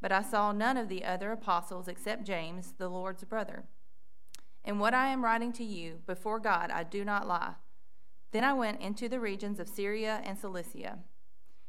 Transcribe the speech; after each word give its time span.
But 0.00 0.12
I 0.12 0.22
saw 0.22 0.52
none 0.52 0.76
of 0.76 0.88
the 0.88 1.04
other 1.04 1.32
apostles 1.32 1.88
except 1.88 2.24
James, 2.24 2.74
the 2.78 2.88
Lord's 2.88 3.24
brother. 3.24 3.64
In 4.64 4.78
what 4.78 4.94
I 4.94 5.08
am 5.08 5.24
writing 5.24 5.52
to 5.54 5.64
you, 5.64 6.00
before 6.06 6.38
God, 6.38 6.70
I 6.70 6.84
do 6.84 7.04
not 7.04 7.26
lie. 7.26 7.54
Then 8.32 8.44
I 8.44 8.52
went 8.52 8.80
into 8.80 9.08
the 9.08 9.20
regions 9.20 9.58
of 9.58 9.68
Syria 9.68 10.20
and 10.24 10.38
Cilicia. 10.38 10.98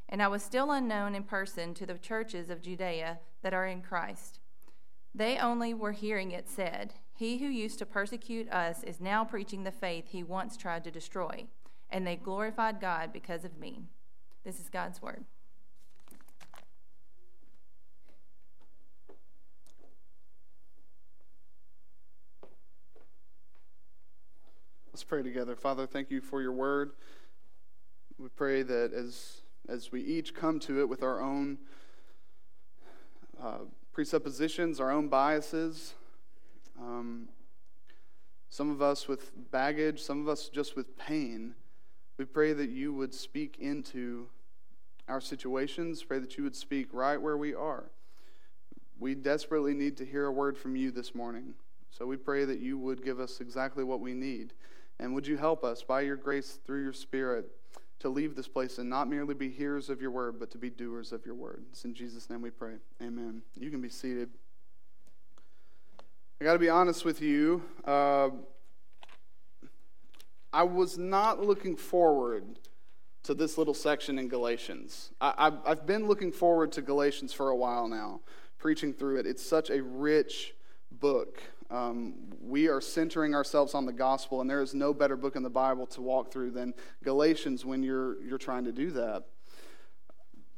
And 0.08 0.22
I 0.22 0.28
was 0.28 0.44
still 0.44 0.72
unknown 0.72 1.16
in 1.16 1.24
person 1.24 1.74
to 1.76 1.86
the 1.86 1.98
churches 1.98 2.50
of 2.50 2.62
Judea 2.62 3.20
that 3.42 3.54
are 3.54 3.66
in 3.66 3.82
Christ. 3.82 4.40
They 5.14 5.38
only 5.38 5.74
were 5.74 5.92
hearing 5.92 6.32
it 6.32 6.50
said, 6.50 6.94
He 7.16 7.38
who 7.38 7.48
used 7.48 7.80
to 7.80 7.86
persecute 7.86 8.50
us 8.52 8.84
is 8.84 9.00
now 9.00 9.24
preaching 9.24 9.64
the 9.64 9.72
faith 9.72 10.10
he 10.10 10.24
once 10.24 10.58
tried 10.58 10.84
to 10.84 10.92
destroy. 10.92 11.48
And 11.90 12.06
they 12.06 12.16
glorified 12.16 12.80
God 12.80 13.12
because 13.14 13.46
of 13.46 13.58
me. 13.58 13.84
This 14.44 14.60
is 14.60 14.70
God's 14.70 15.02
word. 15.02 15.26
Let's 25.00 25.08
pray 25.08 25.24
together. 25.24 25.56
Father, 25.56 25.88
thank 25.88 26.12
you 26.12 26.20
for 26.20 26.42
your 26.42 26.52
word. 26.52 26.92
We 28.18 28.28
pray 28.28 28.64
that 28.64 28.92
as, 28.92 29.44
as 29.70 29.94
we 29.94 30.02
each 30.02 30.34
come 30.36 30.60
to 30.60 30.82
it 30.82 30.90
with 30.90 31.04
our 31.04 31.22
own 31.22 31.58
uh, 33.42 33.60
presuppositions, 33.94 34.82
our 34.82 34.92
own 34.92 35.08
biases, 35.08 35.94
um, 36.78 37.30
some 38.50 38.70
of 38.70 38.82
us 38.82 39.08
with 39.08 39.32
baggage, 39.52 40.02
some 40.02 40.20
of 40.20 40.28
us 40.28 40.50
just 40.50 40.76
with 40.76 40.98
pain, 40.98 41.56
we 42.18 42.26
pray 42.26 42.52
that 42.52 42.70
you 42.70 42.94
would 42.94 43.14
speak 43.14 43.56
into 43.58 44.28
our 45.08 45.22
situations. 45.22 46.04
Pray 46.04 46.20
that 46.20 46.36
you 46.36 46.44
would 46.44 46.58
speak 46.58 46.90
right 46.92 47.22
where 47.22 47.38
we 47.38 47.54
are. 47.54 47.90
We 49.00 49.16
desperately 49.16 49.74
need 49.74 49.96
to 49.96 50.06
hear 50.06 50.26
a 50.26 50.32
word 50.34 50.58
from 50.58 50.76
you 50.76 50.92
this 50.92 51.16
morning. 51.16 51.54
So 51.90 52.06
we 52.06 52.18
pray 52.18 52.44
that 52.44 52.60
you 52.60 52.78
would 52.78 53.02
give 53.02 53.22
us 53.22 53.40
exactly 53.40 53.86
what 53.86 54.02
we 54.02 54.14
need. 54.14 54.52
And 55.00 55.14
would 55.16 55.26
you 55.26 55.38
help 55.38 55.64
us 55.64 55.82
by 55.82 56.02
your 56.02 56.16
grace 56.16 56.60
through 56.66 56.84
your 56.84 56.94
Spirit 56.94 57.46
to 58.00 58.10
leave 58.10 58.36
this 58.36 58.48
place 58.48 58.78
and 58.78 58.90
not 58.90 59.10
merely 59.10 59.34
be 59.34 59.50
hearers 59.50 59.90
of 59.90 60.02
your 60.02 60.12
word, 60.12 60.40
but 60.40 60.52
to 60.52 60.58
be 60.58 60.70
doers 60.70 61.12
of 61.12 61.26
your 61.26 61.36
word? 61.36 61.64
It's 61.72 61.86
in 61.86 61.94
Jesus' 61.94 62.30
name 62.30 62.42
we 62.42 62.50
pray. 62.50 62.76
Amen. 63.02 63.42
You 63.56 63.70
can 63.70 63.82
be 63.82 63.90
seated. 63.90 64.30
I 66.42 66.46
got 66.46 66.54
to 66.54 66.60
be 66.60 66.70
honest 66.70 67.06
with 67.06 67.22
you. 67.22 67.64
Uh, 67.86 68.30
I 70.52 70.64
was 70.64 70.98
not 70.98 71.46
looking 71.46 71.76
forward 71.76 72.60
to 73.24 73.34
this 73.34 73.58
little 73.58 73.74
section 73.74 74.18
in 74.18 74.28
Galatians. 74.28 75.12
I, 75.22 75.52
have 75.66 75.86
been 75.86 76.08
looking 76.08 76.32
forward 76.32 76.72
to 76.74 76.82
Galatians 76.82 77.34
for 77.34 77.50
a 77.50 77.56
while 77.56 77.88
now, 77.88 78.22
preaching 78.58 78.94
through 78.94 79.20
it. 79.20 79.28
It's 79.28 79.46
such 79.46 79.70
a 79.70 79.84
rich 79.84 80.56
book. 80.92 81.42
Um, 81.72 82.16
we 82.42 82.68
are 82.68 82.82
centering 82.82 83.36
ourselves 83.36 83.76
on 83.76 83.86
the 83.86 83.94
gospel, 83.94 84.42
and 84.42 84.50
there 84.50 84.62
is 84.62 84.74
no 84.74 84.94
better 84.94 85.16
book 85.16 85.36
in 85.36 85.44
the 85.44 85.50
Bible 85.50 85.86
to 85.88 86.02
walk 86.02 86.32
through 86.32 86.52
than 86.52 86.74
Galatians 87.04 87.64
when 87.64 87.84
you're, 87.84 88.22
you're 88.24 88.40
trying 88.40 88.66
to 88.66 88.72
do 88.72 88.90
that. 88.92 89.26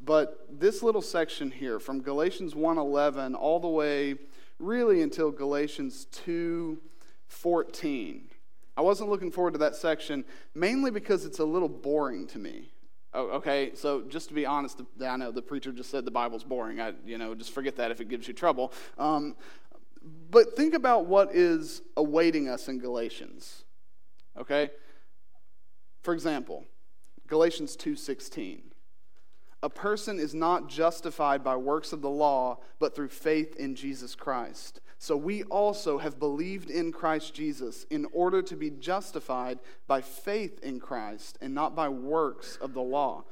But 0.04 0.48
this 0.50 0.82
little 0.82 1.02
section 1.02 1.52
here, 1.52 1.80
from 1.80 2.02
Galatians 2.02 2.54
1.11 2.54 3.36
all 3.36 3.60
the 3.60 3.68
way 3.68 4.16
really 4.58 5.02
until 5.02 5.32
Galatians 5.32 6.08
2.14, 6.26 8.22
I 8.78 8.82
wasn't 8.82 9.10
looking 9.10 9.32
forward 9.32 9.52
to 9.54 9.60
that 9.60 9.76
section 9.76 10.24
mainly 10.56 10.92
because 10.92 11.26
it's 11.26 11.40
a 11.40 11.46
little 11.46 11.70
boring 11.70 12.26
to 12.28 12.40
me. 12.40 12.72
Oh, 13.14 13.28
okay, 13.32 13.72
so 13.76 14.04
just 14.04 14.30
to 14.30 14.34
be 14.34 14.46
honest, 14.46 14.82
I 15.06 15.18
know 15.18 15.32
the 15.32 15.42
preacher 15.42 15.74
just 15.74 15.92
said 15.92 16.06
the 16.06 16.12
Bible's 16.12 16.46
boring. 16.46 16.80
I, 16.80 16.94
you 17.06 17.18
know, 17.18 17.36
just 17.36 17.52
forget 17.52 17.76
that 17.76 17.92
if 17.92 18.00
it 18.00 18.08
gives 18.08 18.26
you 18.26 18.34
trouble. 18.34 18.72
Um, 18.98 19.36
but 20.02 20.56
think 20.56 20.74
about 20.74 21.06
what 21.06 21.36
is 21.36 21.82
awaiting 21.98 22.48
us 22.48 22.68
in 22.68 22.80
Galatians. 22.80 23.64
Okay? 24.38 24.72
For 26.02 26.14
example, 26.14 26.66
Galatians 27.28 27.76
2:16. 27.76 28.72
A 29.64 29.70
person 29.70 30.20
is 30.20 30.34
not 30.34 30.68
justified 30.68 31.44
by 31.44 31.56
works 31.56 31.94
of 31.94 32.02
the 32.02 32.10
law, 32.10 32.60
but 32.80 32.96
through 32.96 33.10
faith 33.10 33.56
in 33.58 33.76
Jesus 33.76 34.16
Christ. 34.16 34.82
So 34.98 35.16
we 35.16 35.44
also 35.44 36.00
have 36.00 36.20
believed 36.20 36.70
in 36.70 36.92
Christ 36.92 37.34
Jesus 37.34 37.86
in 37.90 38.06
order 38.12 38.42
to 38.42 38.56
be 38.56 38.72
justified 38.72 39.60
by 39.88 40.02
faith 40.02 40.60
in 40.64 40.80
Christ 40.80 41.38
and 41.42 41.54
not 41.54 41.76
by 41.76 41.90
works 41.90 42.58
of 42.58 42.74
the 42.74 42.82
law. 42.82 43.24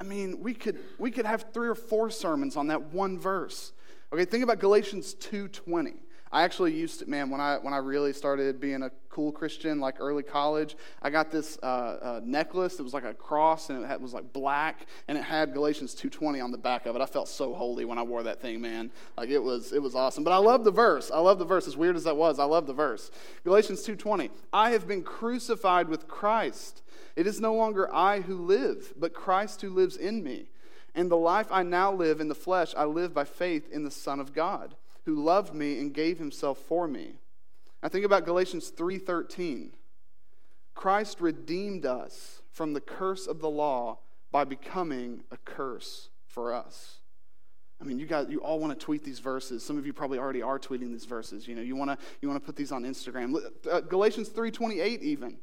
I 0.00 0.04
mean, 0.04 0.40
we 0.40 0.54
could 0.54 0.78
we 0.98 1.10
could 1.10 1.26
have 1.26 1.46
three 1.52 1.68
or 1.68 1.74
four 1.74 2.10
sermons 2.10 2.56
on 2.56 2.68
that 2.68 2.92
one 2.92 3.18
verse. 3.18 3.72
Okay, 4.12 4.24
think 4.24 4.44
about 4.44 4.58
Galatians 4.58 5.14
2:20. 5.14 6.00
I 6.32 6.44
actually 6.44 6.72
used 6.72 7.00
to, 7.00 7.06
man, 7.06 7.28
when 7.28 7.42
I, 7.42 7.58
when 7.58 7.74
I 7.74 7.76
really 7.76 8.14
started 8.14 8.58
being 8.58 8.82
a 8.82 8.90
cool 9.10 9.32
Christian, 9.32 9.80
like 9.80 9.96
early 10.00 10.22
college, 10.22 10.76
I 11.02 11.10
got 11.10 11.30
this 11.30 11.58
uh, 11.62 11.66
uh, 11.66 12.20
necklace 12.24 12.76
that 12.76 12.82
was 12.82 12.94
like 12.94 13.04
a 13.04 13.12
cross 13.12 13.68
and 13.68 13.84
it 13.84 13.86
had, 13.86 14.00
was 14.00 14.14
like 14.14 14.32
black 14.32 14.86
and 15.08 15.18
it 15.18 15.24
had 15.24 15.52
Galatians 15.52 15.94
2.20 15.94 16.42
on 16.42 16.50
the 16.50 16.56
back 16.56 16.86
of 16.86 16.96
it. 16.96 17.02
I 17.02 17.06
felt 17.06 17.28
so 17.28 17.52
holy 17.52 17.84
when 17.84 17.98
I 17.98 18.02
wore 18.02 18.22
that 18.22 18.40
thing, 18.40 18.62
man. 18.62 18.90
Like 19.14 19.28
it 19.28 19.40
was, 19.40 19.74
it 19.74 19.82
was 19.82 19.94
awesome. 19.94 20.24
But 20.24 20.32
I 20.32 20.38
love 20.38 20.64
the 20.64 20.70
verse. 20.70 21.10
I 21.10 21.18
love 21.18 21.38
the 21.38 21.44
verse. 21.44 21.68
As 21.68 21.76
weird 21.76 21.96
as 21.96 22.04
that 22.04 22.16
was, 22.16 22.38
I 22.38 22.44
love 22.44 22.66
the 22.66 22.72
verse. 22.72 23.10
Galatians 23.44 23.86
2.20, 23.86 24.30
I 24.54 24.70
have 24.70 24.88
been 24.88 25.02
crucified 25.02 25.88
with 25.90 26.08
Christ. 26.08 26.80
It 27.14 27.26
is 27.26 27.42
no 27.42 27.52
longer 27.54 27.94
I 27.94 28.22
who 28.22 28.38
live, 28.38 28.94
but 28.98 29.12
Christ 29.12 29.60
who 29.60 29.68
lives 29.68 29.98
in 29.98 30.24
me. 30.24 30.46
And 30.94 31.10
the 31.10 31.16
life 31.16 31.48
I 31.50 31.62
now 31.62 31.92
live 31.92 32.22
in 32.22 32.28
the 32.28 32.34
flesh, 32.34 32.72
I 32.74 32.84
live 32.84 33.12
by 33.12 33.24
faith 33.24 33.70
in 33.70 33.84
the 33.84 33.90
Son 33.90 34.18
of 34.18 34.32
God 34.32 34.76
who 35.04 35.22
loved 35.22 35.54
me 35.54 35.78
and 35.78 35.92
gave 35.92 36.18
himself 36.18 36.58
for 36.58 36.86
me. 36.86 37.14
I 37.82 37.88
think 37.88 38.04
about 38.04 38.24
Galatians 38.24 38.70
3:13. 38.70 39.72
Christ 40.74 41.20
redeemed 41.20 41.84
us 41.84 42.42
from 42.50 42.72
the 42.72 42.80
curse 42.80 43.26
of 43.26 43.40
the 43.40 43.50
law 43.50 43.98
by 44.30 44.44
becoming 44.44 45.24
a 45.30 45.36
curse 45.36 46.08
for 46.26 46.52
us. 46.52 46.98
I 47.80 47.84
mean, 47.84 47.98
you 47.98 48.06
guys, 48.06 48.28
you 48.30 48.40
all 48.40 48.60
want 48.60 48.78
to 48.78 48.84
tweet 48.84 49.02
these 49.02 49.18
verses. 49.18 49.64
Some 49.64 49.76
of 49.76 49.84
you 49.84 49.92
probably 49.92 50.18
already 50.18 50.40
are 50.40 50.58
tweeting 50.58 50.92
these 50.92 51.04
verses. 51.04 51.48
You 51.48 51.56
know, 51.56 51.62
you 51.62 51.74
want 51.74 51.90
to 51.90 51.98
you 52.20 52.28
want 52.28 52.40
to 52.40 52.46
put 52.46 52.54
these 52.54 52.70
on 52.70 52.84
Instagram. 52.84 53.36
Uh, 53.68 53.80
Galatians 53.80 54.28
3:28 54.28 55.02
even. 55.02 55.38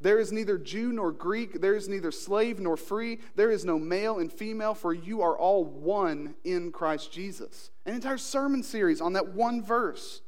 There 0.00 0.18
is 0.18 0.32
neither 0.32 0.58
Jew 0.58 0.92
nor 0.92 1.12
Greek, 1.12 1.60
there 1.60 1.74
is 1.74 1.88
neither 1.88 2.10
slave 2.10 2.60
nor 2.60 2.76
free, 2.76 3.20
there 3.36 3.50
is 3.50 3.64
no 3.64 3.78
male 3.78 4.18
and 4.18 4.32
female, 4.32 4.74
for 4.74 4.92
you 4.92 5.22
are 5.22 5.36
all 5.38 5.64
one 5.64 6.34
in 6.44 6.72
Christ 6.72 7.12
Jesus. 7.12 7.70
An 7.86 7.94
entire 7.94 8.18
sermon 8.18 8.62
series 8.62 9.00
on 9.00 9.14
that 9.14 9.28
one 9.28 9.62
verse. 9.62 10.20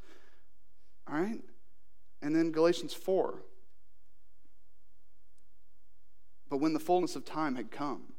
All 1.08 1.18
right? 1.18 1.40
And 2.22 2.34
then 2.34 2.52
Galatians 2.52 2.94
4. 2.94 3.42
But 6.48 6.58
when 6.58 6.72
the 6.72 6.80
fullness 6.80 7.16
of 7.16 7.24
time 7.24 7.56
had 7.56 7.70
come, 7.70 8.14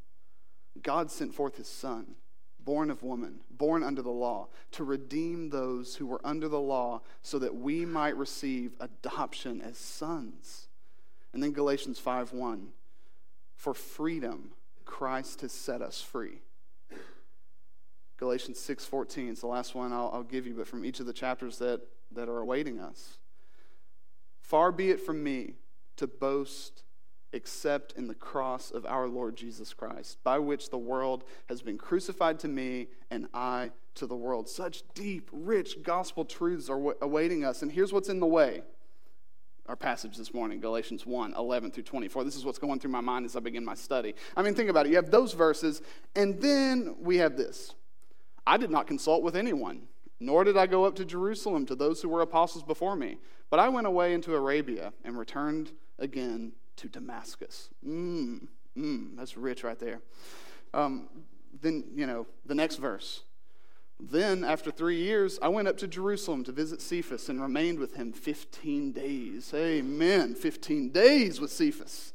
God 0.82 1.10
sent 1.10 1.34
forth 1.34 1.56
his 1.56 1.68
Son, 1.68 2.16
born 2.60 2.92
of 2.92 3.02
woman, 3.02 3.40
born 3.50 3.84
under 3.84 4.02
the 4.02 4.10
law, 4.10 4.50
to 4.74 4.84
redeem 4.84 5.50
those 5.50 5.96
who 5.96 6.06
were 6.06 6.22
under 6.24 6.48
the 6.48 6.60
law, 6.60 7.02
so 7.22 7.40
that 7.40 7.56
we 7.56 7.86
might 7.86 8.18
receive 8.18 8.76
adoption 8.80 9.62
as 9.62 9.78
sons. 9.78 10.67
And 11.34 11.42
then 11.44 11.52
Galatians 11.52 12.00
5:1. 12.00 12.74
For 13.56 13.74
freedom 13.74 14.54
Christ 14.86 15.42
has 15.42 15.52
set 15.52 15.82
us 15.82 16.02
free. 16.02 16.42
Galatians 18.18 18.60
6:14 18.60 19.30
is 19.30 19.42
the 19.42 19.48
last 19.48 19.76
one 19.76 19.94
I'll, 19.94 20.10
I'll 20.14 20.24
give 20.24 20.48
you, 20.48 20.56
but 20.56 20.68
from 20.68 20.84
each 20.84 21.00
of 21.00 21.06
the 21.06 21.14
chapters 21.14 21.60
that, 21.60 21.82
that 22.12 22.30
are 22.30 22.40
awaiting 22.40 22.80
us. 22.80 23.20
Far 24.42 24.72
be 24.72 24.90
it 24.90 25.02
from 25.02 25.24
me 25.24 25.56
to 25.98 26.08
boast 26.08 26.84
except 27.34 27.92
in 27.94 28.08
the 28.08 28.16
cross 28.16 28.72
of 28.72 28.86
our 28.86 29.08
Lord 29.08 29.36
Jesus 29.36 29.74
Christ, 29.74 30.18
by 30.24 30.40
which 30.40 30.70
the 30.70 30.78
world 30.78 31.26
has 31.50 31.62
been 31.62 31.78
crucified 31.78 32.40
to 32.40 32.48
me 32.48 32.88
and 33.12 33.28
I 33.34 33.72
to 33.96 34.08
the 34.08 34.16
world. 34.16 34.48
Such 34.48 34.84
deep, 34.94 35.30
rich 35.32 35.84
gospel 35.84 36.24
truths 36.24 36.70
are 36.70 36.96
awaiting 37.02 37.44
us. 37.44 37.62
And 37.62 37.72
here's 37.72 37.92
what's 37.92 38.10
in 38.10 38.20
the 38.20 38.26
way. 38.26 38.64
Our 39.68 39.76
passage 39.76 40.16
this 40.16 40.34
morning, 40.34 40.62
Galatians 40.62 41.06
1 41.06 41.34
11 41.34 41.72
through 41.72 41.84
24. 41.84 42.24
This 42.24 42.38
is 42.38 42.46
what's 42.46 42.58
going 42.58 42.80
through 42.80 42.92
my 42.92 43.02
mind 43.02 43.26
as 43.26 43.36
I 43.36 43.42
begin 43.42 43.66
my 43.66 43.74
study. 43.74 44.16
I 44.38 44.42
mean, 44.42 44.56
think 44.56 44.70
about 44.70 44.86
it. 44.86 44.90
You 44.90 44.96
have 44.96 45.12
those 45.12 45.34
verses, 45.34 45.82
and 46.16 46.42
then 46.42 46.96
we 47.02 47.18
have 47.18 47.36
this 47.36 47.74
I 48.46 48.56
did 48.56 48.72
not 48.72 48.88
consult 48.88 49.24
with 49.24 49.36
anyone, 49.36 49.88
nor 50.22 50.46
did 50.46 50.56
I 50.56 50.68
go 50.68 50.86
up 50.86 50.96
to 50.96 51.06
Jerusalem 51.06 51.66
to 51.66 51.76
those 51.76 52.02
who 52.02 52.08
were 52.08 52.22
apostles 52.22 52.64
before 52.64 52.96
me, 52.96 53.18
but 53.50 53.60
I 53.60 53.68
went 53.68 53.88
away 53.88 54.14
into 54.14 54.34
Arabia 54.34 54.94
and 55.04 55.18
returned 55.18 55.72
again 56.00 56.54
to 56.78 56.88
Damascus. 56.88 57.70
Mmm, 57.86 58.48
mmm, 58.78 59.18
that's 59.18 59.36
rich 59.36 59.66
right 59.66 59.78
there. 59.78 60.00
Um, 60.74 61.10
then, 61.62 61.84
you 61.94 62.08
know, 62.08 62.26
the 62.46 62.56
next 62.56 62.78
verse. 62.78 63.24
Then, 64.00 64.44
after 64.44 64.70
three 64.70 64.98
years, 64.98 65.40
I 65.42 65.48
went 65.48 65.68
up 65.68 65.78
to 65.78 65.88
Jerusalem 65.88 66.44
to 66.44 66.52
visit 66.52 66.82
Cephas 66.82 67.30
and 67.30 67.42
remained 67.42 67.80
with 67.80 67.96
him 67.96 68.14
15 68.14 68.92
days. 68.92 69.52
Amen. 69.56 70.36
15 70.36 70.90
days 70.92 71.42
with 71.42 71.52
Cephas. 71.52 72.14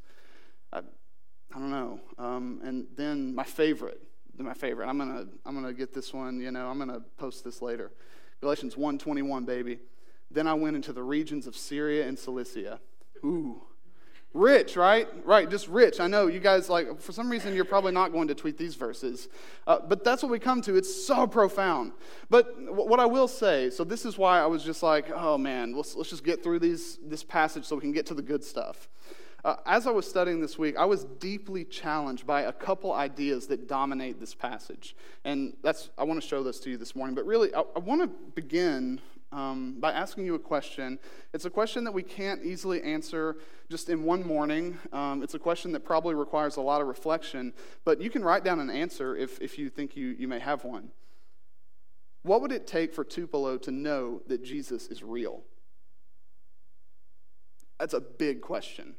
I, 0.72 0.78
I 0.78 1.58
don't 1.58 1.70
know. 1.70 2.00
Um, 2.18 2.60
and 2.62 2.86
then 2.94 3.34
my 3.34 3.42
favorite, 3.42 4.00
my 4.38 4.54
favorite. 4.54 4.88
I'm 4.88 4.98
gonna 4.98 5.26
I'm 5.44 5.54
gonna 5.54 5.72
get 5.72 5.92
this 5.92 6.14
one. 6.14 6.40
You 6.40 6.52
know, 6.52 6.68
I'm 6.68 6.78
gonna 6.78 7.00
post 7.16 7.44
this 7.44 7.60
later. 7.60 7.90
Galatians 8.40 8.76
1:21, 8.76 9.44
baby. 9.44 9.78
Then 10.30 10.46
I 10.46 10.54
went 10.54 10.76
into 10.76 10.92
the 10.92 11.02
regions 11.02 11.46
of 11.46 11.56
Syria 11.56 12.06
and 12.06 12.18
Cilicia. 12.18 12.80
Ooh, 13.24 13.62
Rich, 14.34 14.76
right? 14.76 15.08
Right, 15.26 15.50
just 15.50 15.68
rich. 15.68 16.00
I 16.00 16.06
know 16.06 16.26
you 16.26 16.40
guys, 16.40 16.70
like, 16.70 17.00
for 17.00 17.12
some 17.12 17.28
reason, 17.28 17.54
you're 17.54 17.66
probably 17.66 17.92
not 17.92 18.12
going 18.12 18.28
to 18.28 18.34
tweet 18.34 18.56
these 18.56 18.74
verses. 18.74 19.28
Uh, 19.66 19.78
but 19.86 20.04
that's 20.04 20.22
what 20.22 20.32
we 20.32 20.38
come 20.38 20.62
to. 20.62 20.74
It's 20.74 21.06
so 21.06 21.26
profound. 21.26 21.92
But 22.30 22.64
w- 22.66 22.88
what 22.88 22.98
I 22.98 23.04
will 23.04 23.28
say, 23.28 23.68
so 23.68 23.84
this 23.84 24.06
is 24.06 24.16
why 24.16 24.40
I 24.40 24.46
was 24.46 24.64
just 24.64 24.82
like, 24.82 25.10
oh 25.14 25.36
man, 25.36 25.76
let's, 25.76 25.94
let's 25.94 26.08
just 26.08 26.24
get 26.24 26.42
through 26.42 26.60
these, 26.60 26.98
this 27.04 27.22
passage 27.22 27.66
so 27.66 27.76
we 27.76 27.82
can 27.82 27.92
get 27.92 28.06
to 28.06 28.14
the 28.14 28.22
good 28.22 28.42
stuff. 28.42 28.88
Uh, 29.44 29.56
as 29.66 29.86
I 29.88 29.90
was 29.90 30.08
studying 30.08 30.40
this 30.40 30.56
week, 30.56 30.76
I 30.78 30.84
was 30.84 31.04
deeply 31.04 31.64
challenged 31.64 32.26
by 32.26 32.42
a 32.42 32.52
couple 32.52 32.92
ideas 32.92 33.48
that 33.48 33.68
dominate 33.68 34.20
this 34.20 34.34
passage. 34.34 34.94
And 35.24 35.56
that's, 35.62 35.90
I 35.98 36.04
want 36.04 36.22
to 36.22 36.26
show 36.26 36.42
this 36.42 36.60
to 36.60 36.70
you 36.70 36.76
this 36.76 36.94
morning. 36.94 37.14
But 37.14 37.26
really, 37.26 37.52
I, 37.54 37.64
I 37.74 37.80
want 37.80 38.02
to 38.02 38.06
begin 38.06 39.00
um, 39.32 39.76
by 39.80 39.92
asking 39.92 40.26
you 40.26 40.34
a 40.34 40.38
question. 40.38 40.98
It's 41.32 41.44
a 41.44 41.50
question 41.50 41.84
that 41.84 41.92
we 41.92 42.02
can't 42.02 42.44
easily 42.44 42.82
answer 42.82 43.36
just 43.70 43.88
in 43.88 44.04
one 44.04 44.26
morning. 44.26 44.78
Um, 44.92 45.22
it's 45.22 45.34
a 45.34 45.38
question 45.38 45.72
that 45.72 45.84
probably 45.84 46.14
requires 46.14 46.56
a 46.56 46.60
lot 46.60 46.80
of 46.80 46.86
reflection, 46.86 47.54
but 47.84 48.00
you 48.00 48.10
can 48.10 48.22
write 48.22 48.44
down 48.44 48.60
an 48.60 48.70
answer 48.70 49.16
if, 49.16 49.40
if 49.40 49.58
you 49.58 49.70
think 49.70 49.96
you, 49.96 50.08
you 50.18 50.28
may 50.28 50.38
have 50.38 50.64
one. 50.64 50.90
What 52.22 52.42
would 52.42 52.52
it 52.52 52.66
take 52.66 52.94
for 52.94 53.04
Tupelo 53.04 53.58
to 53.58 53.70
know 53.70 54.22
that 54.28 54.44
Jesus 54.44 54.86
is 54.86 55.02
real? 55.02 55.42
That's 57.78 57.94
a 57.94 58.00
big 58.00 58.42
question. 58.42 58.94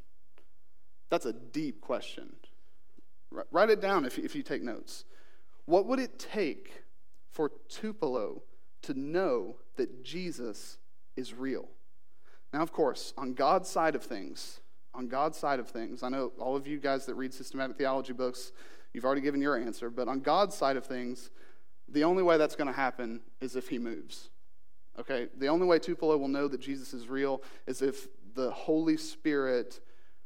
That's 1.08 1.24
a 1.24 1.32
deep 1.32 1.80
question. 1.80 2.34
Write 3.50 3.70
it 3.70 3.80
down 3.80 4.04
if, 4.04 4.18
if 4.18 4.34
you 4.34 4.42
take 4.42 4.62
notes. 4.62 5.04
What 5.64 5.86
would 5.86 5.98
it 5.98 6.18
take 6.18 6.82
for 7.30 7.50
Tupelo 7.68 8.42
to 8.86 8.98
know 8.98 9.56
that 9.76 10.04
Jesus 10.04 10.78
is 11.16 11.34
real. 11.34 11.68
Now, 12.52 12.62
of 12.62 12.72
course, 12.72 13.12
on 13.16 13.34
God's 13.34 13.68
side 13.68 13.94
of 13.94 14.02
things, 14.02 14.60
on 14.94 15.08
God's 15.08 15.36
side 15.36 15.58
of 15.58 15.68
things, 15.68 16.02
I 16.02 16.08
know 16.08 16.32
all 16.38 16.54
of 16.54 16.66
you 16.66 16.78
guys 16.78 17.06
that 17.06 17.14
read 17.14 17.34
systematic 17.34 17.76
theology 17.76 18.12
books, 18.12 18.52
you've 18.92 19.04
already 19.04 19.20
given 19.20 19.40
your 19.40 19.56
answer, 19.56 19.90
but 19.90 20.06
on 20.06 20.20
God's 20.20 20.54
side 20.54 20.76
of 20.76 20.86
things, 20.86 21.30
the 21.88 22.04
only 22.04 22.22
way 22.22 22.38
that's 22.38 22.54
going 22.54 22.68
to 22.68 22.76
happen 22.76 23.20
is 23.40 23.56
if 23.56 23.68
He 23.68 23.78
moves. 23.78 24.30
Okay? 24.98 25.28
The 25.36 25.48
only 25.48 25.66
way 25.66 25.78
Tupelo 25.78 26.16
will 26.16 26.28
know 26.28 26.48
that 26.48 26.60
Jesus 26.60 26.94
is 26.94 27.08
real 27.08 27.42
is 27.66 27.82
if 27.82 28.08
the 28.34 28.50
Holy 28.50 28.96
Spirit 28.96 29.80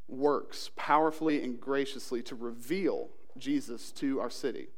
works 0.06 0.70
powerfully 0.76 1.42
and 1.42 1.60
graciously 1.60 2.22
to 2.22 2.34
reveal 2.34 3.08
Jesus 3.38 3.92
to 3.92 4.20
our 4.20 4.30
city. 4.30 4.68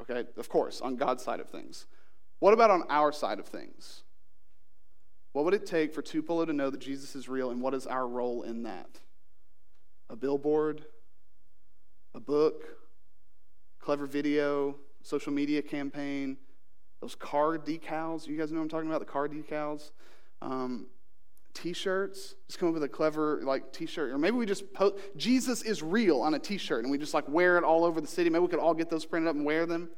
Okay? 0.00 0.24
Of 0.36 0.48
course, 0.48 0.80
on 0.80 0.96
God's 0.96 1.22
side 1.22 1.40
of 1.40 1.48
things. 1.48 1.86
What 2.38 2.52
about 2.52 2.70
on 2.70 2.84
our 2.88 3.12
side 3.12 3.38
of 3.38 3.46
things? 3.46 4.02
What 5.32 5.44
would 5.44 5.54
it 5.54 5.66
take 5.66 5.92
for 5.92 6.02
Tupelo 6.02 6.44
to 6.44 6.52
know 6.52 6.70
that 6.70 6.80
Jesus 6.80 7.14
is 7.14 7.28
real, 7.28 7.50
and 7.50 7.60
what 7.60 7.74
is 7.74 7.86
our 7.86 8.06
role 8.06 8.42
in 8.42 8.62
that? 8.62 9.00
A 10.08 10.16
billboard, 10.16 10.84
a 12.14 12.20
book, 12.20 12.64
clever 13.80 14.06
video, 14.06 14.76
social 15.02 15.32
media 15.32 15.62
campaign, 15.62 16.36
those 17.00 17.14
car 17.14 17.58
decals. 17.58 18.26
You 18.26 18.36
guys 18.38 18.50
know 18.50 18.60
I'm 18.60 18.68
talking 18.68 18.88
about? 18.88 19.00
The 19.00 19.06
car 19.06 19.28
decals. 19.28 19.90
Um, 20.40 20.86
t-shirts 21.56 22.34
just 22.48 22.58
come 22.58 22.68
up 22.68 22.74
with 22.74 22.82
a 22.82 22.88
clever 22.88 23.40
like 23.42 23.72
t-shirt 23.72 24.10
or 24.10 24.18
maybe 24.18 24.36
we 24.36 24.44
just 24.44 24.74
post 24.74 24.94
jesus 25.16 25.62
is 25.62 25.82
real 25.82 26.20
on 26.20 26.34
a 26.34 26.38
t-shirt 26.38 26.82
and 26.84 26.90
we 26.90 26.98
just 26.98 27.14
like 27.14 27.26
wear 27.30 27.56
it 27.56 27.64
all 27.64 27.82
over 27.82 27.98
the 27.98 28.06
city 28.06 28.28
maybe 28.28 28.42
we 28.42 28.48
could 28.48 28.58
all 28.58 28.74
get 28.74 28.90
those 28.90 29.06
printed 29.06 29.26
up 29.26 29.34
and 29.34 29.42
wear 29.42 29.64
them 29.64 29.88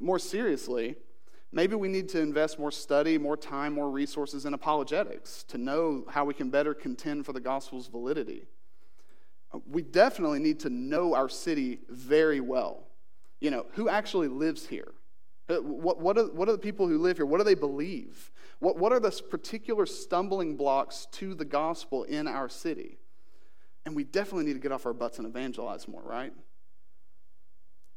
more 0.00 0.18
seriously, 0.18 0.96
maybe 1.52 1.74
we 1.74 1.88
need 1.88 2.08
to 2.10 2.20
invest 2.20 2.58
more 2.58 2.70
study, 2.70 3.18
more 3.18 3.36
time, 3.36 3.74
more 3.74 3.90
resources 3.90 4.44
in 4.46 4.54
apologetics 4.54 5.44
to 5.44 5.58
know 5.58 6.04
how 6.08 6.24
we 6.24 6.34
can 6.34 6.50
better 6.50 6.74
contend 6.74 7.24
for 7.26 7.32
the 7.32 7.40
gospel's 7.40 7.88
validity. 7.88 8.46
We 9.70 9.82
definitely 9.82 10.40
need 10.40 10.60
to 10.60 10.70
know 10.70 11.14
our 11.14 11.28
city 11.28 11.80
very 11.88 12.40
well. 12.40 12.88
You 13.40 13.50
know, 13.50 13.66
who 13.72 13.88
actually 13.88 14.28
lives 14.28 14.66
here? 14.66 14.92
Uh, 15.48 15.56
what, 15.56 16.00
what, 16.00 16.16
are, 16.16 16.26
what 16.32 16.48
are 16.48 16.52
the 16.52 16.58
people 16.58 16.88
who 16.88 16.98
live 16.98 17.18
here? 17.18 17.26
What 17.26 17.38
do 17.38 17.44
they 17.44 17.54
believe? 17.54 18.32
What, 18.58 18.78
what 18.78 18.92
are 18.92 19.00
the 19.00 19.10
particular 19.30 19.84
stumbling 19.84 20.56
blocks 20.56 21.06
to 21.12 21.34
the 21.34 21.44
gospel 21.44 22.04
in 22.04 22.26
our 22.26 22.48
city? 22.48 22.98
And 23.84 23.94
we 23.94 24.04
definitely 24.04 24.46
need 24.46 24.54
to 24.54 24.58
get 24.58 24.72
off 24.72 24.86
our 24.86 24.94
butts 24.94 25.18
and 25.18 25.26
evangelize 25.26 25.86
more, 25.86 26.02
right? 26.02 26.32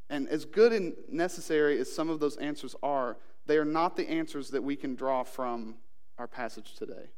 And 0.09 0.27
as 0.29 0.45
good 0.45 0.71
and 0.73 0.93
necessary 1.09 1.79
as 1.79 1.91
some 1.91 2.09
of 2.09 2.19
those 2.19 2.37
answers 2.37 2.75
are, 2.81 3.17
they 3.45 3.57
are 3.57 3.65
not 3.65 3.95
the 3.95 4.09
answers 4.09 4.49
that 4.51 4.63
we 4.63 4.75
can 4.75 4.95
draw 4.95 5.23
from 5.23 5.75
our 6.17 6.27
passage 6.27 6.75
today. 6.75 7.09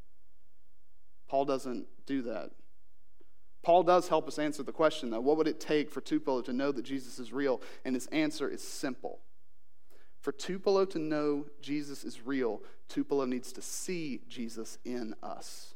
Paul 1.27 1.45
doesn't 1.45 1.85
do 2.05 2.23
that. 2.23 2.51
Paul 3.61 3.83
does 3.83 4.07
help 4.07 4.27
us 4.27 4.39
answer 4.39 4.63
the 4.63 4.71
question, 4.71 5.09
though. 5.09 5.19
What 5.19 5.37
would 5.37 5.47
it 5.47 5.59
take 5.59 5.91
for 5.91 6.01
Tupelo 6.01 6.41
to 6.41 6.53
know 6.53 6.71
that 6.71 6.83
Jesus 6.83 7.19
is 7.19 7.33
real? 7.33 7.61
And 7.85 7.93
his 7.93 8.07
answer 8.07 8.49
is 8.49 8.63
simple. 8.63 9.19
For 10.21 10.31
Tupelo 10.31 10.85
to 10.85 10.99
know 10.99 11.45
Jesus 11.61 12.03
is 12.03 12.25
real, 12.25 12.61
Tupelo 12.87 13.25
needs 13.25 13.51
to 13.53 13.61
see 13.61 14.21
Jesus 14.27 14.77
in 14.83 15.13
us. 15.21 15.75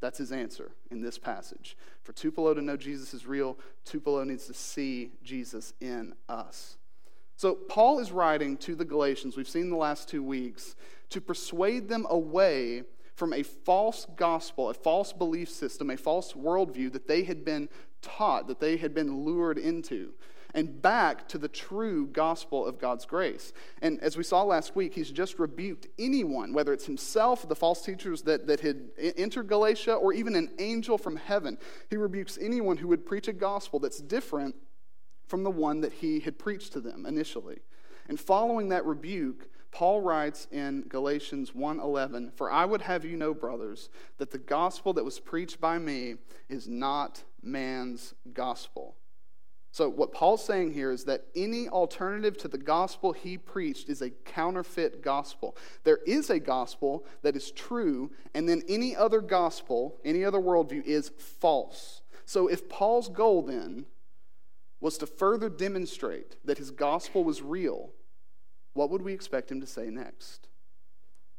That's 0.00 0.18
his 0.18 0.32
answer 0.32 0.72
in 0.90 1.00
this 1.00 1.18
passage. 1.18 1.76
For 2.02 2.12
Tupelo 2.12 2.54
to 2.54 2.62
know 2.62 2.76
Jesus 2.76 3.14
is 3.14 3.26
real, 3.26 3.58
Tupelo 3.84 4.24
needs 4.24 4.46
to 4.46 4.54
see 4.54 5.12
Jesus 5.22 5.72
in 5.80 6.14
us. 6.28 6.76
So, 7.36 7.54
Paul 7.54 7.98
is 7.98 8.12
writing 8.12 8.56
to 8.58 8.74
the 8.74 8.84
Galatians, 8.84 9.36
we've 9.36 9.48
seen 9.48 9.68
the 9.68 9.76
last 9.76 10.08
two 10.08 10.22
weeks, 10.22 10.74
to 11.10 11.20
persuade 11.20 11.88
them 11.88 12.06
away 12.08 12.82
from 13.14 13.32
a 13.32 13.42
false 13.42 14.06
gospel, 14.16 14.70
a 14.70 14.74
false 14.74 15.12
belief 15.12 15.50
system, 15.50 15.90
a 15.90 15.96
false 15.96 16.32
worldview 16.34 16.92
that 16.92 17.08
they 17.08 17.24
had 17.24 17.44
been 17.44 17.68
taught, 18.02 18.48
that 18.48 18.60
they 18.60 18.76
had 18.76 18.94
been 18.94 19.24
lured 19.24 19.58
into 19.58 20.12
and 20.56 20.80
back 20.80 21.28
to 21.28 21.36
the 21.36 21.48
true 21.48 22.06
gospel 22.06 22.64
of 22.64 22.78
God's 22.78 23.04
grace. 23.04 23.52
And 23.82 24.00
as 24.00 24.16
we 24.16 24.24
saw 24.24 24.42
last 24.42 24.74
week, 24.74 24.94
he's 24.94 25.10
just 25.10 25.38
rebuked 25.38 25.86
anyone, 25.98 26.54
whether 26.54 26.72
it's 26.72 26.86
himself, 26.86 27.46
the 27.46 27.54
false 27.54 27.82
teachers 27.82 28.22
that, 28.22 28.46
that 28.46 28.60
had 28.60 28.88
entered 28.98 29.48
Galatia, 29.48 29.92
or 29.92 30.14
even 30.14 30.34
an 30.34 30.50
angel 30.58 30.96
from 30.96 31.16
heaven. 31.16 31.58
He 31.90 31.98
rebukes 31.98 32.38
anyone 32.40 32.78
who 32.78 32.88
would 32.88 33.04
preach 33.04 33.28
a 33.28 33.34
gospel 33.34 33.78
that's 33.78 34.00
different 34.00 34.56
from 35.26 35.44
the 35.44 35.50
one 35.50 35.82
that 35.82 35.92
he 35.92 36.20
had 36.20 36.38
preached 36.38 36.72
to 36.72 36.80
them 36.80 37.04
initially. 37.04 37.58
And 38.08 38.18
following 38.18 38.70
that 38.70 38.86
rebuke, 38.86 39.50
Paul 39.72 40.00
writes 40.00 40.48
in 40.50 40.86
Galatians 40.88 41.54
1:11, 41.54 42.30
"For 42.34 42.50
I 42.50 42.64
would 42.64 42.80
have 42.80 43.04
you 43.04 43.18
know, 43.18 43.34
brothers, 43.34 43.90
that 44.16 44.30
the 44.30 44.38
gospel 44.38 44.94
that 44.94 45.04
was 45.04 45.20
preached 45.20 45.60
by 45.60 45.78
me 45.78 46.16
is 46.48 46.66
not 46.66 47.24
man's 47.42 48.14
gospel." 48.32 48.96
So, 49.76 49.90
what 49.90 50.10
Paul's 50.10 50.42
saying 50.42 50.72
here 50.72 50.90
is 50.90 51.04
that 51.04 51.26
any 51.36 51.68
alternative 51.68 52.38
to 52.38 52.48
the 52.48 52.56
gospel 52.56 53.12
he 53.12 53.36
preached 53.36 53.90
is 53.90 54.00
a 54.00 54.08
counterfeit 54.08 55.02
gospel. 55.02 55.54
There 55.84 55.98
is 56.06 56.30
a 56.30 56.40
gospel 56.40 57.04
that 57.20 57.36
is 57.36 57.50
true, 57.50 58.10
and 58.32 58.48
then 58.48 58.62
any 58.70 58.96
other 58.96 59.20
gospel, 59.20 59.98
any 60.02 60.24
other 60.24 60.38
worldview 60.38 60.82
is 60.86 61.10
false. 61.18 62.00
So, 62.24 62.48
if 62.48 62.70
Paul's 62.70 63.10
goal 63.10 63.42
then 63.42 63.84
was 64.80 64.96
to 64.96 65.06
further 65.06 65.50
demonstrate 65.50 66.36
that 66.42 66.56
his 66.56 66.70
gospel 66.70 67.22
was 67.22 67.42
real, 67.42 67.90
what 68.72 68.88
would 68.88 69.02
we 69.02 69.12
expect 69.12 69.52
him 69.52 69.60
to 69.60 69.66
say 69.66 69.90
next? 69.90 70.48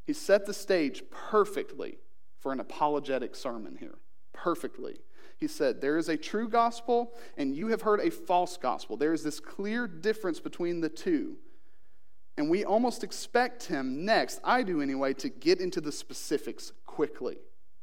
He 0.05 0.13
set 0.13 0.45
the 0.45 0.53
stage 0.53 1.01
perfectly 1.09 1.97
for 2.39 2.51
an 2.51 2.59
apologetic 2.59 3.35
sermon 3.35 3.77
here. 3.79 3.97
Perfectly. 4.31 4.99
He 5.37 5.47
said, 5.47 5.81
There 5.81 5.97
is 5.97 6.09
a 6.09 6.17
true 6.17 6.49
gospel, 6.49 7.13
and 7.37 7.55
you 7.55 7.67
have 7.67 7.81
heard 7.81 7.99
a 7.99 8.09
false 8.09 8.57
gospel. 8.57 8.97
There 8.97 9.13
is 9.13 9.23
this 9.23 9.39
clear 9.39 9.87
difference 9.87 10.39
between 10.39 10.81
the 10.81 10.89
two. 10.89 11.37
And 12.37 12.49
we 12.49 12.63
almost 12.63 13.03
expect 13.03 13.63
him 13.65 14.05
next, 14.05 14.39
I 14.43 14.63
do 14.63 14.81
anyway, 14.81 15.13
to 15.15 15.29
get 15.29 15.59
into 15.59 15.81
the 15.81 15.91
specifics 15.91 16.71
quickly. 16.85 17.37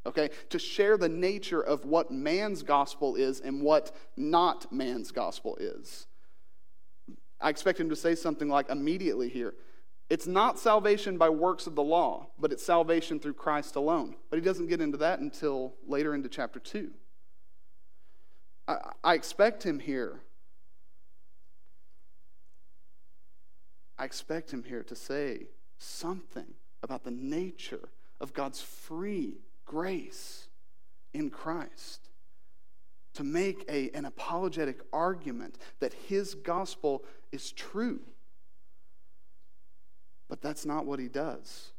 Okay? 0.06 0.30
To 0.50 0.58
share 0.58 0.96
the 0.96 1.08
nature 1.08 1.60
of 1.60 1.84
what 1.84 2.10
man's 2.10 2.62
gospel 2.62 3.16
is 3.16 3.40
and 3.40 3.62
what 3.62 3.94
not 4.16 4.72
man's 4.72 5.10
gospel 5.10 5.56
is. 5.60 6.06
I 7.40 7.50
expect 7.50 7.80
him 7.80 7.88
to 7.90 7.96
say 7.96 8.14
something 8.14 8.48
like 8.48 8.70
immediately 8.70 9.28
here. 9.28 9.54
It's 10.10 10.26
not 10.26 10.58
salvation 10.58 11.18
by 11.18 11.30
works 11.30 11.66
of 11.66 11.74
the 11.74 11.82
law, 11.82 12.28
but 12.38 12.52
it's 12.52 12.64
salvation 12.64 13.18
through 13.18 13.34
Christ 13.34 13.74
alone. 13.74 14.14
But 14.30 14.38
he 14.38 14.44
doesn't 14.44 14.66
get 14.68 14.80
into 14.80 14.98
that 14.98 15.20
until 15.20 15.74
later 15.86 16.14
into 16.14 16.28
chapter 16.28 16.60
2. 16.60 16.90
I, 18.66 18.76
I 19.02 19.14
expect 19.14 19.62
him 19.62 19.78
here. 19.78 20.20
I 23.98 24.04
expect 24.04 24.52
him 24.52 24.64
here 24.64 24.82
to 24.82 24.96
say 24.96 25.46
something 25.78 26.54
about 26.82 27.04
the 27.04 27.10
nature 27.10 27.88
of 28.20 28.32
God's 28.32 28.60
free 28.60 29.38
grace 29.64 30.48
in 31.12 31.30
Christ. 31.30 32.08
To 33.14 33.24
make 33.24 33.64
a, 33.68 33.90
an 33.90 34.04
apologetic 34.04 34.80
argument 34.92 35.56
that 35.78 35.92
his 35.92 36.34
gospel 36.34 37.04
is 37.30 37.52
true. 37.52 38.00
But 40.28 40.42
that's 40.42 40.66
not 40.66 40.84
what 40.84 40.98
he 40.98 41.08
does. 41.08 41.70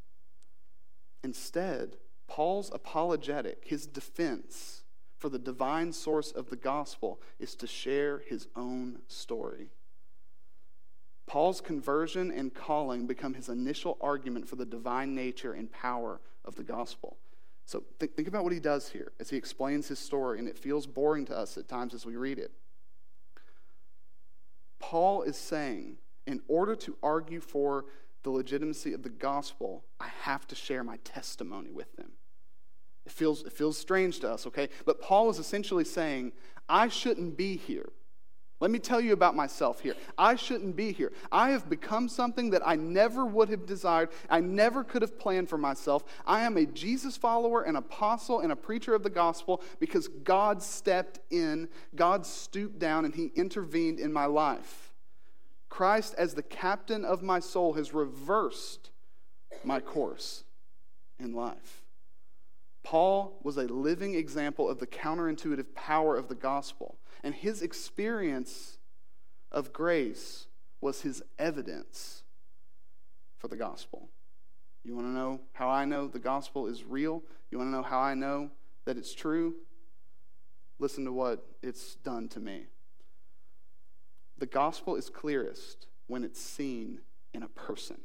Instead, 1.22 1.96
Paul's 2.26 2.70
apologetic, 2.72 3.64
his 3.66 3.86
defense, 3.86 4.82
for 5.26 5.30
the 5.30 5.38
divine 5.40 5.92
source 5.92 6.30
of 6.30 6.50
the 6.50 6.56
gospel 6.56 7.20
is 7.40 7.56
to 7.56 7.66
share 7.66 8.22
his 8.28 8.46
own 8.54 9.00
story. 9.08 9.70
Paul's 11.26 11.60
conversion 11.60 12.30
and 12.30 12.54
calling 12.54 13.08
become 13.08 13.34
his 13.34 13.48
initial 13.48 13.98
argument 14.00 14.48
for 14.48 14.54
the 14.54 14.64
divine 14.64 15.16
nature 15.16 15.52
and 15.52 15.68
power 15.72 16.20
of 16.44 16.54
the 16.54 16.62
gospel. 16.62 17.16
So 17.64 17.82
think, 17.98 18.14
think 18.14 18.28
about 18.28 18.44
what 18.44 18.52
he 18.52 18.60
does 18.60 18.88
here 18.88 19.10
as 19.18 19.28
he 19.28 19.36
explains 19.36 19.88
his 19.88 19.98
story, 19.98 20.38
and 20.38 20.46
it 20.46 20.56
feels 20.56 20.86
boring 20.86 21.24
to 21.24 21.36
us 21.36 21.58
at 21.58 21.66
times 21.66 21.92
as 21.92 22.06
we 22.06 22.14
read 22.14 22.38
it. 22.38 22.52
Paul 24.78 25.22
is 25.22 25.36
saying, 25.36 25.96
in 26.28 26.40
order 26.46 26.76
to 26.76 26.96
argue 27.02 27.40
for 27.40 27.86
the 28.22 28.30
legitimacy 28.30 28.92
of 28.92 29.02
the 29.02 29.08
gospel, 29.08 29.86
I 29.98 30.06
have 30.20 30.46
to 30.46 30.54
share 30.54 30.84
my 30.84 30.98
testimony 30.98 31.72
with 31.72 31.96
them. 31.96 32.12
It 33.06 33.12
feels, 33.12 33.44
it 33.44 33.52
feels 33.52 33.78
strange 33.78 34.20
to 34.20 34.30
us, 34.30 34.46
okay? 34.48 34.68
But 34.84 35.00
Paul 35.00 35.30
is 35.30 35.38
essentially 35.38 35.84
saying, 35.84 36.32
I 36.68 36.88
shouldn't 36.88 37.36
be 37.36 37.56
here. 37.56 37.88
Let 38.58 38.70
me 38.70 38.78
tell 38.78 39.00
you 39.02 39.12
about 39.12 39.36
myself 39.36 39.80
here. 39.80 39.94
I 40.16 40.34
shouldn't 40.34 40.76
be 40.76 40.90
here. 40.90 41.12
I 41.30 41.50
have 41.50 41.68
become 41.68 42.08
something 42.08 42.50
that 42.50 42.66
I 42.66 42.74
never 42.74 43.26
would 43.26 43.50
have 43.50 43.66
desired. 43.66 44.08
I 44.30 44.40
never 44.40 44.82
could 44.82 45.02
have 45.02 45.18
planned 45.18 45.50
for 45.50 45.58
myself. 45.58 46.04
I 46.26 46.40
am 46.40 46.56
a 46.56 46.64
Jesus 46.64 47.18
follower, 47.18 47.62
an 47.62 47.76
apostle, 47.76 48.40
and 48.40 48.50
a 48.50 48.56
preacher 48.56 48.94
of 48.94 49.02
the 49.02 49.10
gospel 49.10 49.62
because 49.78 50.08
God 50.08 50.62
stepped 50.62 51.20
in, 51.30 51.68
God 51.94 52.24
stooped 52.24 52.78
down, 52.78 53.04
and 53.04 53.14
He 53.14 53.30
intervened 53.36 54.00
in 54.00 54.12
my 54.12 54.24
life. 54.24 54.94
Christ, 55.68 56.14
as 56.16 56.32
the 56.32 56.42
captain 56.42 57.04
of 57.04 57.22
my 57.22 57.40
soul, 57.40 57.74
has 57.74 57.92
reversed 57.92 58.90
my 59.64 59.80
course 59.80 60.44
in 61.20 61.34
life. 61.34 61.85
Paul 62.86 63.40
was 63.42 63.56
a 63.56 63.62
living 63.62 64.14
example 64.14 64.70
of 64.70 64.78
the 64.78 64.86
counterintuitive 64.86 65.74
power 65.74 66.16
of 66.16 66.28
the 66.28 66.36
gospel, 66.36 66.98
and 67.24 67.34
his 67.34 67.60
experience 67.60 68.78
of 69.50 69.72
grace 69.72 70.46
was 70.80 71.00
his 71.00 71.20
evidence 71.36 72.22
for 73.38 73.48
the 73.48 73.56
gospel. 73.56 74.08
You 74.84 74.94
want 74.94 75.08
to 75.08 75.10
know 75.10 75.40
how 75.54 75.68
I 75.68 75.84
know 75.84 76.06
the 76.06 76.20
gospel 76.20 76.68
is 76.68 76.84
real? 76.84 77.24
You 77.50 77.58
want 77.58 77.72
to 77.72 77.72
know 77.72 77.82
how 77.82 77.98
I 77.98 78.14
know 78.14 78.52
that 78.84 78.96
it's 78.96 79.12
true? 79.12 79.56
Listen 80.78 81.04
to 81.06 81.12
what 81.12 81.44
it's 81.64 81.96
done 81.96 82.28
to 82.28 82.38
me. 82.38 82.66
The 84.38 84.46
gospel 84.46 84.94
is 84.94 85.10
clearest 85.10 85.88
when 86.06 86.22
it's 86.22 86.40
seen 86.40 87.00
in 87.34 87.42
a 87.42 87.48
person. 87.48 87.98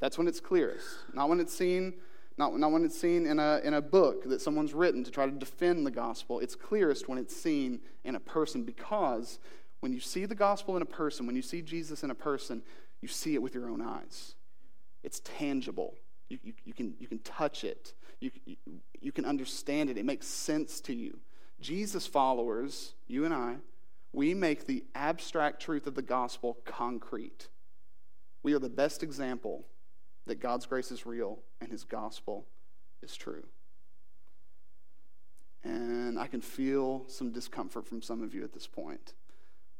That's 0.00 0.18
when 0.18 0.28
it's 0.28 0.40
clearest, 0.40 0.86
not 1.14 1.30
when 1.30 1.40
it's 1.40 1.56
seen 1.56 1.94
not, 2.38 2.58
not 2.58 2.70
when 2.70 2.84
it's 2.84 2.98
seen 2.98 3.26
in 3.26 3.38
a, 3.38 3.60
in 3.64 3.74
a 3.74 3.80
book 3.80 4.24
that 4.28 4.40
someone's 4.40 4.74
written 4.74 5.02
to 5.04 5.10
try 5.10 5.24
to 5.26 5.32
defend 5.32 5.86
the 5.86 5.90
gospel. 5.90 6.40
It's 6.40 6.54
clearest 6.54 7.08
when 7.08 7.18
it's 7.18 7.34
seen 7.34 7.80
in 8.04 8.14
a 8.14 8.20
person 8.20 8.62
because 8.62 9.38
when 9.80 9.92
you 9.92 10.00
see 10.00 10.26
the 10.26 10.34
gospel 10.34 10.76
in 10.76 10.82
a 10.82 10.86
person, 10.86 11.26
when 11.26 11.36
you 11.36 11.42
see 11.42 11.62
Jesus 11.62 12.02
in 12.02 12.10
a 12.10 12.14
person, 12.14 12.62
you 13.00 13.08
see 13.08 13.34
it 13.34 13.42
with 13.42 13.54
your 13.54 13.70
own 13.70 13.80
eyes. 13.80 14.34
It's 15.02 15.20
tangible. 15.20 15.94
You, 16.28 16.38
you, 16.42 16.52
you 16.64 16.74
can, 16.74 16.94
you 16.98 17.06
can 17.06 17.20
touch 17.20 17.64
it, 17.64 17.94
you, 18.20 18.30
you, 18.44 18.56
you 19.00 19.12
can 19.12 19.24
understand 19.24 19.90
it. 19.90 19.96
It 19.96 20.04
makes 20.04 20.26
sense 20.26 20.80
to 20.82 20.94
you. 20.94 21.20
Jesus 21.60 22.06
followers, 22.06 22.94
you 23.06 23.24
and 23.24 23.32
I, 23.32 23.56
we 24.12 24.34
make 24.34 24.66
the 24.66 24.84
abstract 24.94 25.62
truth 25.62 25.86
of 25.86 25.94
the 25.94 26.02
gospel 26.02 26.58
concrete. 26.64 27.48
We 28.42 28.54
are 28.54 28.58
the 28.58 28.68
best 28.68 29.02
example 29.02 29.66
that 30.26 30.40
God's 30.40 30.66
grace 30.66 30.90
is 30.90 31.06
real 31.06 31.38
and 31.60 31.70
his 31.70 31.84
gospel 31.84 32.46
is 33.02 33.16
true. 33.16 33.44
And 35.64 36.18
I 36.18 36.26
can 36.26 36.40
feel 36.40 37.04
some 37.08 37.32
discomfort 37.32 37.86
from 37.86 38.02
some 38.02 38.22
of 38.22 38.34
you 38.34 38.44
at 38.44 38.52
this 38.52 38.66
point. 38.66 39.14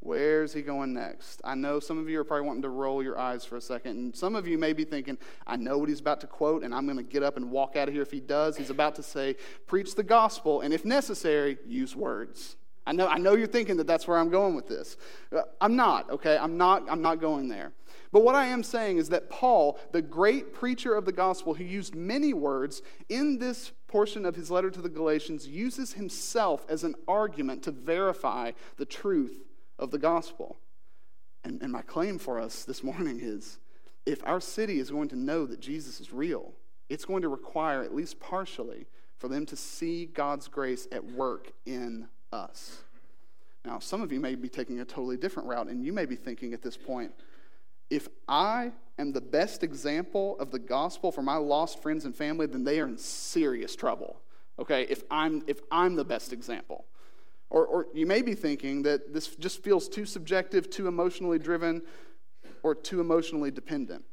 Where's 0.01 0.53
he 0.53 0.63
going 0.63 0.93
next? 0.93 1.41
I 1.43 1.55
know 1.55 1.81
some 1.81 1.99
of 1.99 2.09
you 2.09 2.21
are 2.21 2.25
probably 2.25 2.47
wanting 2.47 2.63
to 2.63 2.69
roll 2.69 3.03
your 3.03 3.19
eyes 3.19 3.45
for 3.45 3.57
a 3.57 3.61
second, 3.61 3.93
and 3.93 4.15
some 4.15 4.37
of 4.37 4.47
you 4.47 4.59
may 4.59 4.73
be 4.73 4.85
thinking, 4.85 5.19
I 5.47 5.57
know 5.57 5.79
what 5.79 5.89
he's 5.89 6.01
about 6.01 6.21
to 6.21 6.27
quote, 6.27 6.63
and 6.63 6.75
I'm 6.75 6.85
going 6.85 6.99
to 6.99 7.03
get 7.03 7.23
up 7.23 7.37
and 7.37 7.51
walk 7.51 7.77
out 7.77 7.89
of 7.89 7.95
here 7.95 8.03
if 8.03 8.11
he 8.11 8.21
does. 8.21 8.57
He's 8.57 8.71
about 8.71 8.95
to 8.97 9.03
say, 9.03 9.37
Preach 9.67 9.95
the 9.95 10.03
gospel, 10.03 10.61
and 10.61 10.73
if 10.73 10.85
necessary, 10.85 11.59
use 11.67 11.97
words. 11.97 12.57
I 12.87 12.93
know, 12.93 13.09
I 13.09 13.19
know 13.19 13.35
you're 13.35 13.49
thinking 13.49 13.79
that 13.79 13.89
that's 13.89 14.07
where 14.07 14.17
I'm 14.17 14.29
going 14.29 14.55
with 14.55 14.69
this. 14.69 14.97
Uh, 15.35 15.43
I'm 15.61 15.75
not, 15.75 16.09
okay? 16.11 16.39
I'm 16.39 16.57
not, 16.57 16.85
I'm 16.89 17.03
not 17.03 17.21
going 17.21 17.49
there. 17.49 17.73
But 18.17 18.25
what 18.25 18.35
I 18.35 18.47
am 18.47 18.63
saying 18.63 18.97
is 18.97 19.11
that 19.11 19.29
Paul, 19.29 19.79
the 19.93 20.01
great 20.01 20.55
preacher 20.55 20.95
of 20.95 21.05
the 21.05 21.13
gospel, 21.13 21.53
who 21.53 21.65
used 21.65 21.95
many 21.95 22.33
words 22.33 22.81
in 23.11 23.39
this 23.39 23.73
portion 23.89 24.25
of 24.25 24.35
his 24.35 24.51
letter 24.51 24.71
to 24.71 24.81
the 24.81 24.89
Galatians, 24.89 25.47
uses 25.47 25.93
himself 25.93 26.65
as 26.67 26.83
an 26.83 26.95
argument 27.07 27.63
to 27.65 27.73
verify 27.73 28.53
the 28.79 28.87
truth 28.87 29.45
of 29.79 29.91
the 29.91 29.99
gospel. 29.99 30.57
And, 31.45 31.61
and 31.61 31.71
my 31.71 31.83
claim 31.83 32.19
for 32.19 32.41
us 32.41 32.65
this 32.65 32.83
morning 32.83 33.21
is 33.21 33.59
if 34.07 34.27
our 34.27 34.41
city 34.41 34.79
is 34.79 34.91
going 34.91 35.09
to 35.09 35.17
know 35.17 35.45
that 35.45 35.61
Jesus 35.61 36.01
is 36.01 36.11
real, 36.11 36.55
it's 36.89 37.05
going 37.05 37.21
to 37.21 37.29
require, 37.29 37.83
at 37.83 37.95
least 37.95 38.19
partially, 38.19 38.87
for 39.19 39.29
them 39.29 39.45
to 39.45 39.57
see 39.57 40.07
God's 40.07 40.49
grace 40.49 40.89
at 40.91 41.05
work 41.05 41.53
in 41.67 42.09
us. 42.33 42.79
Now, 43.67 43.79
some 43.79 44.01
of 44.01 44.11
you 44.11 44.21
may 44.21 44.37
be 44.37 44.49
taking 44.49 44.81
a 44.81 44.87
totally 44.87 45.19
different 45.19 45.51
route, 45.51 45.67
and 45.67 45.85
you 45.85 45.93
may 45.93 46.07
be 46.07 46.17
thinking 46.17 46.55
at 46.55 46.63
this 46.63 46.79
point, 46.79 47.13
if 47.91 48.09
I 48.29 48.73
am 48.99 49.13
the 49.13 49.21
best 49.21 49.63
example 49.63 50.37
of 50.39 50.51
the 50.51 50.59
gospel 50.59 51.13
for 51.13 51.23
my 51.23 51.37
lost 51.37 51.83
friends 51.83 52.05
and 52.05 52.15
family, 52.15 52.47
then 52.47 52.65
they 52.65 52.81
are 52.81 52.87
in 52.87 52.99
serious 52.99 53.77
trouble. 53.77 54.21
Okay, 54.59 54.87
if 54.89 55.03
I'm 55.11 55.43
if 55.47 55.61
I'm 55.71 55.97
the 55.97 56.05
best 56.05 56.33
example. 56.33 56.87
Or, 57.49 57.65
or 57.65 57.87
you 57.95 58.07
may 58.07 58.23
be 58.23 58.35
thinking 58.35 58.83
that 58.83 59.15
this 59.15 59.29
just 59.37 59.63
feels 59.63 59.89
too 59.89 60.05
subjective, 60.05 60.69
too 60.69 60.89
emotionally 60.89 61.39
driven, 61.39 61.83
or 62.65 62.75
too 62.75 63.01
emotionally 63.01 63.53
dependent. 63.53 64.05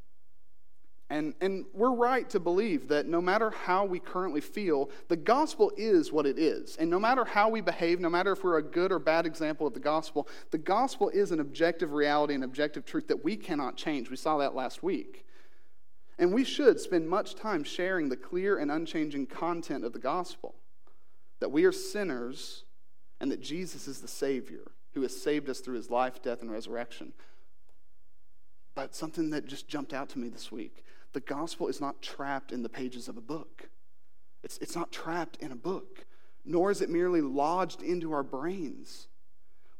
And, 1.13 1.36
and 1.41 1.65
we're 1.75 1.93
right 1.93 2.27
to 2.32 2.39
believe 2.39 2.88
that 2.88 3.05
no 3.05 3.22
matter 3.22 3.51
how 3.51 3.86
we 3.86 4.00
currently 4.00 4.41
feel, 4.41 4.89
the 5.10 5.15
gospel 5.15 5.72
is 5.77 6.12
what 6.12 6.25
it 6.25 6.39
is. 6.39 6.75
And 6.77 6.89
no 6.89 7.00
matter 7.00 7.24
how 7.24 7.50
we 7.50 7.62
behave, 7.62 8.00
no 8.00 8.10
matter 8.10 8.32
if 8.32 8.43
we're 8.43 8.58
a 8.58 8.63
good 8.63 8.91
or 8.91 8.98
bad 8.98 9.27
example 9.27 9.67
of 9.67 9.75
the 9.75 9.79
gospel, 9.79 10.27
the 10.50 10.58
gospel 10.58 11.10
is 11.10 11.32
an 11.32 11.39
objective 11.39 11.91
reality 11.91 12.34
and 12.34 12.43
objective 12.43 12.84
truth 12.84 13.10
that 13.10 13.24
we 13.24 13.38
cannot 13.38 13.77
change. 13.77 14.10
We 14.10 14.15
saw 14.15 14.39
that 14.39 14.55
last 14.55 14.82
week. 14.82 15.24
And 16.17 16.34
we 16.34 16.43
should 16.43 16.79
spend 16.79 17.08
much 17.08 17.36
time 17.36 17.63
sharing 17.63 18.10
the 18.10 18.17
clear 18.17 18.58
and 18.58 18.72
unchanging 18.72 19.27
content 19.27 19.86
of 19.86 19.93
the 19.93 20.00
gospel 20.00 20.55
that 21.39 21.51
we 21.51 21.65
are 21.65 21.72
sinners 21.72 22.63
and 23.20 23.32
that 23.32 23.39
Jesus 23.39 23.88
is 23.88 24.01
the 24.01 24.08
Savior 24.08 24.72
who 24.96 25.03
has 25.03 25.15
saved 25.15 25.48
us 25.48 25.60
through 25.60 25.75
his 25.75 25.91
life, 25.91 26.24
death, 26.24 26.41
and 26.41 26.51
resurrection. 26.51 27.13
But 28.74 28.96
something 28.96 29.29
that 29.29 29.46
just 29.46 29.67
jumped 29.67 29.93
out 29.93 30.10
to 30.10 30.20
me 30.20 30.29
this 30.29 30.51
week 30.51 30.84
the 31.13 31.22
gospel 31.22 31.67
is 31.67 31.79
not 31.79 32.01
trapped 32.01 32.51
in 32.51 32.63
the 32.63 32.70
pages 32.70 33.08
of 33.08 33.17
a 33.17 33.22
book. 33.22 33.70
It's, 34.43 34.58
it's 34.58 34.75
not 34.75 34.91
trapped 34.91 35.38
in 35.38 35.51
a 35.51 35.55
book, 35.55 36.05
nor 36.43 36.72
is 36.72 36.82
it 36.82 36.89
merely 36.89 37.22
lodged 37.22 37.82
into 37.82 38.12
our 38.12 38.24
brains. 38.24 39.08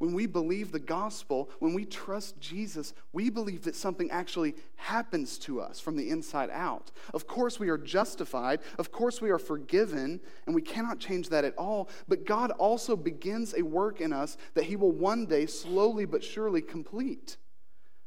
When 0.04 0.13
we 0.13 0.25
believe 0.25 0.72
the 0.72 0.80
gospel, 0.80 1.50
when 1.60 1.74
we 1.74 1.86
trust 1.86 2.40
Jesus, 2.40 2.94
we 3.13 3.30
believe 3.30 3.63
that 3.63 3.75
something 3.75 4.12
actually 4.12 4.56
happens 4.75 5.38
to 5.40 5.62
us 5.62 5.80
from 5.80 5.96
the 5.96 6.10
inside 6.10 6.50
out. 6.52 6.92
Of 7.13 7.25
course, 7.25 7.58
we 7.58 7.70
are 7.70 7.78
justified. 7.78 8.60
Of 8.78 8.92
course, 8.92 9.22
we 9.22 9.30
are 9.30 9.40
forgiven, 9.40 10.20
and 10.46 10.54
we 10.54 10.62
cannot 10.62 11.00
change 11.00 11.30
that 11.30 11.46
at 11.46 11.56
all. 11.58 11.90
But 12.08 12.25
God 12.25 12.52
also 12.52 12.98
begins 12.98 13.54
a 13.56 13.62
work 13.62 14.02
in 14.02 14.12
us 14.12 14.38
that 14.56 14.66
He 14.66 14.75
will 14.75 14.92
one 14.92 15.25
day, 15.25 15.46
slowly 15.46 16.06
but 16.06 16.24
surely, 16.24 16.62
complete. 16.62 17.38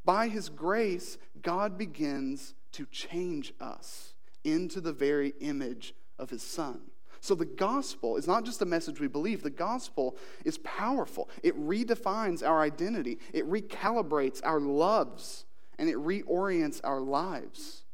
By 0.04 0.28
His 0.28 0.50
grace, 0.50 1.16
God 1.40 1.78
begins 1.78 2.54
to 2.76 2.86
change 2.86 3.54
us 3.58 4.12
into 4.44 4.82
the 4.82 4.92
very 4.92 5.32
image 5.40 5.94
of 6.18 6.28
His 6.28 6.42
Son. 6.42 6.80
So 7.20 7.34
the 7.34 7.46
gospel 7.46 8.16
is 8.18 8.26
not 8.26 8.44
just 8.44 8.60
a 8.60 8.66
message 8.66 9.00
we 9.00 9.08
believe, 9.08 9.42
the 9.42 9.48
gospel 9.50 10.16
is 10.44 10.58
powerful. 10.58 11.30
It 11.42 11.58
redefines 11.58 12.46
our 12.46 12.60
identity, 12.60 13.18
it 13.32 13.50
recalibrates 13.50 14.40
our 14.44 14.60
loves, 14.60 15.46
and 15.78 15.88
it 15.88 15.96
reorients 15.96 16.82
our 16.84 17.00
lives. 17.00 17.84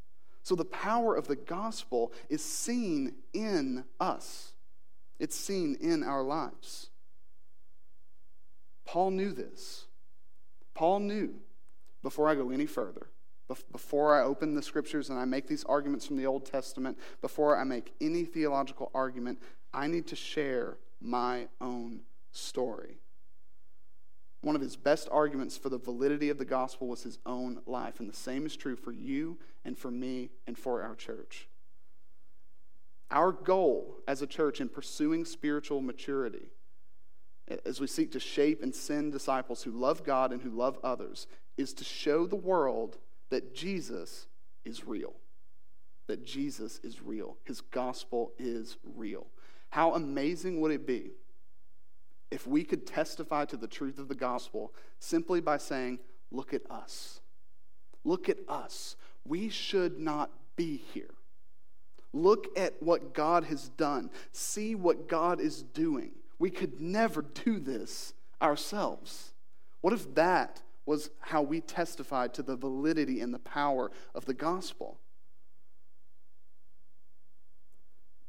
So 0.43 0.53
the 0.55 0.65
power 0.65 1.15
of 1.15 1.27
the 1.27 1.37
gospel 1.37 2.11
is 2.29 2.43
seen 2.43 3.15
in 3.31 3.85
us, 4.01 4.51
it's 5.17 5.37
seen 5.37 5.77
in 5.79 6.03
our 6.03 6.23
lives. 6.23 6.89
Paul 8.83 9.11
knew 9.11 9.31
this. 9.31 9.85
Paul 10.73 10.99
knew, 10.99 11.35
before 12.01 12.27
I 12.27 12.35
go 12.35 12.49
any 12.49 12.65
further, 12.65 13.07
before 13.71 14.19
I 14.19 14.23
open 14.23 14.55
the 14.55 14.61
scriptures 14.61 15.09
and 15.09 15.19
I 15.19 15.25
make 15.25 15.47
these 15.47 15.63
arguments 15.65 16.05
from 16.05 16.17
the 16.17 16.25
Old 16.25 16.45
Testament, 16.45 16.97
before 17.21 17.57
I 17.57 17.63
make 17.63 17.93
any 17.99 18.25
theological 18.25 18.91
argument, 18.93 19.39
I 19.73 19.87
need 19.87 20.07
to 20.07 20.15
share 20.15 20.77
my 21.01 21.47
own 21.59 22.01
story. 22.31 22.99
One 24.41 24.55
of 24.55 24.61
his 24.61 24.75
best 24.75 25.07
arguments 25.11 25.57
for 25.57 25.69
the 25.69 25.77
validity 25.77 26.29
of 26.29 26.37
the 26.37 26.45
gospel 26.45 26.87
was 26.87 27.03
his 27.03 27.17
own 27.25 27.61
life, 27.65 27.99
and 27.99 28.09
the 28.09 28.15
same 28.15 28.45
is 28.45 28.57
true 28.57 28.75
for 28.75 28.91
you 28.91 29.37
and 29.63 29.77
for 29.77 29.89
me 29.89 30.31
and 30.45 30.57
for 30.57 30.81
our 30.81 30.95
church. 30.95 31.47
Our 33.09 33.31
goal 33.31 33.99
as 34.07 34.21
a 34.21 34.27
church 34.27 34.59
in 34.59 34.67
pursuing 34.67 35.23
spiritual 35.23 35.81
maturity, 35.81 36.47
as 37.65 37.79
we 37.79 37.87
seek 37.87 38.11
to 38.11 38.19
shape 38.19 38.61
and 38.61 38.73
send 38.73 39.11
disciples 39.11 39.63
who 39.63 39.71
love 39.71 40.03
God 40.03 40.31
and 40.31 40.41
who 40.41 40.49
love 40.49 40.77
others, 40.83 41.27
is 41.55 41.73
to 41.75 41.83
show 41.83 42.25
the 42.25 42.35
world 42.35 42.97
that 43.29 43.55
Jesus 43.55 44.27
is 44.65 44.85
real. 44.85 45.13
That 46.07 46.25
Jesus 46.25 46.79
is 46.83 47.01
real. 47.01 47.37
His 47.43 47.61
gospel 47.61 48.33
is 48.37 48.77
real. 48.95 49.27
How 49.69 49.93
amazing 49.93 50.61
would 50.61 50.71
it 50.71 50.85
be 50.85 51.11
if 52.29 52.47
we 52.47 52.63
could 52.63 52.85
testify 52.85 53.45
to 53.45 53.57
the 53.57 53.67
truth 53.67 53.99
of 53.99 54.07
the 54.07 54.15
gospel 54.15 54.73
simply 54.99 55.39
by 55.39 55.57
saying, 55.57 55.99
Look 56.31 56.53
at 56.53 56.63
us. 56.69 57.21
Look 58.03 58.27
at 58.27 58.37
us. 58.49 58.95
We 59.23 59.49
should 59.49 59.99
not 59.99 60.31
be 60.55 60.83
here. 60.93 61.13
Look 62.11 62.47
at 62.57 62.73
what 62.81 63.13
God 63.13 63.45
has 63.45 63.69
done. 63.69 64.09
See 64.31 64.75
what 64.75 65.07
God 65.07 65.39
is 65.39 65.61
doing. 65.61 66.11
We 66.39 66.49
could 66.49 66.81
never 66.81 67.21
do 67.21 67.59
this 67.59 68.13
ourselves. 68.41 69.33
What 69.81 69.93
if 69.93 70.13
that 70.15 70.61
was 70.85 71.09
how 71.19 71.41
we 71.41 71.61
testified 71.61 72.33
to 72.33 72.43
the 72.43 72.55
validity 72.55 73.21
and 73.21 73.33
the 73.33 73.39
power 73.39 73.91
of 74.13 74.25
the 74.25 74.33
gospel. 74.33 74.99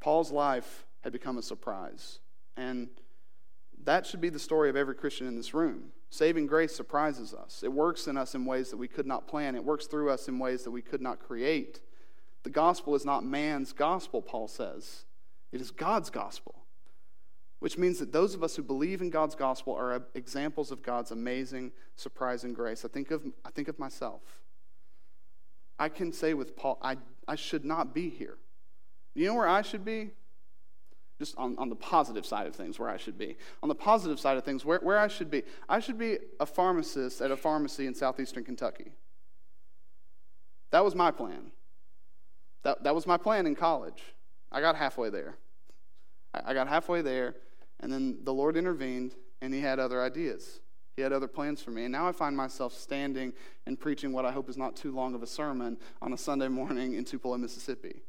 Paul's 0.00 0.30
life 0.30 0.86
had 1.02 1.12
become 1.12 1.38
a 1.38 1.42
surprise. 1.42 2.20
And 2.56 2.88
that 3.84 4.06
should 4.06 4.20
be 4.20 4.28
the 4.28 4.38
story 4.38 4.70
of 4.70 4.76
every 4.76 4.94
Christian 4.94 5.26
in 5.26 5.36
this 5.36 5.54
room. 5.54 5.90
Saving 6.10 6.46
grace 6.46 6.74
surprises 6.74 7.34
us. 7.34 7.62
It 7.64 7.72
works 7.72 8.06
in 8.06 8.16
us 8.16 8.34
in 8.34 8.44
ways 8.44 8.70
that 8.70 8.76
we 8.76 8.88
could 8.88 9.06
not 9.06 9.26
plan, 9.26 9.56
it 9.56 9.64
works 9.64 9.86
through 9.86 10.10
us 10.10 10.28
in 10.28 10.38
ways 10.38 10.62
that 10.64 10.70
we 10.70 10.82
could 10.82 11.02
not 11.02 11.18
create. 11.18 11.80
The 12.44 12.50
gospel 12.50 12.94
is 12.94 13.04
not 13.04 13.24
man's 13.24 13.72
gospel, 13.72 14.22
Paul 14.22 14.48
says, 14.48 15.06
it 15.50 15.60
is 15.60 15.70
God's 15.70 16.10
gospel 16.10 16.63
which 17.64 17.78
means 17.78 17.98
that 17.98 18.12
those 18.12 18.34
of 18.34 18.44
us 18.44 18.54
who 18.54 18.62
believe 18.62 19.00
in 19.00 19.08
God's 19.08 19.34
gospel 19.34 19.74
are 19.74 20.02
examples 20.12 20.70
of 20.70 20.82
God's 20.82 21.12
amazing, 21.12 21.72
surprising 21.96 22.52
grace. 22.52 22.84
I 22.84 22.88
think 22.88 23.10
of, 23.10 23.24
I 23.42 23.48
think 23.48 23.68
of 23.68 23.78
myself. 23.78 24.20
I 25.78 25.88
can 25.88 26.12
say 26.12 26.34
with 26.34 26.56
Paul, 26.56 26.78
I, 26.82 26.98
I 27.26 27.36
should 27.36 27.64
not 27.64 27.94
be 27.94 28.10
here. 28.10 28.36
You 29.14 29.28
know 29.28 29.34
where 29.34 29.48
I 29.48 29.62
should 29.62 29.82
be? 29.82 30.10
Just 31.18 31.38
on, 31.38 31.56
on 31.56 31.70
the 31.70 31.74
positive 31.74 32.26
side 32.26 32.46
of 32.46 32.54
things, 32.54 32.78
where 32.78 32.90
I 32.90 32.98
should 32.98 33.16
be. 33.16 33.38
On 33.62 33.70
the 33.70 33.74
positive 33.74 34.20
side 34.20 34.36
of 34.36 34.44
things, 34.44 34.66
where, 34.66 34.80
where 34.80 34.98
I 34.98 35.08
should 35.08 35.30
be. 35.30 35.42
I 35.66 35.80
should 35.80 35.96
be 35.96 36.18
a 36.40 36.44
pharmacist 36.44 37.22
at 37.22 37.30
a 37.30 37.36
pharmacy 37.36 37.86
in 37.86 37.94
southeastern 37.94 38.44
Kentucky. 38.44 38.92
That 40.70 40.84
was 40.84 40.94
my 40.94 41.10
plan. 41.10 41.50
That, 42.62 42.84
that 42.84 42.94
was 42.94 43.06
my 43.06 43.16
plan 43.16 43.46
in 43.46 43.54
college. 43.54 44.02
I 44.52 44.60
got 44.60 44.76
halfway 44.76 45.08
there. 45.08 45.38
I, 46.34 46.50
I 46.50 46.52
got 46.52 46.68
halfway 46.68 47.00
there, 47.00 47.36
and 47.84 47.92
then 47.92 48.16
the 48.24 48.32
Lord 48.32 48.56
intervened, 48.56 49.14
and 49.42 49.52
He 49.52 49.60
had 49.60 49.78
other 49.78 50.02
ideas. 50.02 50.60
He 50.96 51.02
had 51.02 51.12
other 51.12 51.28
plans 51.28 51.60
for 51.60 51.70
me. 51.70 51.84
And 51.84 51.92
now 51.92 52.08
I 52.08 52.12
find 52.12 52.34
myself 52.34 52.72
standing 52.72 53.34
and 53.66 53.78
preaching 53.78 54.10
what 54.12 54.24
I 54.24 54.32
hope 54.32 54.48
is 54.48 54.56
not 54.56 54.74
too 54.74 54.90
long 54.90 55.14
of 55.14 55.22
a 55.22 55.26
sermon 55.26 55.76
on 56.00 56.14
a 56.14 56.16
Sunday 56.16 56.48
morning 56.48 56.94
in 56.94 57.04
Tupelo, 57.04 57.36
Mississippi. 57.36 58.02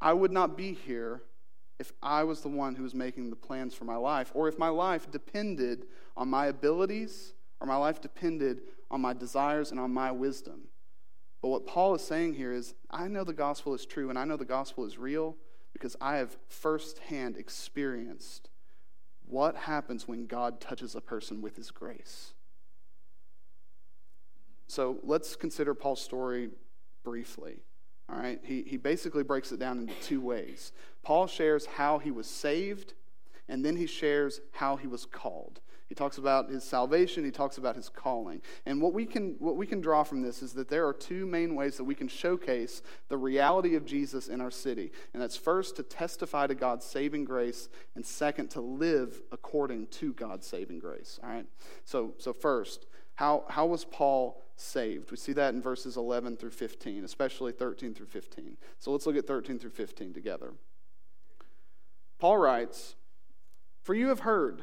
I 0.00 0.14
would 0.14 0.32
not 0.32 0.56
be 0.56 0.72
here 0.72 1.22
if 1.78 1.92
I 2.02 2.24
was 2.24 2.40
the 2.40 2.48
one 2.48 2.74
who 2.74 2.82
was 2.82 2.94
making 2.94 3.28
the 3.28 3.36
plans 3.36 3.74
for 3.74 3.84
my 3.84 3.96
life, 3.96 4.30
or 4.34 4.48
if 4.48 4.58
my 4.58 4.68
life 4.68 5.10
depended 5.10 5.84
on 6.16 6.28
my 6.28 6.46
abilities, 6.46 7.34
or 7.60 7.66
my 7.66 7.76
life 7.76 8.00
depended 8.00 8.62
on 8.90 9.02
my 9.02 9.12
desires 9.12 9.72
and 9.72 9.80
on 9.80 9.92
my 9.92 10.10
wisdom. 10.10 10.68
But 11.42 11.48
what 11.48 11.66
Paul 11.66 11.94
is 11.96 12.02
saying 12.02 12.34
here 12.34 12.52
is 12.52 12.74
I 12.90 13.08
know 13.08 13.24
the 13.24 13.34
gospel 13.34 13.74
is 13.74 13.84
true, 13.84 14.08
and 14.08 14.18
I 14.18 14.24
know 14.24 14.38
the 14.38 14.46
gospel 14.46 14.86
is 14.86 14.96
real 14.96 15.36
because 15.74 15.96
I 16.00 16.16
have 16.16 16.36
firsthand 16.48 17.36
experienced 17.36 18.49
what 19.30 19.56
happens 19.56 20.08
when 20.08 20.26
God 20.26 20.60
touches 20.60 20.94
a 20.94 21.00
person 21.00 21.40
with 21.40 21.56
his 21.56 21.70
grace. 21.70 22.34
So 24.66 24.98
let's 25.02 25.36
consider 25.36 25.74
Paul's 25.74 26.00
story 26.00 26.50
briefly. 27.02 27.60
All 28.08 28.18
right, 28.18 28.40
he, 28.42 28.62
he 28.62 28.76
basically 28.76 29.22
breaks 29.22 29.52
it 29.52 29.60
down 29.60 29.78
into 29.78 29.94
two 30.02 30.20
ways. 30.20 30.72
Paul 31.02 31.26
shares 31.26 31.66
how 31.66 31.98
he 31.98 32.10
was 32.10 32.26
saved, 32.26 32.94
and 33.48 33.64
then 33.64 33.76
he 33.76 33.86
shares 33.86 34.40
how 34.52 34.76
he 34.76 34.86
was 34.86 35.06
called. 35.06 35.60
He 35.90 35.94
talks 35.96 36.18
about 36.18 36.48
his 36.48 36.62
salvation, 36.62 37.24
he 37.24 37.32
talks 37.32 37.58
about 37.58 37.74
his 37.74 37.88
calling. 37.88 38.42
And 38.64 38.80
what 38.80 38.92
we 38.92 39.04
can 39.04 39.34
what 39.40 39.56
we 39.56 39.66
can 39.66 39.80
draw 39.80 40.04
from 40.04 40.22
this 40.22 40.40
is 40.40 40.52
that 40.52 40.68
there 40.68 40.86
are 40.86 40.92
two 40.92 41.26
main 41.26 41.56
ways 41.56 41.76
that 41.78 41.84
we 41.84 41.96
can 41.96 42.06
showcase 42.06 42.80
the 43.08 43.16
reality 43.16 43.74
of 43.74 43.84
Jesus 43.84 44.28
in 44.28 44.40
our 44.40 44.52
city. 44.52 44.92
And 45.12 45.20
that's 45.20 45.36
first 45.36 45.74
to 45.76 45.82
testify 45.82 46.46
to 46.46 46.54
God's 46.54 46.86
saving 46.86 47.24
grace, 47.24 47.68
and 47.96 48.06
second 48.06 48.50
to 48.50 48.60
live 48.60 49.20
according 49.32 49.88
to 49.88 50.12
God's 50.12 50.46
saving 50.46 50.78
grace. 50.78 51.18
All 51.24 51.30
right? 51.30 51.46
So 51.84 52.14
so 52.18 52.32
first, 52.32 52.86
how 53.16 53.42
how 53.48 53.66
was 53.66 53.84
Paul 53.84 54.40
saved? 54.54 55.10
We 55.10 55.16
see 55.16 55.32
that 55.32 55.54
in 55.54 55.60
verses 55.60 55.96
11 55.96 56.36
through 56.36 56.50
15, 56.50 57.02
especially 57.02 57.50
13 57.50 57.94
through 57.94 58.06
15. 58.06 58.56
So 58.78 58.92
let's 58.92 59.06
look 59.06 59.16
at 59.16 59.26
13 59.26 59.58
through 59.58 59.70
15 59.70 60.12
together. 60.14 60.52
Paul 62.20 62.38
writes, 62.38 62.94
"For 63.82 63.92
you 63.92 64.06
have 64.06 64.20
heard 64.20 64.62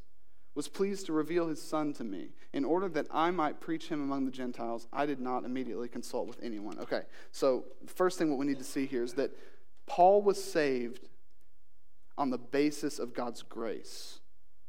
was 0.53 0.67
pleased 0.67 1.05
to 1.05 1.13
reveal 1.13 1.47
his 1.47 1.61
son 1.61 1.93
to 1.93 2.03
me 2.03 2.29
in 2.53 2.65
order 2.65 2.89
that 2.89 3.07
I 3.11 3.31
might 3.31 3.61
preach 3.61 3.87
him 3.87 4.01
among 4.01 4.25
the 4.25 4.31
Gentiles, 4.31 4.87
I 4.91 5.05
did 5.05 5.19
not 5.19 5.45
immediately 5.45 5.87
consult 5.87 6.27
with 6.27 6.41
anyone. 6.43 6.79
Okay, 6.79 7.03
so 7.31 7.65
the 7.83 7.93
first 7.93 8.17
thing 8.17 8.29
what 8.29 8.39
we 8.39 8.45
need 8.45 8.59
to 8.59 8.63
see 8.63 8.85
here 8.85 9.03
is 9.03 9.13
that 9.13 9.31
Paul 9.85 10.21
was 10.21 10.43
saved 10.43 11.07
on 12.17 12.29
the 12.29 12.37
basis 12.37 12.99
of 12.99 13.13
God's 13.13 13.41
grace, 13.41 14.19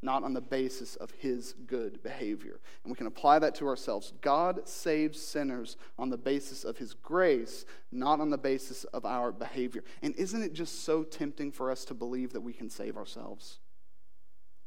not 0.01 0.23
on 0.23 0.33
the 0.33 0.41
basis 0.41 0.95
of 0.97 1.11
his 1.11 1.55
good 1.67 2.03
behavior. 2.03 2.61
And 2.85 2.93
we 2.93 2.97
can 2.97 3.09
apply 3.09 3.41
that 3.41 3.55
to 3.57 3.67
ourselves. 3.67 4.13
God 4.21 4.69
saves 4.69 5.21
sinners 5.21 5.77
on 5.99 6.11
the 6.11 6.17
basis 6.17 6.65
of 6.65 6.79
his 6.79 6.95
grace, 6.95 7.65
not 7.91 8.21
on 8.21 8.31
the 8.31 8.39
basis 8.39 8.85
of 8.85 9.05
our 9.05 9.33
behavior. 9.33 9.83
And 10.01 10.15
isn't 10.15 10.43
it 10.43 10.55
just 10.55 10.85
so 10.85 11.03
tempting 11.03 11.51
for 11.51 11.71
us 11.71 11.85
to 11.87 11.95
believe 11.95 12.33
that 12.33 12.41
we 12.41 12.53
can 12.53 12.71
save 12.71 12.97
ourselves? 12.97 13.59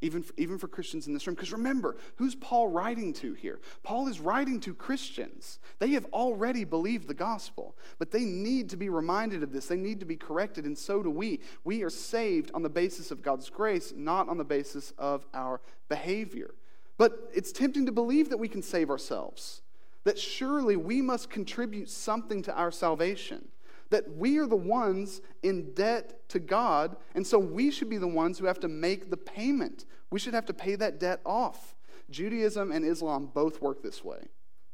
Even 0.05 0.21
for, 0.21 0.33
even 0.37 0.57
for 0.57 0.67
Christians 0.67 1.07
in 1.07 1.13
this 1.13 1.25
room. 1.25 1.35
Because 1.35 1.51
remember, 1.51 1.97
who's 2.15 2.35
Paul 2.35 2.67
writing 2.67 3.11
to 3.13 3.33
here? 3.33 3.59
Paul 3.83 4.07
is 4.07 4.19
writing 4.19 4.59
to 4.61 4.73
Christians. 4.73 5.59
They 5.79 5.89
have 5.89 6.05
already 6.13 6.63
believed 6.63 7.07
the 7.07 7.13
gospel, 7.13 7.75
but 7.97 8.11
they 8.11 8.23
need 8.23 8.69
to 8.69 8.77
be 8.77 8.89
reminded 8.89 9.41
of 9.41 9.51
this. 9.51 9.65
They 9.65 9.77
need 9.77 9.99
to 9.99 10.05
be 10.05 10.15
corrected, 10.15 10.65
and 10.65 10.77
so 10.77 11.01
do 11.01 11.09
we. 11.09 11.39
We 11.63 11.81
are 11.83 11.89
saved 11.89 12.51
on 12.53 12.61
the 12.61 12.69
basis 12.69 13.09
of 13.09 13.23
God's 13.23 13.49
grace, 13.49 13.93
not 13.95 14.29
on 14.29 14.37
the 14.37 14.43
basis 14.43 14.93
of 14.97 15.25
our 15.33 15.59
behavior. 15.89 16.53
But 16.97 17.31
it's 17.33 17.51
tempting 17.51 17.87
to 17.87 17.91
believe 17.91 18.29
that 18.29 18.37
we 18.37 18.47
can 18.47 18.61
save 18.61 18.89
ourselves, 18.89 19.63
that 20.03 20.19
surely 20.19 20.75
we 20.75 21.01
must 21.01 21.29
contribute 21.29 21.89
something 21.89 22.41
to 22.43 22.55
our 22.55 22.71
salvation 22.71 23.49
that 23.89 24.15
we 24.15 24.37
are 24.37 24.47
the 24.47 24.55
ones 24.55 25.21
in 25.43 25.73
debt 25.73 26.27
to 26.29 26.39
God, 26.39 26.95
and 27.13 27.25
so 27.25 27.37
we 27.37 27.71
should 27.71 27.89
be 27.89 27.97
the 27.97 28.07
ones 28.07 28.39
who 28.39 28.45
have 28.45 28.59
to 28.61 28.67
make 28.67 29.09
the 29.09 29.17
payment. 29.17 29.85
We 30.09 30.19
should 30.19 30.33
have 30.33 30.45
to 30.47 30.53
pay 30.53 30.75
that 30.75 30.99
debt 30.99 31.21
off. 31.25 31.75
Judaism 32.09 32.71
and 32.71 32.85
Islam 32.85 33.29
both 33.33 33.61
work 33.61 33.81
this 33.81 34.03
way. 34.03 34.27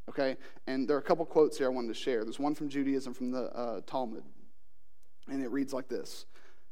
Okay? 0.09 0.37
And 0.67 0.87
there 0.87 0.95
are 0.95 0.99
a 0.99 1.03
couple 1.03 1.25
quotes 1.25 1.57
here 1.57 1.67
I 1.67 1.69
wanted 1.69 1.89
to 1.89 1.93
share. 1.93 2.23
There's 2.23 2.39
one 2.39 2.55
from 2.55 2.69
Judaism 2.69 3.13
from 3.13 3.31
the 3.31 3.43
uh, 3.55 3.81
Talmud, 3.85 4.23
and 5.29 5.43
it 5.43 5.51
reads 5.51 5.73
like 5.73 5.87
this 5.87 6.25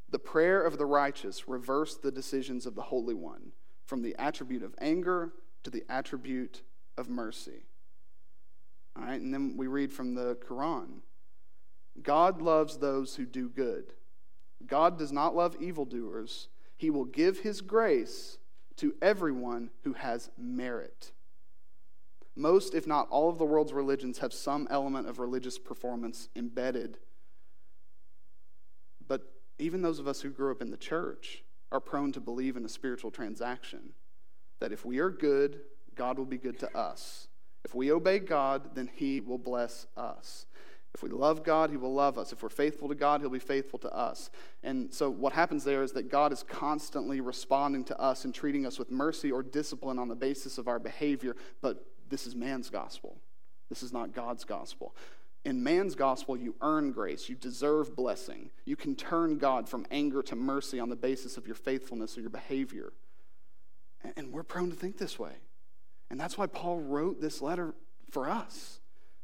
The 0.09 0.19
prayer 0.19 0.61
of 0.61 0.77
the 0.77 0.85
righteous 0.85 1.47
reversed 1.47 2.01
the 2.01 2.11
decisions 2.11 2.65
of 2.65 2.75
the 2.75 2.81
Holy 2.81 3.13
One 3.13 3.51
from 3.85 4.01
the 4.01 4.15
attribute 4.19 4.63
of 4.63 4.75
anger 4.79 5.33
to 5.63 5.69
the 5.69 5.83
attribute 5.89 6.63
of 6.97 7.09
mercy. 7.09 7.65
All 8.95 9.03
right, 9.03 9.19
and 9.19 9.33
then 9.33 9.55
we 9.55 9.67
read 9.67 9.93
from 9.93 10.15
the 10.15 10.35
Quran 10.35 11.01
God 12.03 12.41
loves 12.41 12.77
those 12.77 13.15
who 13.15 13.25
do 13.25 13.49
good. 13.49 13.93
God 14.65 14.97
does 14.97 15.11
not 15.11 15.35
love 15.35 15.55
evildoers. 15.59 16.47
He 16.77 16.89
will 16.89 17.05
give 17.05 17.39
his 17.39 17.61
grace 17.61 18.37
to 18.77 18.95
everyone 19.01 19.71
who 19.83 19.93
has 19.93 20.29
merit. 20.37 21.11
Most, 22.35 22.73
if 22.73 22.87
not 22.87 23.09
all, 23.09 23.29
of 23.29 23.37
the 23.37 23.45
world's 23.45 23.73
religions 23.73 24.19
have 24.19 24.33
some 24.33 24.67
element 24.71 25.09
of 25.09 25.19
religious 25.19 25.59
performance 25.59 26.29
embedded. 26.35 26.97
But 29.07 29.23
even 29.57 29.81
those 29.81 29.99
of 29.99 30.07
us 30.07 30.21
who 30.21 30.29
grew 30.29 30.51
up 30.51 30.61
in 30.61 30.71
the 30.71 30.77
church 30.77 31.43
are 31.71 31.81
prone 31.81 32.11
to 32.13 32.21
believe 32.21 32.55
in 32.55 32.63
a 32.63 32.69
spiritual 32.69 33.11
transaction 33.11 33.93
that 34.59 34.71
if 34.71 34.85
we 34.85 34.99
are 34.99 35.09
good, 35.09 35.61
God 35.95 36.17
will 36.17 36.25
be 36.25 36.37
good 36.37 36.59
to 36.59 36.77
us. 36.77 37.27
If 37.65 37.75
we 37.75 37.91
obey 37.91 38.19
God, 38.19 38.75
then 38.75 38.89
he 38.93 39.19
will 39.19 39.37
bless 39.37 39.85
us. 39.97 40.45
If 40.95 41.03
we 41.03 41.09
love 41.09 41.43
God, 41.43 41.69
He 41.69 41.77
will 41.77 41.93
love 41.93 42.17
us. 42.17 42.33
If 42.33 42.41
we're 42.41 42.49
faithful 42.49 42.87
to 42.89 42.95
God, 42.95 43.21
He'll 43.21 43.29
be 43.29 43.39
faithful 43.39 43.79
to 43.79 43.93
us. 43.93 44.29
And 44.63 44.93
so, 44.93 45.09
what 45.09 45.33
happens 45.33 45.63
there 45.63 45.83
is 45.83 45.91
that 45.93 46.09
God 46.09 46.33
is 46.33 46.43
constantly 46.43 47.21
responding 47.21 47.83
to 47.85 47.99
us 47.99 48.25
and 48.25 48.33
treating 48.33 48.65
us 48.65 48.79
with 48.79 48.89
mercy 48.89 49.31
or 49.31 49.43
discipline 49.43 49.99
on 49.99 50.07
the 50.07 50.15
basis 50.15 50.57
of 50.57 50.67
our 50.67 50.79
behavior. 50.79 51.35
But 51.61 51.85
this 52.09 52.25
is 52.25 52.35
man's 52.35 52.69
gospel. 52.69 53.17
This 53.69 53.83
is 53.83 53.93
not 53.93 54.13
God's 54.13 54.43
gospel. 54.43 54.95
In 55.45 55.63
man's 55.63 55.95
gospel, 55.95 56.35
you 56.35 56.55
earn 56.61 56.91
grace. 56.91 57.29
You 57.29 57.35
deserve 57.35 57.95
blessing. 57.95 58.49
You 58.65 58.75
can 58.75 58.95
turn 58.95 59.37
God 59.37 59.69
from 59.69 59.85
anger 59.89 60.21
to 60.23 60.35
mercy 60.35 60.79
on 60.79 60.89
the 60.89 60.95
basis 60.95 61.37
of 61.37 61.45
your 61.45 61.55
faithfulness 61.55 62.17
or 62.17 62.21
your 62.21 62.29
behavior. 62.29 62.91
And 64.17 64.33
we're 64.33 64.43
prone 64.43 64.69
to 64.69 64.75
think 64.75 64.97
this 64.97 65.17
way. 65.17 65.33
And 66.09 66.19
that's 66.19 66.37
why 66.37 66.47
Paul 66.47 66.79
wrote 66.79 67.21
this 67.21 67.41
letter 67.41 67.75
for 68.09 68.29
us 68.29 68.78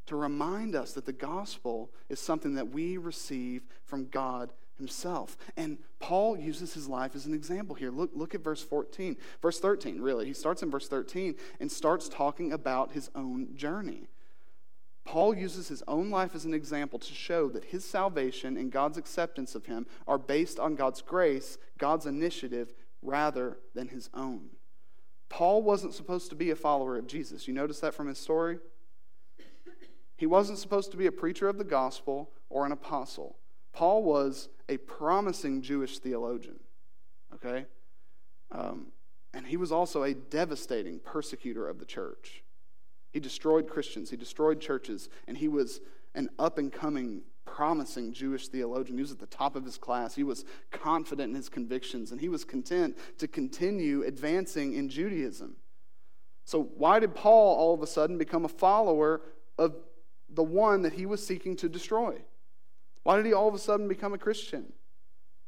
to 0.06 0.16
remind 0.16 0.74
us 0.74 0.92
that 0.92 1.06
the 1.06 1.12
gospel 1.12 1.90
is 2.08 2.20
something 2.20 2.54
that 2.54 2.70
we 2.70 2.96
receive 2.96 3.62
from 3.84 4.06
God 4.06 4.52
himself. 4.76 5.36
And 5.56 5.78
Paul 5.98 6.36
uses 6.36 6.74
his 6.74 6.88
life 6.88 7.14
as 7.14 7.26
an 7.26 7.34
example 7.34 7.74
here. 7.74 7.90
Look, 7.90 8.10
look 8.14 8.34
at 8.34 8.44
verse 8.44 8.62
14, 8.62 9.16
verse 9.42 9.58
13, 9.58 10.00
really. 10.00 10.26
He 10.26 10.34
starts 10.34 10.62
in 10.62 10.70
verse 10.70 10.88
13 10.88 11.34
and 11.60 11.70
starts 11.70 12.08
talking 12.08 12.52
about 12.52 12.92
his 12.92 13.10
own 13.14 13.56
journey. 13.56 14.08
Paul 15.04 15.34
uses 15.34 15.68
his 15.68 15.84
own 15.86 16.10
life 16.10 16.34
as 16.34 16.44
an 16.44 16.52
example 16.52 16.98
to 16.98 17.14
show 17.14 17.48
that 17.50 17.66
his 17.66 17.84
salvation 17.84 18.56
and 18.56 18.72
God's 18.72 18.98
acceptance 18.98 19.54
of 19.54 19.66
him 19.66 19.86
are 20.06 20.18
based 20.18 20.58
on 20.58 20.74
God's 20.74 21.00
grace, 21.00 21.58
God's 21.78 22.06
initiative, 22.06 22.74
rather 23.02 23.58
than 23.74 23.88
his 23.88 24.10
own. 24.12 24.50
Paul 25.28 25.62
wasn't 25.62 25.94
supposed 25.94 26.28
to 26.30 26.36
be 26.36 26.50
a 26.50 26.56
follower 26.56 26.96
of 26.96 27.06
Jesus. 27.06 27.46
You 27.46 27.54
notice 27.54 27.80
that 27.80 27.94
from 27.94 28.08
his 28.08 28.18
story? 28.18 28.58
He 30.16 30.26
wasn't 30.26 30.58
supposed 30.58 30.90
to 30.92 30.96
be 30.96 31.06
a 31.06 31.12
preacher 31.12 31.48
of 31.48 31.58
the 31.58 31.64
gospel 31.64 32.30
or 32.48 32.64
an 32.64 32.72
apostle. 32.72 33.36
Paul 33.72 34.02
was 34.02 34.48
a 34.68 34.78
promising 34.78 35.60
Jewish 35.60 35.98
theologian, 35.98 36.58
okay? 37.34 37.66
Um, 38.50 38.86
and 39.34 39.46
he 39.46 39.58
was 39.58 39.70
also 39.70 40.02
a 40.02 40.14
devastating 40.14 40.98
persecutor 40.98 41.68
of 41.68 41.78
the 41.78 41.84
church. 41.84 42.42
He 43.12 43.20
destroyed 43.20 43.68
Christians, 43.68 44.10
he 44.10 44.16
destroyed 44.16 44.60
churches, 44.60 45.10
and 45.28 45.36
he 45.36 45.48
was 45.48 45.80
an 46.14 46.30
up 46.38 46.56
and 46.56 46.72
coming, 46.72 47.22
promising 47.44 48.12
Jewish 48.12 48.48
theologian. 48.48 48.96
He 48.96 49.02
was 49.02 49.12
at 49.12 49.18
the 49.18 49.26
top 49.26 49.56
of 49.56 49.64
his 49.64 49.76
class. 49.76 50.14
He 50.14 50.24
was 50.24 50.44
confident 50.70 51.30
in 51.30 51.34
his 51.34 51.50
convictions, 51.50 52.10
and 52.10 52.20
he 52.20 52.30
was 52.30 52.44
content 52.44 52.96
to 53.18 53.28
continue 53.28 54.02
advancing 54.02 54.74
in 54.74 54.88
Judaism. 54.88 55.56
So, 56.44 56.62
why 56.62 57.00
did 57.00 57.14
Paul 57.14 57.56
all 57.56 57.74
of 57.74 57.82
a 57.82 57.86
sudden 57.86 58.18
become 58.18 58.44
a 58.44 58.48
follower 58.48 59.20
of 59.58 59.74
the 60.28 60.42
one 60.42 60.82
that 60.82 60.94
he 60.94 61.06
was 61.06 61.24
seeking 61.24 61.56
to 61.56 61.68
destroy. 61.68 62.20
Why 63.02 63.16
did 63.16 63.26
he 63.26 63.32
all 63.32 63.48
of 63.48 63.54
a 63.54 63.58
sudden 63.58 63.88
become 63.88 64.12
a 64.12 64.18
Christian? 64.18 64.72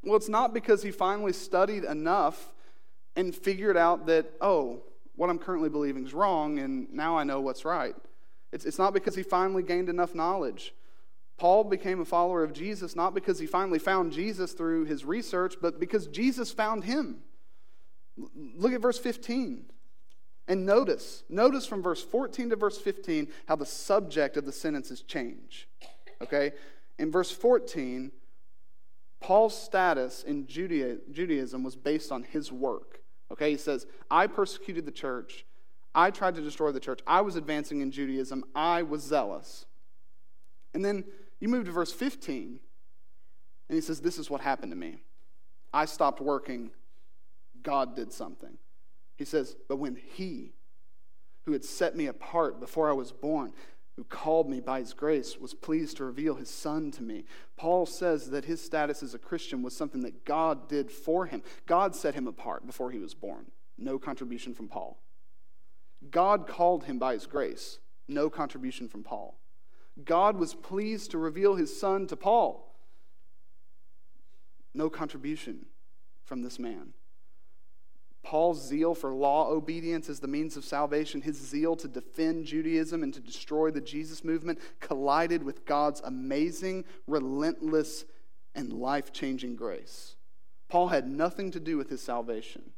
Well, 0.03 0.17
it's 0.17 0.29
not 0.29 0.55
because 0.55 0.83
he 0.83 0.91
finally 0.91 1.33
studied 1.33 1.85
enough 1.85 2.53
and 3.17 3.35
figured 3.35 3.77
out 3.77 4.07
that, 4.07 4.31
oh, 4.41 4.83
what 5.17 5.29
I'm 5.29 5.38
currently 5.38 5.69
believing 5.69 6.07
is 6.07 6.14
wrong, 6.14 6.61
and 6.61 6.88
now 6.93 7.19
I 7.19 7.25
know 7.25 7.41
what's 7.41 7.64
right. 7.64 7.97
It's, 8.53 8.64
it's 8.64 8.79
not 8.79 8.95
because 8.95 9.17
he 9.17 9.25
finally 9.25 9.64
gained 9.64 9.88
enough 9.88 10.14
knowledge. 10.14 10.73
Paul 11.37 11.64
became 11.64 12.01
a 12.01 12.05
follower 12.05 12.43
of 12.43 12.53
Jesus 12.53 12.97
not 12.97 13.14
because 13.14 13.38
he 13.38 13.47
finally 13.47 13.79
found 13.79 14.12
Jesus 14.12 14.53
through 14.53 14.85
his 14.85 15.05
research, 15.05 15.57
but 15.61 15.79
because 15.81 16.07
Jesus 16.09 16.53
found 16.53 16.85
him. 16.85 17.19
Look 18.57 18.73
at 18.73 18.81
verse 18.81 18.99
15. 18.99 19.64
And 20.48 20.64
notice, 20.64 21.24
notice 21.28 21.66
from 21.66 21.82
verse 21.82 22.02
14 22.02 22.50
to 22.50 22.56
verse 22.56 22.78
15 22.78 23.28
how 23.46 23.56
the 23.56 23.66
subject 23.66 24.38
of 24.38 24.46
the 24.46 24.52
sentences 24.52 25.02
change. 25.02 25.68
Okay? 26.22 26.52
In 26.98 27.12
verse 27.12 27.30
14, 27.30 28.11
Paul's 29.20 29.56
status 29.61 30.22
in 30.22 30.46
Judaism 30.46 31.62
was 31.62 31.76
based 31.76 32.11
on 32.11 32.22
his 32.22 32.50
work. 32.50 33.00
Okay? 33.30 33.50
He 33.50 33.56
says, 33.58 33.87
I 34.11 34.26
persecuted 34.26 34.87
the 34.87 34.90
church. 34.90 35.44
I 35.94 36.11
tried 36.11 36.34
to 36.37 36.40
destroy 36.40 36.72
the 36.72 36.80
church. 36.80 37.00
I 37.06 37.20
was 37.20 37.37
advancing 37.37 37.82
in 37.82 37.90
Judaism. 37.90 38.44
I 38.54 38.82
was 38.82 39.02
zealous. 39.02 39.66
And 40.72 40.82
then 40.82 41.04
you 41.40 41.48
move 41.48 41.66
to 41.66 41.72
verse 41.72 41.92
15, 41.92 42.61
and 43.68 43.74
he 43.74 43.80
says, 43.80 44.00
This 44.00 44.18
is 44.18 44.30
what 44.30 44.40
happened 44.40 44.72
to 44.72 44.76
me. 44.76 45.02
I 45.72 45.84
stopped 45.84 46.20
working. 46.20 46.70
God 47.62 47.96
did 47.96 48.12
something. 48.12 48.56
He 49.18 49.24
says, 49.24 49.57
But 49.68 49.76
when 49.76 49.96
he, 49.96 50.52
who 51.44 51.52
had 51.52 51.64
set 51.64 51.96
me 51.96 52.07
apart 52.07 52.61
before 52.61 52.88
I 52.88 52.94
was 52.94 53.12
born, 53.12 53.52
who 53.96 54.04
called 54.04 54.48
me 54.48 54.61
by 54.61 54.78
his 54.78 54.94
grace, 54.94 55.37
was 55.38 55.54
pleased 55.54 55.96
to 55.96 56.04
reveal 56.04 56.37
his 56.37 56.48
son 56.48 56.92
to 56.92 57.02
me. 57.02 57.24
Paul 57.57 57.85
says 57.85 58.31
that 58.31 58.44
his 58.44 58.64
status 58.64 59.02
as 59.02 59.12
a 59.12 59.18
Christian 59.18 59.61
was 59.61 59.76
something 59.76 60.02
that 60.02 60.24
God 60.24 60.68
did 60.68 60.88
for 60.92 61.26
him. 61.26 61.42
God 61.66 61.96
set 61.96 62.14
him 62.14 62.28
apart 62.28 62.64
before 62.64 62.92
he 62.92 63.00
was 63.00 63.12
born. 63.12 63.46
No 63.76 63.98
contribution 63.98 64.54
from 64.54 64.68
Paul. 64.68 65.00
God 66.12 66.46
called 66.46 66.85
him 66.85 67.00
by 67.00 67.14
his 67.14 67.26
grace. 67.26 67.81
No 68.07 68.31
contribution 68.31 68.88
from 68.88 69.02
Paul. 69.02 69.37
God 70.04 70.37
was 70.37 70.54
pleased 70.54 71.11
to 71.11 71.18
reveal 71.18 71.57
his 71.57 71.78
son 71.78 72.07
to 72.07 72.16
Paul. 72.16 72.72
No 74.74 74.88
contribution 74.88 75.66
from 76.24 76.42
this 76.42 76.61
man. 76.61 76.92
Paul's 78.29 78.62
zeal 78.62 78.95
for 78.95 79.14
law 79.14 79.49
obedience 79.49 80.11
as 80.11 80.21
the 80.21 80.29
means 80.29 80.59
of 80.59 80.62
salvation, 80.62 81.23
his 81.23 81.38
zeal 81.38 81.75
to 81.77 81.88
defend 81.88 82.45
Judaism 82.45 83.03
and 83.03 83.14
to 83.14 83.21
destroy 83.21 83.71
the 83.71 83.81
Jesus 83.81 84.23
movement, 84.23 84.59
collided 84.81 85.43
with 85.43 85.64
God's 85.64 86.03
amazing, 86.05 86.85
relentless, 87.07 88.05
and 88.55 88.71
life 88.71 89.14
changing 89.14 89.57
grace. 89.57 90.14
Paul 90.69 90.88
had 90.88 91.09
nothing 91.09 91.51
to 91.53 91.59
do 91.59 91.79
with 91.79 91.88
his 91.88 92.03
salvation. 92.03 92.73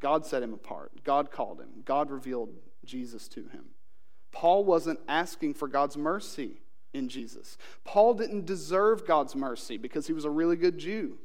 God 0.00 0.26
set 0.26 0.42
him 0.42 0.52
apart, 0.52 1.02
God 1.02 1.30
called 1.30 1.58
him, 1.58 1.70
God 1.86 2.10
revealed 2.10 2.50
Jesus 2.84 3.26
to 3.28 3.40
him. 3.40 3.70
Paul 4.32 4.64
wasn't 4.64 5.00
asking 5.08 5.54
for 5.54 5.66
God's 5.66 5.96
mercy 5.96 6.60
in 6.92 7.08
Jesus. 7.08 7.56
Paul 7.84 8.12
didn't 8.12 8.44
deserve 8.44 9.06
God's 9.06 9.34
mercy 9.34 9.78
because 9.78 10.08
he 10.08 10.12
was 10.12 10.26
a 10.26 10.30
really 10.30 10.56
good 10.56 10.76
Jew. 10.76 11.16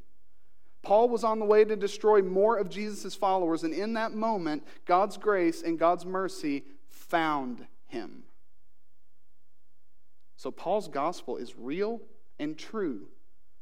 Paul 0.81 1.09
was 1.09 1.23
on 1.23 1.39
the 1.39 1.45
way 1.45 1.65
to 1.65 1.75
destroy 1.75 2.21
more 2.21 2.57
of 2.57 2.69
Jesus' 2.69 3.15
followers, 3.15 3.63
and 3.63 3.73
in 3.73 3.93
that 3.93 4.13
moment, 4.13 4.65
God's 4.85 5.17
grace 5.17 5.61
and 5.61 5.77
God's 5.77 6.05
mercy 6.05 6.63
found 6.89 7.67
him. 7.87 8.23
So, 10.37 10.51
Paul's 10.51 10.87
gospel 10.87 11.37
is 11.37 11.57
real 11.57 12.01
and 12.39 12.57
true 12.57 13.07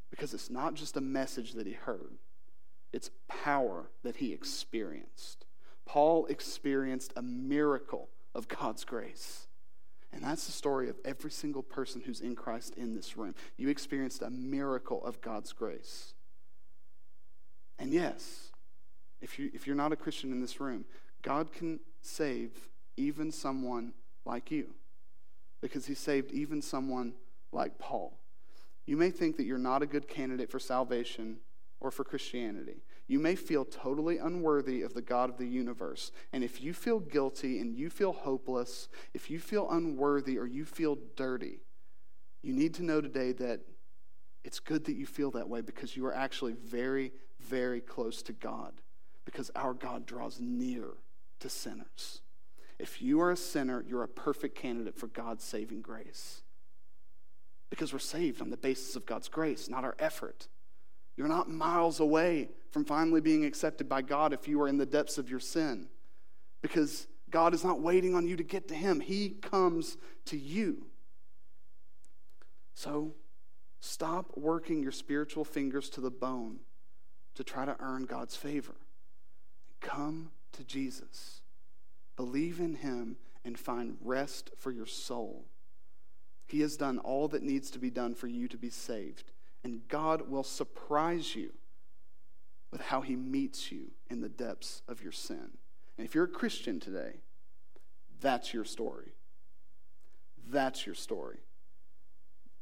because 0.10 0.34
it's 0.34 0.50
not 0.50 0.76
just 0.76 0.98
a 0.98 1.02
message 1.02 1.54
that 1.54 1.68
he 1.68 1.74
heard, 1.74 2.18
it's 2.92 3.12
power 3.28 3.90
that 4.04 4.18
he 4.18 4.34
experienced. 4.34 5.46
Paul 5.86 6.26
experienced 6.28 7.14
a 7.16 7.22
miracle 7.22 8.10
of 8.34 8.48
God's 8.48 8.84
grace. 8.84 9.48
And 10.12 10.24
that's 10.24 10.46
the 10.46 10.54
story 10.54 10.90
of 10.90 10.96
every 11.04 11.30
single 11.30 11.62
person 11.62 12.02
who's 12.06 12.22
in 12.22 12.36
Christ 12.36 12.76
in 12.78 12.96
this 12.96 13.18
room. 13.18 13.36
You 13.58 13.68
experienced 13.68 14.22
a 14.22 14.30
miracle 14.30 15.04
of 15.06 15.22
God's 15.22 15.52
grace. 15.52 16.15
And 17.80 17.94
yes, 17.94 18.52
if, 19.22 19.38
you, 19.40 19.52
if 19.54 19.68
you're 19.68 19.76
not 19.76 19.92
a 19.92 19.96
Christian 19.96 20.32
in 20.32 20.42
this 20.42 20.60
room, 20.60 20.86
God 21.22 21.52
can 21.52 21.80
save 22.02 22.52
even 22.98 23.32
someone 23.32 23.94
like 24.26 24.52
you 24.52 24.74
because 25.62 25.86
he 25.86 25.96
saved 25.96 26.32
even 26.32 26.62
someone 26.62 27.14
like 27.52 27.78
Paul. 27.80 28.20
You 28.86 28.98
may 28.98 29.10
think 29.10 29.38
that 29.38 29.46
you're 29.46 29.58
not 29.58 29.82
a 29.82 29.88
good 29.88 30.08
candidate 30.08 30.52
for 30.52 30.60
salvation 30.60 31.38
or 31.80 31.92
for 31.92 32.04
Christianity. 32.04 32.84
You 33.08 33.20
may 33.20 33.36
feel 33.36 33.66
totally 33.66 34.18
unworthy 34.18 34.82
of 34.82 34.94
the 34.94 35.02
God 35.02 35.30
of 35.30 35.38
the 35.38 35.48
universe. 35.48 36.12
And 36.34 36.44
if 36.44 36.62
you 36.62 36.74
feel 36.74 37.00
guilty 37.00 37.60
and 37.60 37.76
you 37.76 37.90
feel 37.90 38.14
hopeless, 38.14 38.88
if 39.14 39.30
you 39.30 39.40
feel 39.40 39.70
unworthy 39.70 40.38
or 40.38 40.46
you 40.46 40.66
feel 40.66 40.98
dirty, 41.16 41.60
you 42.42 42.54
need 42.54 42.74
to 42.76 42.84
know 42.84 43.02
today 43.02 43.32
that 43.34 43.62
it's 44.44 44.60
good 44.60 44.86
that 44.86 44.96
you 44.96 45.08
feel 45.08 45.32
that 45.32 45.50
way 45.50 45.62
because 45.62 45.98
you 45.98 46.06
are 46.06 46.14
actually 46.14 46.54
very, 46.54 47.12
very 47.48 47.82
close 47.82 48.22
to 48.24 48.34
God 48.34 48.74
because 49.26 49.52
our 49.56 49.74
God 49.74 50.06
draws 50.06 50.40
near 50.40 50.88
to 51.40 51.50
sinners. 51.50 52.22
If 52.78 53.02
you 53.02 53.22
are 53.22 53.32
a 53.32 53.38
sinner, 53.38 53.84
you're 53.88 54.04
a 54.04 54.08
perfect 54.08 54.56
candidate 54.56 54.98
for 54.98 55.08
God's 55.08 55.44
saving 55.44 55.82
grace 55.82 56.42
because 57.70 57.94
we're 57.94 58.00
saved 58.00 58.42
on 58.42 58.50
the 58.50 58.58
basis 58.58 58.96
of 58.96 59.06
God's 59.06 59.28
grace, 59.28 59.70
not 59.70 59.84
our 59.84 59.96
effort. 60.00 60.48
You're 61.18 61.28
not 61.28 61.50
miles 61.50 62.00
away 62.00 62.50
from 62.72 62.86
finally 62.86 63.22
being 63.22 63.46
accepted 63.46 63.88
by 63.88 64.02
God 64.02 64.34
if 64.34 64.48
you 64.48 64.62
are 64.62 64.68
in 64.68 64.78
the 64.78 64.86
depths 64.86 65.18
of 65.18 65.30
your 65.30 65.40
sin. 65.40 65.88
Because 66.62 67.08
God 67.30 67.54
is 67.54 67.64
not 67.64 67.82
waiting 67.82 68.16
on 68.16 68.28
you 68.28 68.36
to 68.36 68.44
get 68.44 68.68
to 68.68 68.76
Him, 68.76 69.00
He 69.00 69.30
comes 69.30 69.98
to 70.26 70.38
you. 70.38 70.86
So 72.74 73.14
stop 73.80 74.32
working 74.36 74.84
your 74.84 74.92
spiritual 74.92 75.46
fingers 75.46 75.90
to 75.92 76.02
the 76.02 76.12
bone 76.12 76.60
to 77.36 77.44
try 77.44 77.66
to 77.66 77.76
earn 77.80 78.06
God's 78.06 78.36
favor. 78.36 78.76
Come 79.82 80.32
to 80.54 80.64
Jesus, 80.64 81.42
believe 82.16 82.60
in 82.60 82.76
Him, 82.76 83.18
and 83.44 83.60
find 83.60 83.98
rest 84.02 84.52
for 84.58 84.72
your 84.72 84.86
soul. 84.86 85.46
He 86.48 86.62
has 86.62 86.78
done 86.78 87.00
all 87.00 87.28
that 87.30 87.44
needs 87.44 87.70
to 87.72 87.80
be 87.80 87.90
done 87.90 88.16
for 88.16 88.28
you 88.28 88.48
to 88.48 88.58
be 88.58 88.70
saved 88.70 89.32
and 89.66 89.82
God 89.88 90.30
will 90.30 90.44
surprise 90.44 91.36
you 91.36 91.52
with 92.70 92.82
how 92.82 93.02
he 93.02 93.16
meets 93.16 93.72
you 93.72 93.94
in 94.12 94.22
the 94.22 94.30
depths 94.30 94.84
of 94.88 95.02
your 95.02 95.12
sin. 95.12 95.58
And 95.98 96.06
if 96.06 96.14
you're 96.14 96.26
a 96.26 96.28
Christian 96.28 96.80
today, 96.80 97.16
that's 98.22 98.54
your 98.54 98.64
story. 98.64 99.16
That's 100.52 100.86
your 100.86 100.94
story. 100.94 101.40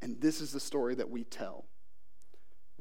And 0.01 0.21
this 0.21 0.39
is 0.39 0.53
the 0.53 0.61
story 0.61 0.95
that 0.95 1.09
we 1.09 1.25
tell. 1.25 1.65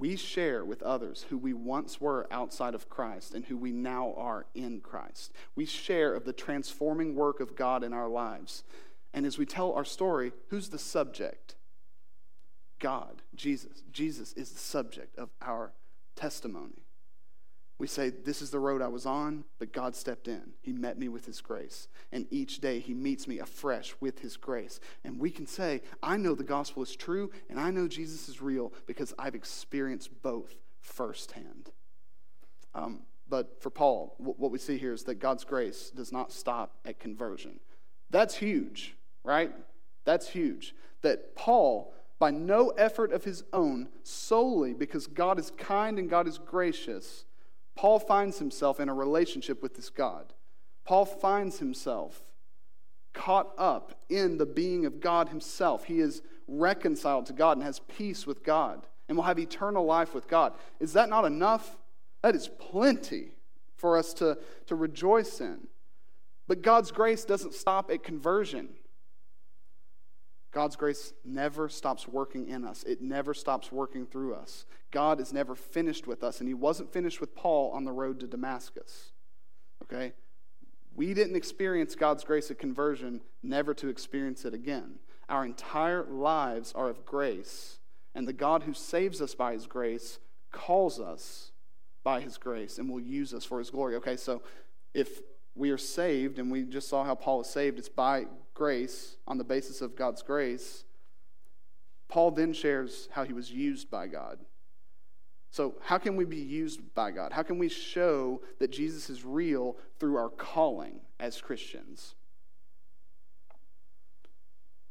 We 0.03 0.17
share 0.17 0.65
with 0.65 0.83
others 0.83 1.27
who 1.31 1.39
we 1.39 1.53
once 1.53 2.01
were 2.01 2.27
outside 2.29 2.75
of 2.75 2.89
Christ 2.89 3.35
and 3.35 3.45
who 3.45 3.57
we 3.57 3.71
now 3.71 4.15
are 4.17 4.47
in 4.53 4.81
Christ. 4.81 5.33
We 5.55 5.65
share 5.65 6.13
of 6.13 6.25
the 6.25 6.33
transforming 6.33 7.15
work 7.15 7.39
of 7.39 7.55
God 7.55 7.85
in 7.85 7.93
our 7.93 8.09
lives. 8.09 8.65
And 9.15 9.25
as 9.25 9.39
we 9.39 9.47
tell 9.47 9.73
our 9.75 9.85
story, 9.85 10.33
who's 10.49 10.71
the 10.71 10.79
subject? 10.81 11.55
God, 12.81 13.23
Jesus. 13.37 13.85
Jesus 13.93 14.33
is 14.33 14.51
the 14.51 14.59
subject 14.59 15.17
of 15.17 15.31
our 15.41 15.73
testimony. 16.17 16.82
We 17.79 17.87
say, 17.87 18.11
This 18.11 18.43
is 18.43 18.51
the 18.51 18.59
road 18.59 18.83
I 18.83 18.89
was 18.89 19.07
on, 19.07 19.45
but 19.59 19.73
God 19.73 19.97
stepped 19.97 20.29
in. 20.29 20.53
He 20.61 20.73
met 20.73 20.99
me 20.99 21.09
with 21.09 21.27
His 21.27 21.41
grace. 21.41 21.89
And 22.13 22.27
each 22.31 22.61
day 22.61 22.79
He 22.79 22.95
meets 22.95 23.27
me 23.27 23.39
afresh 23.39 23.95
with 24.01 24.21
His 24.21 24.37
grace. 24.37 24.81
And 25.05 25.19
we 25.19 25.31
can 25.31 25.47
say, 25.47 25.83
I 26.03 26.17
know 26.17 26.35
the 26.35 26.45
gospel 26.45 26.83
is 26.83 26.95
true, 26.95 27.31
and 27.49 27.59
I 27.59 27.71
know 27.71 27.89
Jesus 27.89 28.29
is 28.29 28.41
real 28.41 28.73
because 28.87 29.15
I've 29.19 29.35
experienced 29.35 30.23
both 30.23 30.55
firsthand. 30.81 31.71
Um, 32.75 33.03
but 33.29 33.63
for 33.63 33.71
Paul, 33.71 34.15
what 34.19 34.51
we 34.51 34.59
see 34.59 34.77
here 34.77 34.93
is 34.93 35.05
that 35.05 35.15
God's 35.15 35.45
grace 35.45 35.91
does 35.91 36.13
not 36.13 36.33
stop 36.33 36.77
at 36.85 37.01
conversion. 37.01 37.61
That's 38.11 38.37
huge, 38.37 38.95
right? 39.25 39.53
That's 40.05 40.29
huge. 40.29 40.75
That 41.01 41.35
Paul 41.35 41.95
by 42.23 42.31
no 42.31 42.69
effort 42.79 43.13
of 43.13 43.25
his 43.25 43.43
own, 43.53 43.89
solely 44.05 44.75
because 44.75 45.09
God 45.09 45.41
is 45.41 45.51
kind 45.59 45.99
and 45.99 46.09
God 46.09 46.29
is 46.29 46.39
gracious, 46.39 47.25
Paul 47.75 47.99
finds 47.99 48.39
himself 48.39 48.81
in 48.81 48.89
a 48.89 48.95
relationship 48.95 49.63
with 49.63 49.75
this 49.75 49.91
God. 49.91 50.33
Paul 50.85 51.05
finds 51.05 51.59
himself 51.59 52.23
caught 53.13 53.53
up 53.59 54.01
in 54.09 54.39
the 54.39 54.47
being 54.47 54.87
of 54.87 55.01
God 55.01 55.29
himself. 55.29 55.85
He 55.85 56.01
is 56.01 56.23
reconciled 56.49 57.27
to 57.27 57.33
God 57.33 57.57
and 57.57 57.65
has 57.65 57.79
peace 57.81 58.27
with 58.27 58.43
God 58.43 58.87
and 59.09 59.17
will 59.17 59.25
have 59.25 59.39
eternal 59.39 59.85
life 59.85 60.15
with 60.15 60.29
God. 60.29 60.55
Is 60.81 60.95
that 60.95 61.09
not 61.09 61.25
enough? 61.25 61.77
That 62.23 62.35
is 62.35 62.49
plenty 62.49 63.33
for 63.77 63.99
us 63.99 64.15
to, 64.15 64.39
to 64.67 64.75
rejoice 64.75 65.41
in. 65.41 65.67
But 66.47 66.63
God's 66.63 66.91
grace 66.91 67.25
doesn't 67.25 67.55
stop 67.55 67.91
at 67.91 68.03
conversion. 68.03 68.71
God's 70.53 70.77
grace 70.77 71.15
never 71.25 71.69
stops 71.71 72.07
working 72.07 72.47
in 72.49 72.65
us, 72.65 72.85
it 72.85 73.01
never 73.01 73.35
stops 73.35 73.73
working 73.73 74.07
through 74.07 74.35
us. 74.35 74.67
God 74.91 75.19
is 75.19 75.33
never 75.33 75.55
finished 75.55 76.07
with 76.07 76.23
us, 76.23 76.41
and 76.41 76.49
He 76.49 76.55
wasn't 76.55 76.93
finished 76.93 77.21
with 77.21 77.35
Paul 77.35 77.73
on 77.73 77.85
the 77.85 77.93
road 77.93 78.21
to 78.21 78.27
Damascus. 78.27 79.13
Okay? 79.83 80.13
We 80.95 81.15
didn't 81.15 81.37
experience 81.37 81.95
God's 81.95 82.23
grace 82.23 82.51
at 82.51 82.59
conversion, 82.59 83.23
never 83.43 83.73
to 83.75 83.89
experience 83.89 84.45
it 84.45 84.53
again. 84.53 84.99
Our 85.29 85.47
entire 85.47 86.05
lives 86.05 86.73
are 86.75 86.91
of 86.91 87.07
grace, 87.07 87.79
and 88.15 88.29
the 88.29 88.35
God 88.35 88.65
who 88.65 88.75
saves 88.75 89.23
us 89.23 89.35
by 89.35 89.55
His 89.55 89.67
grace 89.67 90.19
calls 90.51 91.01
us 91.01 91.53
by 92.05 92.21
His 92.21 92.37
grace 92.37 92.77
and 92.77 92.91
will 92.91 93.01
use 93.01 93.33
us 93.33 93.47
for 93.47 93.59
His 93.59 93.71
glory. 93.71 93.97
Okay, 93.97 94.17
so 94.19 94.43
if 94.93 95.23
we 95.55 95.71
are 95.71 95.79
saved, 95.79 96.39
and 96.39 96.51
we 96.51 96.65
just 96.65 96.89
saw 96.89 97.05
how 97.05 97.15
Paul 97.15 97.41
is 97.41 97.49
saved, 97.49 97.79
it's 97.79 97.89
by 97.89 98.27
grace, 98.55 99.17
on 99.27 99.39
the 99.39 99.45
basis 99.45 99.81
of 99.81 99.97
God's 99.97 100.23
grace, 100.23 100.85
Paul 102.09 102.31
then 102.31 102.53
shares 102.53 103.09
how 103.13 103.25
he 103.25 103.33
was 103.33 103.51
used 103.51 103.91
by 103.91 104.07
God. 104.07 104.39
So, 105.51 105.75
how 105.83 105.99
can 105.99 106.17
we 106.17 106.25
be 106.25 106.39
used 106.39 106.95
by 106.95 107.11
God? 107.11 107.33
How 107.33 107.43
can 107.43 107.59
we 107.59 107.69
show 107.69 108.41
that 108.59 108.71
Jesus 108.71 109.11
is 109.11 109.25
real 109.25 109.77
through 109.99 110.17
our 110.17 110.31
calling 110.31 111.01
as 111.21 111.41
Christians? 111.41 112.15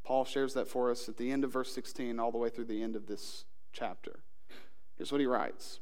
Paul 0.03 0.25
shares 0.25 0.53
that 0.53 0.67
for 0.67 0.91
us 0.91 1.09
at 1.09 1.17
the 1.17 1.31
end 1.31 1.43
of 1.43 1.51
verse 1.51 1.73
16, 1.73 2.19
all 2.19 2.31
the 2.31 2.37
way 2.37 2.49
through 2.49 2.65
the 2.65 2.83
end 2.83 2.95
of 2.95 3.07
this 3.07 3.45
chapter. 3.73 4.19
Here's 4.97 5.11
what 5.11 5.21
he 5.21 5.27
writes 5.27 5.79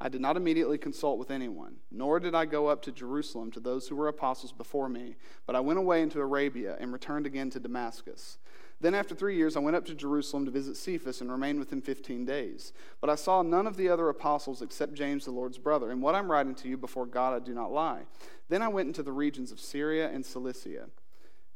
I 0.00 0.08
did 0.10 0.20
not 0.20 0.36
immediately 0.36 0.76
consult 0.76 1.18
with 1.18 1.30
anyone, 1.30 1.76
nor 1.90 2.20
did 2.20 2.34
I 2.34 2.44
go 2.44 2.66
up 2.66 2.82
to 2.82 2.92
Jerusalem 2.92 3.50
to 3.52 3.60
those 3.60 3.88
who 3.88 3.96
were 3.96 4.08
apostles 4.08 4.52
before 4.52 4.90
me, 4.90 5.16
but 5.46 5.56
I 5.56 5.60
went 5.60 5.78
away 5.78 6.02
into 6.02 6.20
Arabia 6.20 6.76
and 6.78 6.92
returned 6.92 7.24
again 7.24 7.48
to 7.50 7.60
Damascus. 7.60 8.36
Then, 8.78 8.94
after 8.94 9.14
three 9.14 9.36
years, 9.36 9.56
I 9.56 9.60
went 9.60 9.74
up 9.74 9.86
to 9.86 9.94
Jerusalem 9.94 10.44
to 10.44 10.50
visit 10.50 10.76
Cephas 10.76 11.22
and 11.22 11.32
remained 11.32 11.58
with 11.58 11.72
him 11.72 11.80
fifteen 11.80 12.26
days. 12.26 12.74
But 13.00 13.08
I 13.08 13.14
saw 13.14 13.40
none 13.40 13.66
of 13.66 13.78
the 13.78 13.88
other 13.88 14.10
apostles 14.10 14.60
except 14.60 14.92
James, 14.92 15.24
the 15.24 15.30
Lord's 15.30 15.56
brother. 15.56 15.90
And 15.90 16.02
what 16.02 16.14
I'm 16.14 16.30
writing 16.30 16.54
to 16.56 16.68
you 16.68 16.76
before 16.76 17.06
God, 17.06 17.32
I 17.32 17.38
do 17.38 17.54
not 17.54 17.72
lie. 17.72 18.02
Then 18.50 18.60
I 18.60 18.68
went 18.68 18.88
into 18.88 19.02
the 19.02 19.12
regions 19.12 19.50
of 19.50 19.60
Syria 19.60 20.10
and 20.10 20.26
Cilicia. 20.26 20.90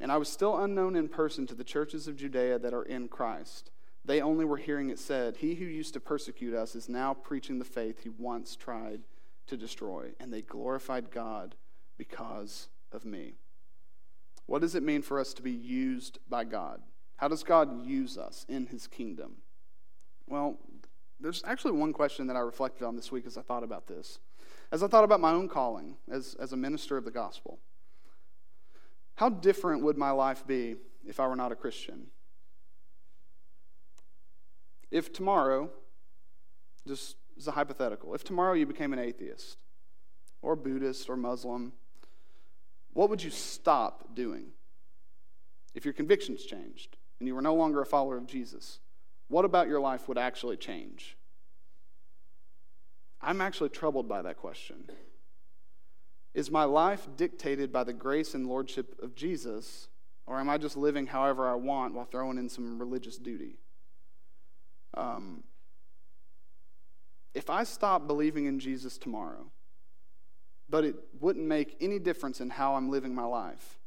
And 0.00 0.10
I 0.10 0.16
was 0.16 0.30
still 0.30 0.56
unknown 0.56 0.96
in 0.96 1.08
person 1.10 1.46
to 1.48 1.54
the 1.54 1.62
churches 1.62 2.08
of 2.08 2.16
Judea 2.16 2.58
that 2.58 2.72
are 2.72 2.84
in 2.84 3.06
Christ. 3.06 3.70
They 4.04 4.20
only 4.20 4.44
were 4.44 4.56
hearing 4.56 4.90
it 4.90 4.98
said, 4.98 5.36
He 5.36 5.54
who 5.54 5.64
used 5.64 5.94
to 5.94 6.00
persecute 6.00 6.54
us 6.54 6.74
is 6.74 6.88
now 6.88 7.14
preaching 7.14 7.58
the 7.58 7.64
faith 7.64 8.02
he 8.02 8.08
once 8.08 8.56
tried 8.56 9.02
to 9.46 9.56
destroy. 9.56 10.10
And 10.18 10.32
they 10.32 10.42
glorified 10.42 11.10
God 11.10 11.54
because 11.98 12.68
of 12.92 13.04
me. 13.04 13.34
What 14.46 14.62
does 14.62 14.74
it 14.74 14.82
mean 14.82 15.02
for 15.02 15.20
us 15.20 15.34
to 15.34 15.42
be 15.42 15.52
used 15.52 16.18
by 16.28 16.44
God? 16.44 16.80
How 17.16 17.28
does 17.28 17.44
God 17.44 17.86
use 17.86 18.16
us 18.16 18.46
in 18.48 18.66
his 18.66 18.86
kingdom? 18.86 19.36
Well, 20.26 20.58
there's 21.20 21.42
actually 21.44 21.72
one 21.72 21.92
question 21.92 22.26
that 22.28 22.36
I 22.36 22.40
reflected 22.40 22.84
on 22.84 22.96
this 22.96 23.12
week 23.12 23.26
as 23.26 23.36
I 23.36 23.42
thought 23.42 23.62
about 23.62 23.86
this. 23.86 24.18
As 24.72 24.82
I 24.82 24.86
thought 24.86 25.04
about 25.04 25.20
my 25.20 25.32
own 25.32 25.48
calling 25.48 25.96
as, 26.10 26.34
as 26.40 26.52
a 26.52 26.56
minister 26.56 26.96
of 26.96 27.04
the 27.04 27.10
gospel, 27.10 27.58
how 29.16 29.28
different 29.28 29.82
would 29.82 29.98
my 29.98 30.12
life 30.12 30.46
be 30.46 30.76
if 31.06 31.20
I 31.20 31.26
were 31.26 31.36
not 31.36 31.52
a 31.52 31.56
Christian? 31.56 32.06
If 34.90 35.12
tomorrow, 35.12 35.70
just 36.86 37.16
as 37.38 37.46
a 37.46 37.52
hypothetical, 37.52 38.14
if 38.14 38.24
tomorrow 38.24 38.54
you 38.54 38.66
became 38.66 38.92
an 38.92 38.98
atheist 38.98 39.58
or 40.42 40.56
Buddhist 40.56 41.08
or 41.08 41.16
Muslim, 41.16 41.72
what 42.92 43.08
would 43.08 43.22
you 43.22 43.30
stop 43.30 44.14
doing? 44.14 44.46
If 45.74 45.84
your 45.84 45.94
convictions 45.94 46.44
changed 46.44 46.96
and 47.18 47.28
you 47.28 47.34
were 47.34 47.42
no 47.42 47.54
longer 47.54 47.80
a 47.80 47.86
follower 47.86 48.16
of 48.16 48.26
Jesus, 48.26 48.80
what 49.28 49.44
about 49.44 49.68
your 49.68 49.80
life 49.80 50.08
would 50.08 50.18
actually 50.18 50.56
change? 50.56 51.16
I'm 53.22 53.40
actually 53.40 53.68
troubled 53.68 54.08
by 54.08 54.22
that 54.22 54.38
question. 54.38 54.90
Is 56.34 56.50
my 56.50 56.64
life 56.64 57.06
dictated 57.16 57.72
by 57.72 57.84
the 57.84 57.92
grace 57.92 58.34
and 58.34 58.46
lordship 58.46 58.96
of 59.02 59.14
Jesus, 59.14 59.88
or 60.26 60.38
am 60.38 60.48
I 60.48 60.58
just 60.58 60.76
living 60.76 61.06
however 61.06 61.48
I 61.48 61.54
want 61.54 61.94
while 61.94 62.06
throwing 62.06 62.38
in 62.38 62.48
some 62.48 62.78
religious 62.78 63.18
duty? 63.18 63.58
Um, 64.94 65.44
if 67.34 67.48
I 67.48 67.64
stop 67.64 68.06
believing 68.06 68.46
in 68.46 68.58
Jesus 68.58 68.98
tomorrow, 68.98 69.46
but 70.68 70.84
it 70.84 70.96
wouldn't 71.20 71.46
make 71.46 71.76
any 71.80 71.98
difference 71.98 72.40
in 72.40 72.50
how 72.50 72.74
I'm 72.74 72.90
living 72.90 73.14
my 73.14 73.24
life, 73.24 73.78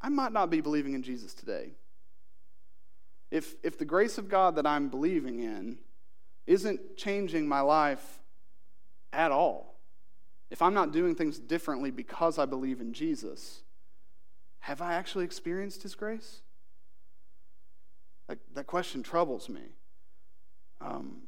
I 0.00 0.08
might 0.08 0.32
not 0.32 0.50
be 0.50 0.60
believing 0.60 0.94
in 0.94 1.02
Jesus 1.02 1.32
today. 1.34 1.72
If, 3.30 3.54
if 3.62 3.78
the 3.78 3.84
grace 3.84 4.18
of 4.18 4.28
God 4.28 4.56
that 4.56 4.66
I'm 4.66 4.88
believing 4.88 5.40
in 5.40 5.78
isn't 6.46 6.96
changing 6.96 7.48
my 7.48 7.60
life 7.60 8.18
at 9.12 9.30
all, 9.30 9.78
if 10.50 10.60
I'm 10.60 10.74
not 10.74 10.92
doing 10.92 11.14
things 11.14 11.38
differently 11.38 11.90
because 11.90 12.38
I 12.38 12.44
believe 12.44 12.80
in 12.80 12.92
Jesus, 12.92 13.62
have 14.60 14.82
I 14.82 14.94
actually 14.94 15.24
experienced 15.24 15.82
His 15.82 15.94
grace? 15.94 16.42
That, 18.28 18.38
that 18.54 18.66
question 18.66 19.02
troubles 19.02 19.48
me. 19.48 19.62
Um, 20.82 21.22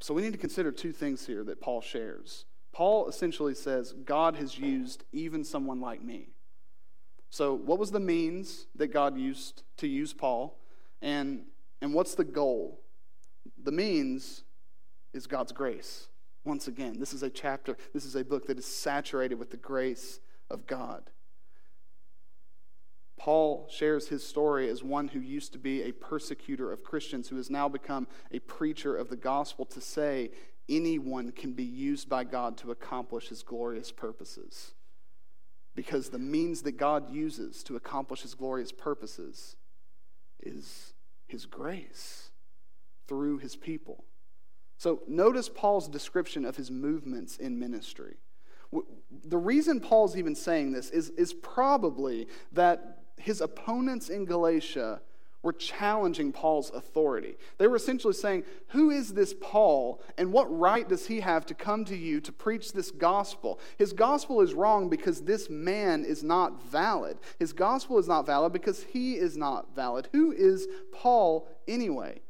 so 0.00 0.12
we 0.12 0.22
need 0.22 0.32
to 0.32 0.38
consider 0.38 0.72
two 0.72 0.92
things 0.92 1.26
here 1.26 1.44
that 1.44 1.60
Paul 1.60 1.80
shares. 1.80 2.44
Paul 2.72 3.08
essentially 3.08 3.54
says, 3.54 3.92
God 3.92 4.36
has 4.36 4.58
used 4.58 5.04
even 5.12 5.44
someone 5.44 5.80
like 5.80 6.02
me. 6.02 6.28
So, 7.30 7.54
what 7.54 7.78
was 7.78 7.90
the 7.90 8.00
means 8.00 8.66
that 8.74 8.88
God 8.88 9.16
used 9.16 9.62
to 9.78 9.88
use 9.88 10.12
Paul? 10.12 10.58
And, 11.00 11.42
and 11.80 11.94
what's 11.94 12.14
the 12.14 12.24
goal? 12.24 12.80
The 13.62 13.72
means 13.72 14.44
is 15.12 15.26
God's 15.26 15.52
grace. 15.52 16.08
Once 16.44 16.68
again, 16.68 16.98
this 17.00 17.12
is 17.12 17.22
a 17.22 17.30
chapter, 17.30 17.76
this 17.92 18.04
is 18.04 18.14
a 18.14 18.24
book 18.24 18.46
that 18.46 18.58
is 18.58 18.66
saturated 18.66 19.36
with 19.36 19.50
the 19.50 19.56
grace 19.56 20.20
of 20.50 20.66
God. 20.66 21.10
Paul 23.16 23.68
shares 23.70 24.08
his 24.08 24.26
story 24.26 24.68
as 24.68 24.82
one 24.82 25.08
who 25.08 25.20
used 25.20 25.52
to 25.52 25.58
be 25.58 25.82
a 25.82 25.92
persecutor 25.92 26.72
of 26.72 26.84
Christians, 26.84 27.28
who 27.28 27.36
has 27.36 27.50
now 27.50 27.68
become 27.68 28.06
a 28.32 28.40
preacher 28.40 28.96
of 28.96 29.08
the 29.08 29.16
gospel 29.16 29.64
to 29.66 29.80
say 29.80 30.30
anyone 30.68 31.30
can 31.30 31.52
be 31.52 31.64
used 31.64 32.08
by 32.08 32.24
God 32.24 32.56
to 32.58 32.70
accomplish 32.70 33.28
his 33.28 33.42
glorious 33.42 33.92
purposes. 33.92 34.74
Because 35.74 36.10
the 36.10 36.18
means 36.18 36.62
that 36.62 36.72
God 36.72 37.12
uses 37.12 37.62
to 37.64 37.76
accomplish 37.76 38.22
his 38.22 38.34
glorious 38.34 38.72
purposes 38.72 39.56
is 40.42 40.92
his 41.26 41.46
grace 41.46 42.30
through 43.08 43.38
his 43.38 43.56
people. 43.56 44.04
So 44.76 45.02
notice 45.06 45.48
Paul's 45.48 45.88
description 45.88 46.44
of 46.44 46.56
his 46.56 46.70
movements 46.70 47.36
in 47.36 47.58
ministry. 47.58 48.16
The 49.24 49.38
reason 49.38 49.80
Paul's 49.80 50.16
even 50.16 50.34
saying 50.34 50.72
this 50.72 50.90
is, 50.90 51.10
is 51.10 51.32
probably 51.32 52.28
that 52.52 53.03
his 53.16 53.40
opponents 53.40 54.08
in 54.08 54.24
Galatia 54.24 55.00
were 55.44 55.52
challenging 55.52 56.32
Paul's 56.32 56.70
authority. 56.70 57.36
They 57.58 57.66
were 57.66 57.76
essentially 57.76 58.14
saying, 58.14 58.44
Who 58.68 58.90
is 58.90 59.12
this 59.12 59.34
Paul, 59.40 60.00
and 60.16 60.32
what 60.32 60.46
right 60.58 60.88
does 60.88 61.06
he 61.06 61.20
have 61.20 61.44
to 61.46 61.54
come 61.54 61.84
to 61.84 61.96
you 61.96 62.20
to 62.22 62.32
preach 62.32 62.72
this 62.72 62.90
gospel? 62.90 63.60
His 63.76 63.92
gospel 63.92 64.40
is 64.40 64.54
wrong 64.54 64.88
because 64.88 65.20
this 65.20 65.50
man 65.50 66.04
is 66.04 66.24
not 66.24 66.62
valid. 66.64 67.18
His 67.38 67.52
gospel 67.52 67.98
is 67.98 68.08
not 68.08 68.24
valid 68.24 68.54
because 68.54 68.84
he 68.84 69.16
is 69.16 69.36
not 69.36 69.76
valid. 69.76 70.08
Who 70.12 70.32
is 70.32 70.66
Paul 70.92 71.46
anyway? 71.68 72.22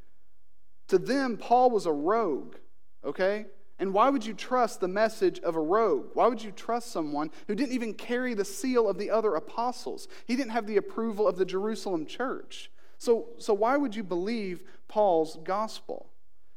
To 0.88 0.98
them, 0.98 1.36
Paul 1.36 1.70
was 1.70 1.86
a 1.86 1.92
rogue, 1.92 2.56
okay? 3.04 3.46
And 3.78 3.92
why 3.92 4.08
would 4.08 4.24
you 4.24 4.34
trust 4.34 4.80
the 4.80 4.88
message 4.88 5.40
of 5.40 5.56
a 5.56 5.60
rogue? 5.60 6.10
Why 6.14 6.28
would 6.28 6.42
you 6.42 6.52
trust 6.52 6.92
someone 6.92 7.30
who 7.48 7.54
didn't 7.54 7.74
even 7.74 7.94
carry 7.94 8.34
the 8.34 8.44
seal 8.44 8.88
of 8.88 8.98
the 8.98 9.10
other 9.10 9.34
apostles? 9.34 10.06
He 10.26 10.36
didn't 10.36 10.52
have 10.52 10.66
the 10.66 10.76
approval 10.76 11.26
of 11.26 11.36
the 11.36 11.44
Jerusalem 11.44 12.06
church. 12.06 12.70
So, 12.98 13.30
so 13.38 13.52
why 13.52 13.76
would 13.76 13.96
you 13.96 14.04
believe 14.04 14.62
Paul's 14.86 15.38
gospel? 15.42 16.10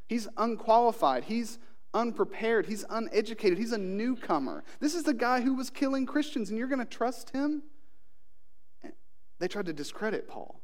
He's 0.08 0.27
unqualified. 0.38 1.23
He's 1.23 1.58
unprepared. 1.93 2.67
He's 2.67 2.86
uneducated. 2.89 3.58
He's 3.58 3.71
a 3.71 3.77
newcomer. 3.77 4.63
This 4.80 4.93
is 4.93 5.03
the 5.03 5.13
guy 5.13 5.41
who 5.41 5.56
was 5.56 5.69
killing 5.71 6.06
Christians, 6.06 6.49
and 6.49 6.60
you're 6.60 6.67
going 6.67 6.80
to 6.80 6.86
trust 6.86 7.32
him? 7.32 7.63
They 9.39 9.47
tried 9.47 9.65
to 9.65 9.73
discredit 9.73 10.27
Paul. 10.27 10.62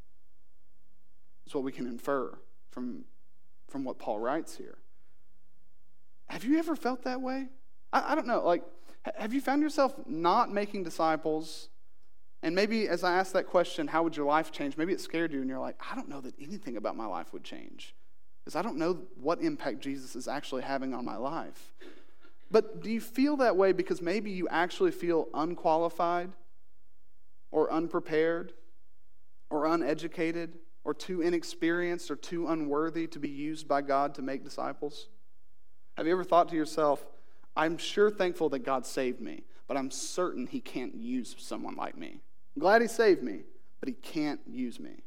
That's 1.46 1.56
what 1.56 1.64
we 1.64 1.72
can 1.72 1.88
infer 1.88 2.38
from, 2.70 3.06
from 3.68 3.84
what 3.84 4.00
Paul 4.00 4.20
writes 4.20 4.56
here. 4.56 4.78
Have 6.34 6.44
you 6.44 6.58
ever 6.58 6.76
felt 6.76 7.04
that 7.04 7.22
way? 7.22 7.48
I, 7.94 8.14
I 8.14 8.16
don't 8.16 8.26
know. 8.26 8.44
Like, 8.44 8.64
have 9.16 9.36
you 9.36 9.40
found 9.40 9.62
yourself 9.62 9.94
not 10.08 10.52
making 10.52 10.84
disciples? 10.84 11.70
And 12.42 12.56
maybe 12.56 12.88
as 12.90 13.04
I 13.04 13.14
asked 13.14 13.34
that 13.34 13.46
question, 13.46 13.88
how 13.88 14.02
would 14.02 14.18
your 14.18 14.26
life 14.26 14.52
change? 14.52 14.76
Maybe 14.76 14.94
it 14.94 15.00
scared 15.00 15.32
you 15.32 15.42
and 15.42 15.48
you're 15.48 15.60
like, 15.60 15.80
I 15.92 15.94
don't 15.94 16.10
know 16.10 16.22
that 16.22 16.34
anything 16.42 16.76
about 16.76 16.98
my 16.98 17.06
life 17.06 17.34
would 17.34 17.44
change 17.44 17.94
because 18.44 18.56
I 18.56 18.64
don't 18.64 18.78
know 18.78 18.98
what 19.16 19.42
impact 19.42 19.82
Jesus 19.82 20.16
is 20.16 20.28
actually 20.28 20.64
having 20.64 20.96
on 20.96 21.06
my 21.06 21.18
life. 21.18 21.72
But 22.50 22.82
do 22.82 22.90
you 22.90 23.00
feel 23.00 23.38
that 23.38 23.56
way 23.56 23.72
because 23.72 24.02
maybe 24.02 24.32
you 24.32 24.48
actually 24.48 24.92
feel 24.92 25.28
unqualified 25.36 26.32
or 27.52 27.72
unprepared 27.72 28.54
or 29.52 29.68
uneducated 29.68 30.58
or 30.84 30.96
too 30.96 31.22
inexperienced 31.22 32.10
or 32.10 32.16
too 32.16 32.48
unworthy 32.48 33.06
to 33.06 33.20
be 33.20 33.30
used 33.30 33.68
by 33.68 33.84
God 33.84 34.16
to 34.16 34.24
make 34.24 34.44
disciples? 34.44 35.10
Have 35.96 36.08
you 36.08 36.14
ever 36.14 36.24
thought 36.24 36.50
to 36.50 36.56
yourself, 36.56 37.06
I'm 37.56 37.78
sure 37.78 38.10
thankful 38.10 38.50
that 38.50 38.60
God 38.60 38.86
saved 38.86 39.22
me, 39.22 39.44
but 39.68 39.78
I'm 39.78 39.92
certain 39.92 40.48
He 40.48 40.60
can't 40.60 40.96
use 40.96 41.36
someone 41.38 41.76
like 41.76 41.98
me? 41.98 42.20
I'm 42.56 42.60
glad 42.60 42.82
He 42.82 42.88
saved 42.88 43.24
me, 43.24 43.42
but 43.80 43.90
He 43.90 43.96
can't 43.96 44.42
use 44.48 44.80
me. 44.80 45.04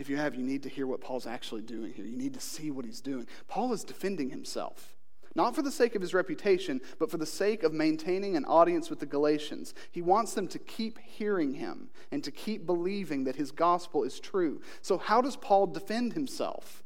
If 0.00 0.08
you 0.08 0.16
have, 0.16 0.34
you 0.34 0.42
need 0.42 0.62
to 0.62 0.70
hear 0.70 0.86
what 0.86 1.02
Paul's 1.02 1.26
actually 1.26 1.60
doing 1.60 1.92
here. 1.92 2.06
You 2.06 2.16
need 2.16 2.32
to 2.32 2.40
see 2.40 2.70
what 2.70 2.86
he's 2.86 3.02
doing. 3.02 3.26
Paul 3.48 3.74
is 3.74 3.84
defending 3.84 4.30
himself, 4.30 4.96
not 5.34 5.54
for 5.54 5.60
the 5.60 5.70
sake 5.70 5.94
of 5.94 6.00
his 6.00 6.14
reputation, 6.14 6.80
but 6.98 7.10
for 7.10 7.18
the 7.18 7.26
sake 7.26 7.62
of 7.62 7.74
maintaining 7.74 8.34
an 8.34 8.46
audience 8.46 8.88
with 8.88 8.98
the 8.98 9.04
Galatians. 9.04 9.74
He 9.90 10.00
wants 10.00 10.32
them 10.32 10.48
to 10.48 10.58
keep 10.58 10.98
hearing 11.00 11.52
him 11.52 11.90
and 12.10 12.24
to 12.24 12.30
keep 12.30 12.64
believing 12.64 13.24
that 13.24 13.36
his 13.36 13.50
gospel 13.50 14.02
is 14.02 14.18
true. 14.18 14.62
So, 14.80 14.96
how 14.96 15.20
does 15.20 15.36
Paul 15.36 15.66
defend 15.66 16.14
himself? 16.14 16.82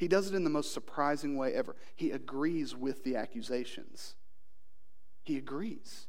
He 0.00 0.08
does 0.08 0.30
it 0.30 0.34
in 0.34 0.44
the 0.44 0.50
most 0.50 0.72
surprising 0.72 1.36
way 1.36 1.52
ever. 1.52 1.76
He 1.94 2.10
agrees 2.10 2.74
with 2.74 3.04
the 3.04 3.16
accusations. 3.16 4.14
He 5.24 5.36
agrees. 5.36 6.06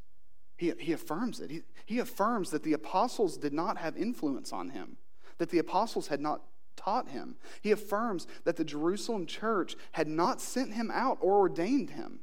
He, 0.56 0.72
he 0.80 0.94
affirms 0.94 1.42
it. 1.42 1.52
He, 1.52 1.64
he 1.86 2.00
affirms 2.00 2.52
that 2.52 2.64
the 2.64 2.72
apostles 2.72 3.36
did 3.36 3.52
not 3.52 3.78
have 3.78 3.98
influence 3.98 4.54
on 4.54 4.70
him, 4.70 4.96
that 5.40 5.50
the 5.50 5.60
apostles 5.60 6.08
had 6.08 6.22
not 6.22 6.42
taught 6.78 7.10
him. 7.10 7.36
He 7.60 7.72
affirms 7.72 8.28
that 8.46 8.56
the 8.56 8.64
Jerusalem 8.64 9.26
church 9.26 9.76
had 9.92 10.08
not 10.08 10.40
sent 10.40 10.74
him 10.74 10.90
out 10.90 11.18
or 11.20 11.40
ordained 11.40 11.90
him. 11.90 12.22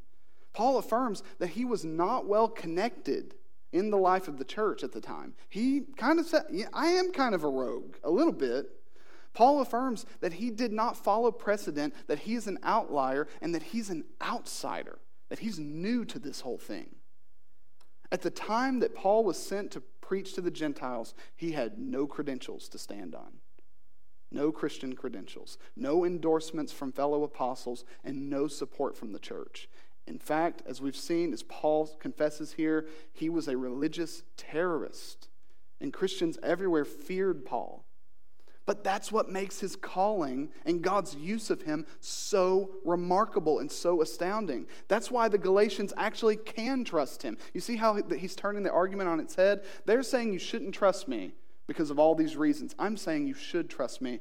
Paul 0.54 0.78
affirms 0.78 1.22
that 1.38 1.48
he 1.48 1.66
was 1.66 1.84
not 1.84 2.26
well 2.26 2.48
connected 2.48 3.34
in 3.72 3.90
the 3.90 3.98
life 3.98 4.26
of 4.26 4.38
the 4.38 4.44
church 4.46 4.82
at 4.82 4.92
the 4.92 5.02
time. 5.02 5.34
He 5.50 5.82
kind 5.98 6.18
of 6.18 6.24
said, 6.24 6.44
yeah, 6.50 6.68
I 6.72 6.86
am 6.92 7.12
kind 7.12 7.34
of 7.34 7.44
a 7.44 7.48
rogue, 7.48 7.96
a 8.02 8.10
little 8.10 8.32
bit. 8.32 8.70
Paul 9.34 9.60
affirms 9.60 10.06
that 10.20 10.34
he 10.34 10.50
did 10.50 10.72
not 10.72 10.96
follow 10.96 11.30
precedent, 11.30 11.94
that 12.06 12.20
he 12.20 12.34
is 12.34 12.46
an 12.46 12.58
outlier, 12.62 13.28
and 13.40 13.54
that 13.54 13.62
he's 13.62 13.90
an 13.90 14.04
outsider, 14.22 14.98
that 15.28 15.40
he's 15.40 15.58
new 15.58 16.04
to 16.06 16.18
this 16.18 16.40
whole 16.40 16.58
thing. 16.58 16.96
At 18.10 18.22
the 18.22 18.30
time 18.30 18.80
that 18.80 18.94
Paul 18.94 19.24
was 19.24 19.38
sent 19.38 19.70
to 19.72 19.82
preach 20.00 20.34
to 20.34 20.40
the 20.40 20.50
Gentiles, 20.50 21.14
he 21.36 21.52
had 21.52 21.78
no 21.78 22.06
credentials 22.06 22.68
to 22.70 22.78
stand 22.78 23.14
on. 23.14 23.38
No 24.30 24.52
Christian 24.52 24.94
credentials, 24.94 25.58
no 25.76 26.04
endorsements 26.04 26.72
from 26.72 26.92
fellow 26.92 27.22
apostles, 27.22 27.84
and 28.04 28.28
no 28.28 28.46
support 28.46 28.96
from 28.96 29.12
the 29.12 29.18
church. 29.18 29.68
In 30.06 30.18
fact, 30.18 30.62
as 30.66 30.80
we've 30.80 30.96
seen, 30.96 31.32
as 31.32 31.42
Paul 31.42 31.86
confesses 32.00 32.52
here, 32.52 32.86
he 33.12 33.28
was 33.28 33.48
a 33.48 33.56
religious 33.56 34.22
terrorist. 34.36 35.28
And 35.80 35.92
Christians 35.92 36.38
everywhere 36.42 36.84
feared 36.84 37.44
Paul. 37.44 37.84
But 38.68 38.84
that's 38.84 39.10
what 39.10 39.30
makes 39.30 39.60
his 39.60 39.76
calling 39.76 40.50
and 40.66 40.82
God's 40.82 41.14
use 41.14 41.48
of 41.48 41.62
him 41.62 41.86
so 42.00 42.68
remarkable 42.84 43.60
and 43.60 43.72
so 43.72 44.02
astounding. 44.02 44.66
That's 44.88 45.10
why 45.10 45.30
the 45.30 45.38
Galatians 45.38 45.94
actually 45.96 46.36
can 46.36 46.84
trust 46.84 47.22
him. 47.22 47.38
You 47.54 47.62
see 47.62 47.76
how 47.76 47.94
he's 47.94 48.36
turning 48.36 48.64
the 48.64 48.70
argument 48.70 49.08
on 49.08 49.20
its 49.20 49.36
head? 49.36 49.62
They're 49.86 50.02
saying 50.02 50.34
you 50.34 50.38
shouldn't 50.38 50.74
trust 50.74 51.08
me 51.08 51.32
because 51.66 51.88
of 51.88 51.98
all 51.98 52.14
these 52.14 52.36
reasons. 52.36 52.74
I'm 52.78 52.98
saying 52.98 53.26
you 53.26 53.32
should 53.32 53.70
trust 53.70 54.02
me 54.02 54.20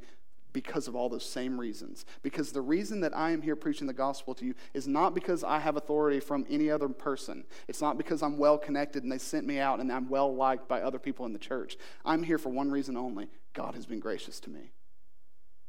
because 0.57 0.87
of 0.87 0.95
all 0.95 1.07
those 1.07 1.23
same 1.23 1.59
reasons. 1.59 2.03
Because 2.23 2.51
the 2.51 2.61
reason 2.61 3.01
that 3.01 3.15
I 3.15 3.29
am 3.29 3.43
here 3.43 3.55
preaching 3.55 3.85
the 3.85 3.93
gospel 3.93 4.33
to 4.33 4.43
you 4.43 4.55
is 4.73 4.87
not 4.87 5.13
because 5.13 5.43
I 5.43 5.59
have 5.59 5.77
authority 5.77 6.19
from 6.19 6.47
any 6.49 6.71
other 6.71 6.89
person. 6.89 7.43
It's 7.67 7.79
not 7.79 7.95
because 7.95 8.23
I'm 8.23 8.39
well 8.39 8.57
connected 8.57 9.03
and 9.03 9.11
they 9.11 9.19
sent 9.19 9.45
me 9.45 9.59
out 9.59 9.79
and 9.79 9.91
I'm 9.91 10.09
well 10.09 10.33
liked 10.33 10.67
by 10.67 10.81
other 10.81 10.97
people 10.97 11.27
in 11.27 11.33
the 11.33 11.37
church. 11.37 11.77
I'm 12.03 12.23
here 12.23 12.39
for 12.39 12.49
one 12.49 12.71
reason 12.71 12.97
only 12.97 13.27
God 13.53 13.75
has 13.75 13.85
been 13.85 13.99
gracious 13.99 14.39
to 14.39 14.49
me. 14.49 14.71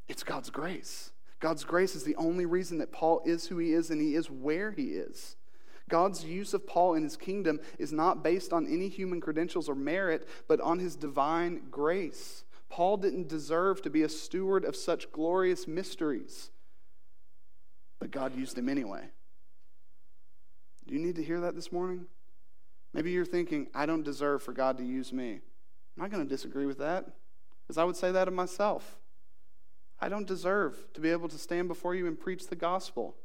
It's 0.09 0.23
God's 0.23 0.49
grace. 0.49 1.11
God's 1.39 1.65
grace 1.65 1.95
is 1.95 2.05
the 2.05 2.17
only 2.17 2.47
reason 2.47 2.79
that 2.79 2.91
Paul 2.91 3.21
is 3.27 3.49
who 3.49 3.59
he 3.59 3.75
is 3.75 3.91
and 3.91 4.01
he 4.01 4.15
is 4.15 4.31
where 4.31 4.71
he 4.71 4.85
is. 4.85 5.37
God's 5.91 6.25
use 6.25 6.55
of 6.55 6.67
Paul 6.67 6.95
in 6.95 7.03
his 7.03 7.19
kingdom 7.19 7.61
is 7.79 7.93
not 7.93 8.25
based 8.25 8.55
on 8.55 8.67
any 8.67 8.89
human 8.89 9.21
credentials 9.21 9.69
or 9.69 9.75
merit, 9.75 10.27
but 10.49 10.63
on 10.63 10.79
his 10.79 10.97
divine 10.97 11.65
grace. 11.71 12.45
Paul 12.69 12.99
didn't 12.99 13.29
deserve 13.29 13.83
to 13.83 13.91
be 13.91 14.03
a 14.03 14.09
steward 14.09 14.65
of 14.65 14.77
such 14.77 15.11
glorious 15.11 15.67
mysteries, 15.67 16.51
but 17.99 18.11
God 18.11 18.37
used 18.37 18.57
him 18.57 18.69
anyway. 18.69 19.09
Do 20.87 20.95
you 20.95 21.01
need 21.01 21.17
to 21.17 21.23
hear 21.23 21.41
that 21.41 21.55
this 21.55 21.73
morning? 21.73 22.07
Maybe 22.93 23.11
you're 23.11 23.25
thinking, 23.25 23.69
I 23.75 23.87
don't 23.87 24.05
deserve 24.05 24.43
for 24.43 24.53
God 24.53 24.79
to 24.79 24.85
use 24.85 25.13
me. 25.13 25.33
I'm 25.33 26.03
not 26.03 26.11
going 26.11 26.23
to 26.23 26.29
disagree 26.29 26.67
with 26.67 26.79
that, 26.79 27.07
because 27.63 27.79
I 27.79 27.85
would 27.85 27.97
say 27.97 28.13
that 28.13 28.29
of 28.29 28.35
myself. 28.35 28.97
I 30.01 30.09
don't 30.09 30.27
deserve 30.27 30.77
to 30.95 31.01
be 31.01 31.11
able 31.11 31.29
to 31.29 31.39
stand 31.39 31.69
before 31.69 31.95
you 31.95 32.07
and 32.07 32.19
preach 32.19 32.47
the 32.47 32.57
gospel, 32.57 33.17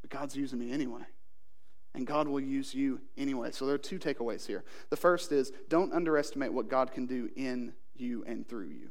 but 0.00 0.10
God's 0.10 0.36
using 0.36 0.58
me 0.58 0.72
anyway. 0.72 1.02
And 1.94 2.06
God 2.06 2.26
will 2.26 2.40
use 2.40 2.74
you 2.74 3.00
anyway. 3.16 3.52
So 3.52 3.66
there 3.66 3.76
are 3.76 3.78
two 3.78 4.00
takeaways 4.00 4.46
here. 4.46 4.64
The 4.90 4.96
first 4.96 5.30
is 5.30 5.52
don't 5.68 5.92
underestimate 5.92 6.52
what 6.52 6.68
God 6.68 6.90
can 6.90 7.06
do 7.06 7.30
in 7.36 7.72
you 7.96 8.24
and 8.26 8.48
through 8.48 8.68
you. 8.68 8.90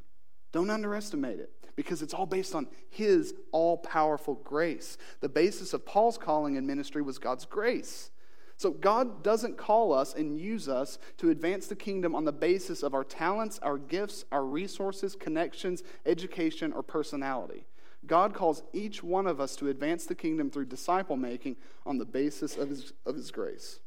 Don't 0.52 0.70
underestimate 0.70 1.40
it 1.40 1.50
because 1.76 2.02
it's 2.02 2.14
all 2.14 2.26
based 2.26 2.54
on 2.54 2.68
His 2.88 3.34
all 3.52 3.76
powerful 3.78 4.34
grace. 4.36 4.96
The 5.20 5.28
basis 5.28 5.74
of 5.74 5.84
Paul's 5.84 6.18
calling 6.18 6.56
and 6.56 6.66
ministry 6.66 7.02
was 7.02 7.18
God's 7.18 7.44
grace. 7.44 8.10
So 8.56 8.70
God 8.70 9.24
doesn't 9.24 9.58
call 9.58 9.92
us 9.92 10.14
and 10.14 10.38
use 10.38 10.68
us 10.68 10.98
to 11.18 11.30
advance 11.30 11.66
the 11.66 11.74
kingdom 11.74 12.14
on 12.14 12.24
the 12.24 12.32
basis 12.32 12.84
of 12.84 12.94
our 12.94 13.02
talents, 13.02 13.58
our 13.62 13.78
gifts, 13.78 14.24
our 14.30 14.44
resources, 14.44 15.16
connections, 15.16 15.82
education, 16.06 16.72
or 16.72 16.82
personality. 16.82 17.66
God 18.06 18.34
calls 18.34 18.62
each 18.72 19.02
one 19.02 19.26
of 19.26 19.40
us 19.40 19.56
to 19.56 19.68
advance 19.68 20.06
the 20.06 20.14
kingdom 20.14 20.50
through 20.50 20.66
disciple 20.66 21.16
making 21.16 21.56
on 21.84 21.98
the 21.98 22.04
basis 22.04 22.56
of 22.56 22.68
his, 22.68 22.92
of 23.04 23.16
his 23.16 23.30
grace. 23.30 23.80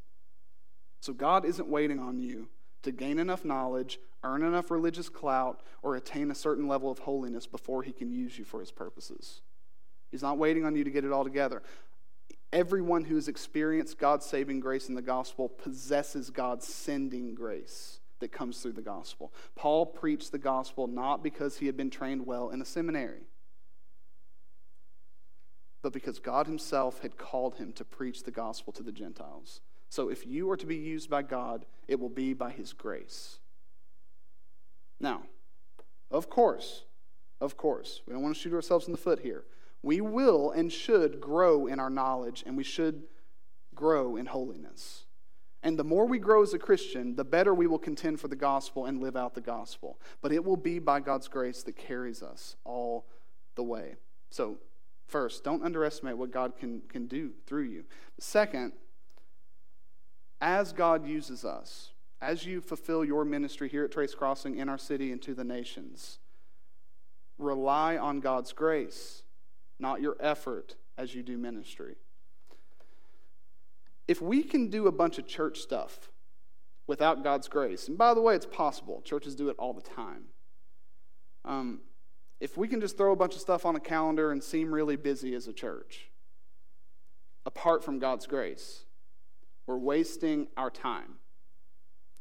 So 1.00 1.14
God 1.14 1.46
isn't 1.46 1.70
waiting 1.70 2.00
on 2.00 2.20
you 2.20 2.50
to 2.84 2.92
gain 2.92 3.20
enough 3.20 3.44
knowledge, 3.44 4.00
earn 4.24 4.44
enough 4.44 4.72
religious 4.72 5.10
clout, 5.10 5.62
or 5.82 5.96
attain 5.96 6.32
a 6.32 6.36
certain 6.36 6.68
level 6.68 6.92
of 6.92 7.00
holiness 7.00 7.48
before 7.48 7.84
he 7.84 7.92
can 7.92 8.12
use 8.12 8.38
you 8.38 8.46
for 8.46 8.60
his 8.60 8.72
purposes. 8.72 9.42
He's 10.12 10.22
not 10.22 10.38
waiting 10.38 10.66
on 10.66 10.76
you 10.76 10.84
to 10.84 10.90
get 10.90 11.06
it 11.06 11.12
all 11.12 11.24
together. 11.24 11.62
Everyone 12.54 13.04
who 13.04 13.16
has 13.16 13.28
experienced 13.28 13.98
God's 13.98 14.26
saving 14.26 14.62
grace 14.62 14.88
in 14.88 14.96
the 14.96 15.02
gospel 15.02 15.50
possesses 15.50 16.30
God's 16.30 16.66
sending 16.66 17.36
grace 17.36 18.00
that 18.20 18.32
comes 18.32 18.60
through 18.60 18.74
the 18.74 18.82
gospel. 18.82 19.34
Paul 19.56 19.86
preached 19.86 20.32
the 20.32 20.38
gospel 20.38 20.88
not 20.88 21.24
because 21.24 21.58
he 21.58 21.66
had 21.66 21.78
been 21.78 21.90
trained 21.90 22.26
well 22.26 22.50
in 22.50 22.62
a 22.62 22.66
seminary, 22.66 23.28
but 25.82 25.94
because 25.94 26.20
God 26.20 26.48
himself 26.48 27.02
had 27.02 27.18
called 27.18 27.56
him 27.56 27.74
to 27.74 27.86
preach 27.86 28.24
the 28.24 28.32
gospel 28.32 28.74
to 28.74 28.84
the 28.84 28.92
Gentiles. 28.92 29.62
So 29.90 30.10
if 30.10 30.26
you 30.26 30.50
are 30.52 30.58
to 30.58 30.66
be 30.66 30.76
used 30.76 31.10
by 31.10 31.22
God, 31.22 31.66
it 31.88 32.00
will 32.00 32.10
be 32.10 32.34
by 32.34 32.52
his 32.52 32.74
grace. 32.74 33.40
Now, 35.00 35.24
of 36.12 36.30
course, 36.30 36.84
of 37.40 37.58
course, 37.58 38.02
we 38.06 38.14
don't 38.14 38.24
want 38.24 38.36
to 38.36 38.42
shoot 38.42 38.54
ourselves 38.54 38.88
in 38.88 38.92
the 38.92 38.98
foot 38.98 39.20
here 39.20 39.46
we 39.88 40.02
will 40.02 40.52
and 40.52 40.72
should 40.72 41.22
grow 41.22 41.68
in 41.68 41.80
our 41.80 41.90
knowledge 41.90 42.44
and 42.46 42.58
we 42.58 42.64
should 42.64 43.04
grow 43.76 44.16
in 44.16 44.26
holiness. 44.26 45.06
And 45.64 45.78
the 45.78 45.84
more 45.84 46.06
we 46.06 46.20
grow 46.20 46.44
as 46.44 46.54
a 46.54 46.60
Christian, 46.60 47.16
the 47.16 47.24
better 47.24 47.54
we 47.54 47.68
will 47.68 47.80
contend 47.80 48.20
for 48.20 48.28
the 48.28 48.36
gospel 48.36 48.86
and 48.86 49.02
live 49.02 49.16
out 49.16 49.34
the 49.34 49.42
gospel. 49.42 50.00
But 50.22 50.32
it 50.32 50.44
will 50.44 50.58
be 50.58 50.80
by 50.80 51.00
God's 51.00 51.28
grace 51.28 51.64
that 51.64 51.78
carries 51.78 52.22
us 52.22 52.56
all 52.64 53.06
the 53.56 53.64
way. 53.64 53.96
So, 54.30 54.58
first, 55.08 55.44
don't 55.44 55.64
underestimate 55.64 56.18
what 56.18 56.32
God 56.32 56.58
can, 56.58 56.82
can 56.90 57.08
do 57.08 57.32
through 57.46 57.64
you. 57.64 57.86
Second, 58.20 58.74
as 60.42 60.74
God 60.74 61.08
uses 61.08 61.44
us, 61.46 61.92
as 62.22 62.46
you 62.46 62.62
fulfill 62.62 63.06
your 63.06 63.26
ministry 63.26 63.70
here 63.70 63.86
at 63.86 63.92
Trace 63.92 64.14
Crossing 64.14 64.58
in 64.58 64.70
our 64.70 64.78
city 64.78 65.12
and 65.12 65.22
to 65.22 65.34
the 65.34 65.44
nations, 65.44 66.20
rely 67.38 67.98
on 67.98 68.20
God's 68.20 68.54
grace 68.54 69.24
not 69.80 70.02
your 70.02 70.16
effort 70.20 70.76
as 70.98 71.14
you 71.14 71.24
do 71.24 71.38
ministry. 71.38 71.96
If 74.08 74.22
we 74.22 74.44
can 74.44 74.70
do 74.70 74.88
a 74.88 74.92
bunch 74.92 75.18
of 75.18 75.28
church 75.28 75.60
stuff 75.60 76.10
without 76.88 77.24
God's 77.24 77.48
grace, 77.48 77.88
and 77.88 77.98
by 77.98 78.14
the 78.14 78.22
way, 78.22 78.36
it's 78.36 78.46
possible, 78.46 79.02
churches 79.04 79.36
do 79.36 79.50
it 79.50 79.56
all 79.60 79.74
the 79.74 79.82
time. 79.82 80.26
Um, 81.44 81.82
if 82.40 82.58
we 82.58 82.68
can 82.68 82.82
just 82.82 82.98
throw 82.98 83.12
a 83.12 83.16
bunch 83.16 83.36
of 83.36 83.42
stuff 83.42 83.66
on 83.66 83.76
a 83.76 83.80
calendar 83.80 84.32
and 84.32 84.44
seem 84.44 84.74
really 84.74 84.96
busy 84.96 85.34
as 85.36 85.48
a 85.48 85.54
church, 85.54 86.10
apart 87.46 87.84
from 87.84 88.00
God's 88.00 88.28
grace, 88.28 88.86
we're 89.68 89.78
wasting 89.78 90.48
our 90.58 90.72
time. 90.72 91.16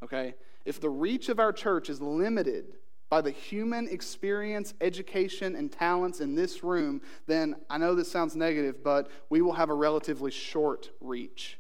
Okay? 0.03 0.35
If 0.65 0.81
the 0.81 0.91
reach 0.91 1.29
of 1.29 1.39
our 1.39 1.53
church 1.53 1.89
is 1.89 2.01
limited 2.01 2.75
by 3.09 3.21
the 3.21 3.31
human 3.31 3.89
experience, 3.89 4.75
education, 4.81 5.55
and 5.55 5.71
talents 5.71 6.21
in 6.21 6.35
this 6.35 6.65
room, 6.65 7.01
then 7.27 7.55
I 7.71 7.79
know 7.79 7.95
this 7.95 8.11
sounds 8.11 8.35
negative, 8.35 8.83
but 8.83 9.09
we 9.31 9.41
will 9.41 9.53
have 9.53 9.71
a 9.71 9.75
relatively 9.75 10.33
short 10.33 10.91
reach. 11.01 11.59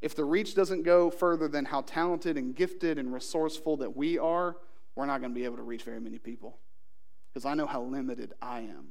If 0.00 0.14
the 0.14 0.24
reach 0.24 0.54
doesn't 0.54 0.84
go 0.84 1.10
further 1.10 1.48
than 1.48 1.66
how 1.66 1.82
talented 1.82 2.36
and 2.36 2.54
gifted 2.54 2.98
and 2.98 3.12
resourceful 3.12 3.76
that 3.78 3.94
we 3.94 4.18
are, 4.18 4.56
we're 4.94 5.06
not 5.06 5.20
going 5.20 5.32
to 5.32 5.38
be 5.38 5.44
able 5.44 5.56
to 5.56 5.62
reach 5.62 5.82
very 5.82 6.00
many 6.00 6.18
people 6.18 6.58
because 7.32 7.44
I 7.44 7.54
know 7.54 7.66
how 7.66 7.82
limited 7.82 8.32
I 8.40 8.60
am. 8.60 8.88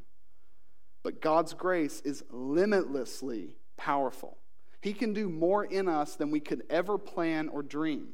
But 1.02 1.22
God's 1.22 1.54
grace 1.54 2.02
is 2.02 2.24
limitlessly 2.30 3.56
powerful. 3.78 4.38
He 4.82 4.93
can 4.93 5.13
do 5.13 5.30
more 5.30 5.65
in 5.65 5.88
us 5.88 6.15
than 6.15 6.32
we 6.32 6.39
could 6.39 6.63
ever 6.69 6.97
plan 6.97 7.49
or 7.49 7.63
dream. 7.63 8.13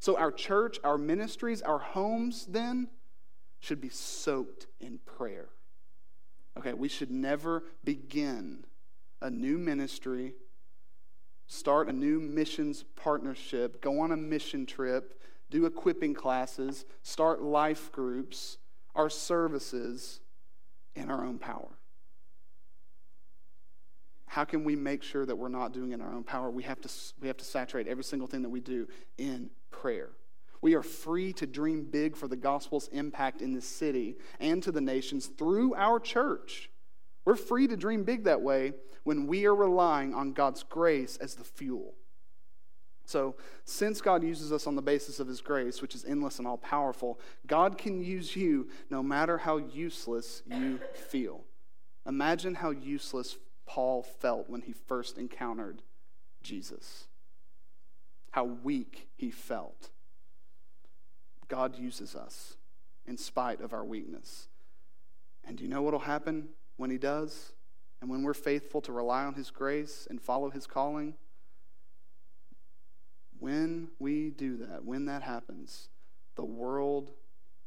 So, 0.00 0.16
our 0.16 0.30
church, 0.30 0.78
our 0.84 0.96
ministries, 0.96 1.60
our 1.60 1.78
homes 1.78 2.46
then 2.46 2.88
should 3.60 3.80
be 3.80 3.88
soaked 3.88 4.66
in 4.80 4.98
prayer. 4.98 5.48
Okay, 6.56 6.72
we 6.72 6.88
should 6.88 7.10
never 7.10 7.64
begin 7.84 8.64
a 9.20 9.30
new 9.30 9.58
ministry, 9.58 10.34
start 11.46 11.88
a 11.88 11.92
new 11.92 12.20
missions 12.20 12.84
partnership, 12.96 13.80
go 13.80 14.00
on 14.00 14.12
a 14.12 14.16
mission 14.16 14.66
trip, 14.66 15.20
do 15.50 15.66
equipping 15.66 16.14
classes, 16.14 16.84
start 17.02 17.42
life 17.42 17.90
groups, 17.90 18.58
our 18.94 19.10
services 19.10 20.20
in 20.94 21.10
our 21.10 21.24
own 21.24 21.38
power. 21.38 21.78
How 24.28 24.44
can 24.44 24.62
we 24.62 24.76
make 24.76 25.02
sure 25.02 25.24
that 25.26 25.36
we're 25.36 25.48
not 25.48 25.72
doing 25.72 25.92
in 25.92 26.00
our 26.00 26.14
own 26.14 26.22
power? 26.22 26.50
We 26.50 26.62
have 26.64 26.80
to, 26.82 26.90
we 27.20 27.28
have 27.28 27.38
to 27.38 27.44
saturate 27.44 27.88
every 27.88 28.04
single 28.04 28.28
thing 28.28 28.42
that 28.42 28.50
we 28.50 28.60
do 28.60 28.86
in 29.16 29.50
prayer. 29.70 30.10
We 30.60 30.74
are 30.74 30.82
free 30.82 31.32
to 31.34 31.46
dream 31.46 31.84
big 31.84 32.16
for 32.16 32.28
the 32.28 32.36
gospel's 32.36 32.88
impact 32.88 33.40
in 33.40 33.54
this 33.54 33.66
city 33.66 34.16
and 34.38 34.62
to 34.62 34.72
the 34.72 34.80
nations 34.80 35.26
through 35.26 35.74
our 35.74 35.98
church. 35.98 36.70
We're 37.24 37.36
free 37.36 37.68
to 37.68 37.76
dream 37.76 38.04
big 38.04 38.24
that 38.24 38.42
way 38.42 38.72
when 39.04 39.26
we 39.26 39.46
are 39.46 39.54
relying 39.54 40.14
on 40.14 40.32
God's 40.32 40.62
grace 40.62 41.16
as 41.16 41.34
the 41.34 41.44
fuel. 41.44 41.94
So, 43.04 43.36
since 43.64 44.02
God 44.02 44.22
uses 44.22 44.52
us 44.52 44.66
on 44.66 44.76
the 44.76 44.82
basis 44.82 45.18
of 45.18 45.28
his 45.28 45.40
grace, 45.40 45.80
which 45.80 45.94
is 45.94 46.04
endless 46.04 46.38
and 46.38 46.46
all 46.46 46.58
powerful, 46.58 47.18
God 47.46 47.78
can 47.78 48.02
use 48.02 48.36
you 48.36 48.68
no 48.90 49.02
matter 49.02 49.38
how 49.38 49.56
useless 49.56 50.42
you 50.46 50.78
feel. 50.92 51.44
Imagine 52.06 52.54
how 52.54 52.70
useless 52.70 53.38
Paul 53.68 54.02
felt 54.02 54.48
when 54.48 54.62
he 54.62 54.72
first 54.72 55.18
encountered 55.18 55.82
Jesus 56.42 57.06
how 58.30 58.44
weak 58.44 59.08
he 59.16 59.30
felt. 59.30 59.90
God 61.48 61.78
uses 61.78 62.16
us 62.16 62.56
in 63.06 63.16
spite 63.16 63.60
of 63.60 63.72
our 63.72 63.84
weakness. 63.84 64.48
And 65.46 65.56
do 65.56 65.64
you 65.64 65.70
know 65.70 65.82
what 65.82 65.92
will 65.92 66.00
happen 66.00 66.48
when 66.76 66.90
he 66.90 66.98
does? 66.98 67.52
And 68.00 68.08
when 68.08 68.22
we're 68.22 68.34
faithful 68.34 68.80
to 68.82 68.92
rely 68.92 69.24
on 69.24 69.34
his 69.34 69.50
grace 69.50 70.06
and 70.08 70.20
follow 70.20 70.50
his 70.50 70.66
calling? 70.66 71.14
When 73.38 73.88
we 73.98 74.30
do 74.30 74.56
that, 74.58 74.84
when 74.84 75.04
that 75.06 75.22
happens, 75.22 75.88
the 76.36 76.44
world 76.44 77.12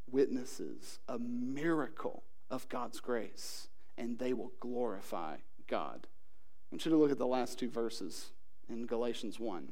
witnesses 0.10 1.00
a 1.08 1.20
miracle 1.20 2.24
of 2.50 2.68
God's 2.70 3.00
grace, 3.00 3.68
and 3.98 4.18
they 4.18 4.34
will 4.34 4.52
glorify 4.60 5.38
God. 5.72 6.06
I 6.06 6.76
want 6.76 6.86
you 6.86 6.92
to 6.92 6.98
look 6.98 7.12
at 7.12 7.18
the 7.18 7.26
last 7.26 7.58
two 7.58 7.70
verses 7.70 8.32
in 8.70 8.86
Galatians 8.86 9.40
1. 9.40 9.70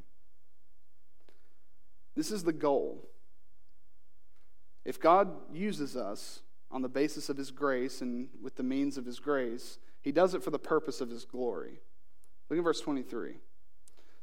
This 2.16 2.32
is 2.32 2.44
the 2.44 2.54
goal. 2.54 3.10
If 4.86 4.98
God 5.00 5.30
uses 5.54 5.98
us 5.98 6.40
on 6.72 6.82
the 6.82 6.90
basis 6.90 7.28
of 7.28 7.36
His 7.36 7.52
grace 7.52 8.02
and 8.02 8.30
with 8.42 8.56
the 8.56 8.64
means 8.64 8.98
of 8.98 9.06
His 9.06 9.20
grace, 9.20 9.78
He 10.02 10.14
does 10.14 10.34
it 10.34 10.42
for 10.42 10.52
the 10.52 10.60
purpose 10.60 11.02
of 11.02 11.10
His 11.10 11.26
glory. 11.26 11.82
Look 12.50 12.58
at 12.58 12.64
verse 12.64 12.80
23. 12.80 13.36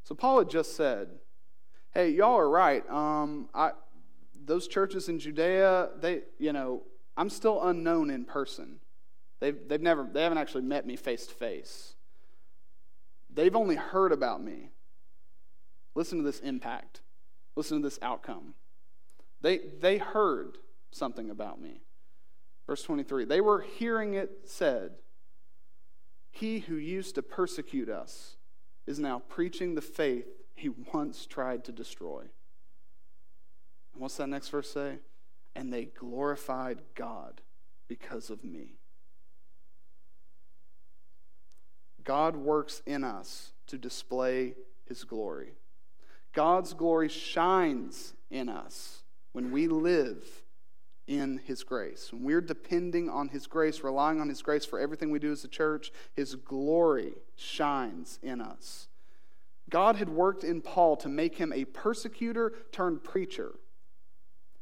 So 0.03 0.14
Paul 0.14 0.39
had 0.39 0.49
just 0.49 0.77
said, 0.77 1.09
Hey, 1.93 2.11
y'all 2.11 2.37
are 2.37 2.49
right. 2.49 2.89
Um, 2.91 3.51
I, 3.55 3.72
those 4.45 4.66
churches 4.66 5.11
in 5.11 5.18
Judea, 5.18 5.91
they, 6.01 6.22
you 6.39 6.55
know, 6.55 6.85
I'm 7.16 7.29
still 7.29 7.62
unknown 7.62 8.09
in 8.09 8.24
person. 8.24 8.81
They've, 9.41 9.57
they've 9.68 9.80
never, 9.80 10.09
they 10.11 10.22
haven't 10.22 10.39
actually 10.39 10.62
met 10.62 10.87
me 10.87 10.97
face 10.97 11.26
to 11.26 11.34
face. 11.34 11.95
They've 13.32 13.55
only 13.55 13.76
heard 13.76 14.12
about 14.12 14.43
me. 14.43 14.70
Listen 15.95 16.18
to 16.18 16.24
this 16.24 16.41
impact. 16.41 17.01
Listen 17.55 17.78
to 17.78 17.82
this 17.82 17.99
outcome. 18.03 18.55
They, 19.43 19.59
they 19.80 19.99
heard 19.99 20.59
something 20.91 21.30
about 21.30 21.61
me. 21.61 21.82
Verse 22.66 22.82
23 22.82 23.24
they 23.24 23.41
were 23.41 23.61
hearing 23.61 24.14
it 24.14 24.30
said, 24.45 24.93
He 26.30 26.61
who 26.61 26.74
used 26.76 27.14
to 27.14 27.22
persecute 27.22 27.89
us 27.89 28.37
is 28.87 28.99
now 28.99 29.22
preaching 29.28 29.74
the 29.74 29.82
faith 29.82 30.26
he 30.55 30.70
once 30.93 31.26
tried 31.26 31.64
to 31.64 31.72
destroy. 31.72 32.20
And 33.93 34.03
what's 34.03 34.16
that 34.16 34.28
next 34.28 34.49
verse 34.49 34.70
say? 34.70 34.99
And 35.55 35.72
they 35.72 35.87
glorified 35.87 36.82
God 36.95 37.41
because 37.89 38.30
of 38.30 38.43
me. 38.45 38.78
God 42.07 42.36
works 42.36 42.80
in 42.86 43.04
us 43.04 43.52
to 43.66 43.76
display 43.76 44.54
his 44.86 45.04
glory. 45.04 45.52
God's 46.32 46.72
glory 46.72 47.09
shines 47.09 48.14
in 48.30 48.48
us 48.48 49.02
when 49.32 49.50
we 49.50 49.66
live 49.66 50.24
in 51.07 51.40
his 51.44 51.62
grace. 51.62 52.12
When 52.12 52.22
we're 52.22 52.40
depending 52.40 53.11
on 53.11 53.28
his 53.28 53.46
grace, 53.46 53.82
relying 53.82 54.20
on 54.20 54.28
his 54.28 54.40
grace 54.40 54.64
for 54.64 54.78
everything 54.78 55.11
we 55.11 55.18
do 55.18 55.32
as 55.32 55.44
a 55.44 55.48
church, 55.48 55.92
his 56.14 56.34
glory 56.36 57.12
shines 57.34 58.18
in 58.22 58.40
us. 58.40 58.88
God 59.68 59.96
had 59.96 60.09
worked 60.09 60.44
in 60.44 60.62
Paul 60.62 60.96
to 60.98 61.09
make 61.09 61.36
him 61.36 61.52
a 61.52 61.64
persecutor 61.64 62.52
turned 62.70 63.02
preacher. 63.02 63.54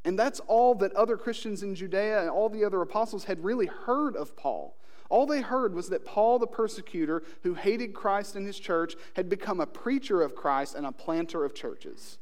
And 0.05 0.19
that's 0.19 0.41
all 0.41 0.75
that 0.77 0.95
other 0.95 1.17
Christians 1.17 1.63
in 1.63 1.75
Judea 1.75 2.21
and 2.21 2.31
all 2.31 2.49
the 2.49 2.65
other 2.65 2.81
apostles 2.81 3.25
had 3.25 3.45
really 3.45 3.67
heard 3.67 4.17
of 4.17 4.37
Paul. 4.37 4.77
All 5.11 5.27
they 5.27 5.43
heard 5.43 5.75
was 5.75 5.91
that 5.91 6.05
Paul, 6.05 6.39
the 6.39 6.47
persecutor 6.47 7.23
who 7.43 7.55
hated 7.55 7.95
Christ 7.95 8.37
and 8.37 8.47
his 8.47 8.59
church, 8.59 8.95
had 9.15 9.29
become 9.29 9.61
a 9.61 9.67
preacher 9.67 10.23
of 10.23 10.35
Christ 10.35 10.75
and 10.75 10.87
a 10.87 10.93
planter 10.93 11.45
of 11.45 11.55
churches. 11.55 12.19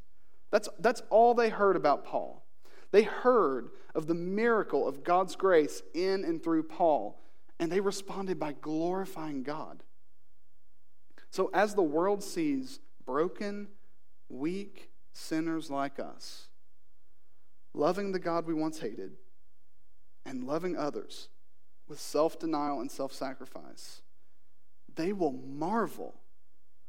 That's, 0.50 0.68
that's 0.78 1.02
all 1.08 1.34
they 1.34 1.48
heard 1.48 1.76
about 1.76 2.04
Paul. 2.04 2.44
They 2.90 3.04
heard 3.04 3.70
of 3.94 4.06
the 4.06 4.14
miracle 4.14 4.86
of 4.86 5.04
God's 5.04 5.36
grace 5.36 5.82
in 5.94 6.24
and 6.24 6.42
through 6.42 6.64
Paul, 6.64 7.20
and 7.58 7.70
they 7.70 7.80
responded 7.80 8.38
by 8.38 8.52
glorifying 8.52 9.42
God. 9.42 9.82
So, 11.30 11.50
as 11.54 11.74
the 11.74 11.82
world 11.82 12.22
sees 12.22 12.80
broken, 13.06 13.68
weak 14.28 14.90
sinners 15.14 15.70
like 15.70 15.98
us, 15.98 16.48
loving 17.72 18.12
the 18.12 18.18
God 18.18 18.46
we 18.46 18.52
once 18.52 18.80
hated, 18.80 19.12
and 20.26 20.44
loving 20.44 20.76
others 20.76 21.30
with 21.92 22.00
self 22.00 22.38
denial 22.38 22.80
and 22.80 22.90
self 22.90 23.12
sacrifice, 23.12 24.00
they 24.96 25.12
will 25.12 25.32
marvel 25.32 26.14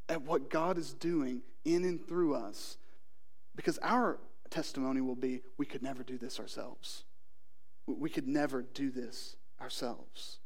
at 0.08 0.22
what 0.22 0.49
God 0.49 0.78
is 0.78 0.93
doing 0.93 1.41
in 1.66 1.84
and 1.84 2.08
through 2.08 2.36
us 2.36 2.78
because 3.54 3.78
our 3.82 4.18
testimony 4.49 5.01
will 5.01 5.16
be 5.16 5.41
we 5.58 5.66
could 5.66 5.84
never 5.84 6.04
do 6.04 6.18
this 6.18 6.39
ourselves. 6.39 7.04
We 7.86 8.10
could 8.10 8.30
never 8.30 8.62
do 8.62 8.91
this 8.91 9.36
ourselves. 9.62 10.39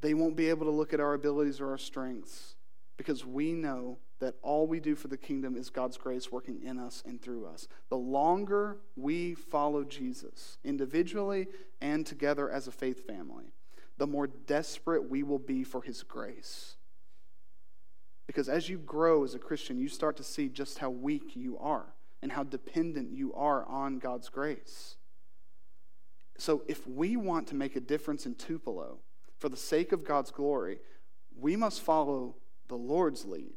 They 0.00 0.14
won't 0.14 0.36
be 0.36 0.48
able 0.48 0.64
to 0.64 0.72
look 0.72 0.94
at 0.94 1.00
our 1.00 1.12
abilities 1.12 1.60
or 1.60 1.70
our 1.70 1.78
strengths 1.78 2.54
because 2.96 3.26
we 3.26 3.52
know 3.52 3.98
that 4.20 4.34
all 4.42 4.66
we 4.66 4.80
do 4.80 4.94
for 4.94 5.08
the 5.08 5.16
kingdom 5.16 5.56
is 5.56 5.70
God's 5.70 5.96
grace 5.96 6.32
working 6.32 6.60
in 6.62 6.78
us 6.78 7.02
and 7.06 7.22
through 7.22 7.46
us. 7.46 7.68
The 7.88 7.96
longer 7.96 8.78
we 8.96 9.34
follow 9.34 9.84
Jesus, 9.84 10.58
individually 10.64 11.46
and 11.80 12.04
together 12.04 12.50
as 12.50 12.66
a 12.66 12.72
faith 12.72 13.06
family, 13.06 13.52
the 13.96 14.06
more 14.06 14.26
desperate 14.26 15.08
we 15.08 15.22
will 15.22 15.38
be 15.38 15.64
for 15.64 15.82
his 15.82 16.02
grace. 16.02 16.76
Because 18.26 18.48
as 18.48 18.68
you 18.68 18.78
grow 18.78 19.24
as 19.24 19.34
a 19.34 19.38
Christian, 19.38 19.78
you 19.78 19.88
start 19.88 20.16
to 20.16 20.24
see 20.24 20.48
just 20.48 20.78
how 20.78 20.90
weak 20.90 21.34
you 21.34 21.56
are 21.58 21.94
and 22.20 22.32
how 22.32 22.42
dependent 22.42 23.12
you 23.12 23.32
are 23.34 23.64
on 23.66 23.98
God's 23.98 24.28
grace. 24.28 24.96
So, 26.36 26.62
if 26.68 26.86
we 26.86 27.16
want 27.16 27.48
to 27.48 27.56
make 27.56 27.74
a 27.74 27.80
difference 27.80 28.26
in 28.26 28.34
Tupelo 28.34 28.98
for 29.38 29.48
the 29.48 29.56
sake 29.56 29.90
of 29.90 30.04
God's 30.04 30.30
glory, 30.30 30.78
we 31.36 31.56
must 31.56 31.80
follow 31.80 32.36
the 32.68 32.76
Lord's 32.76 33.24
lead. 33.24 33.56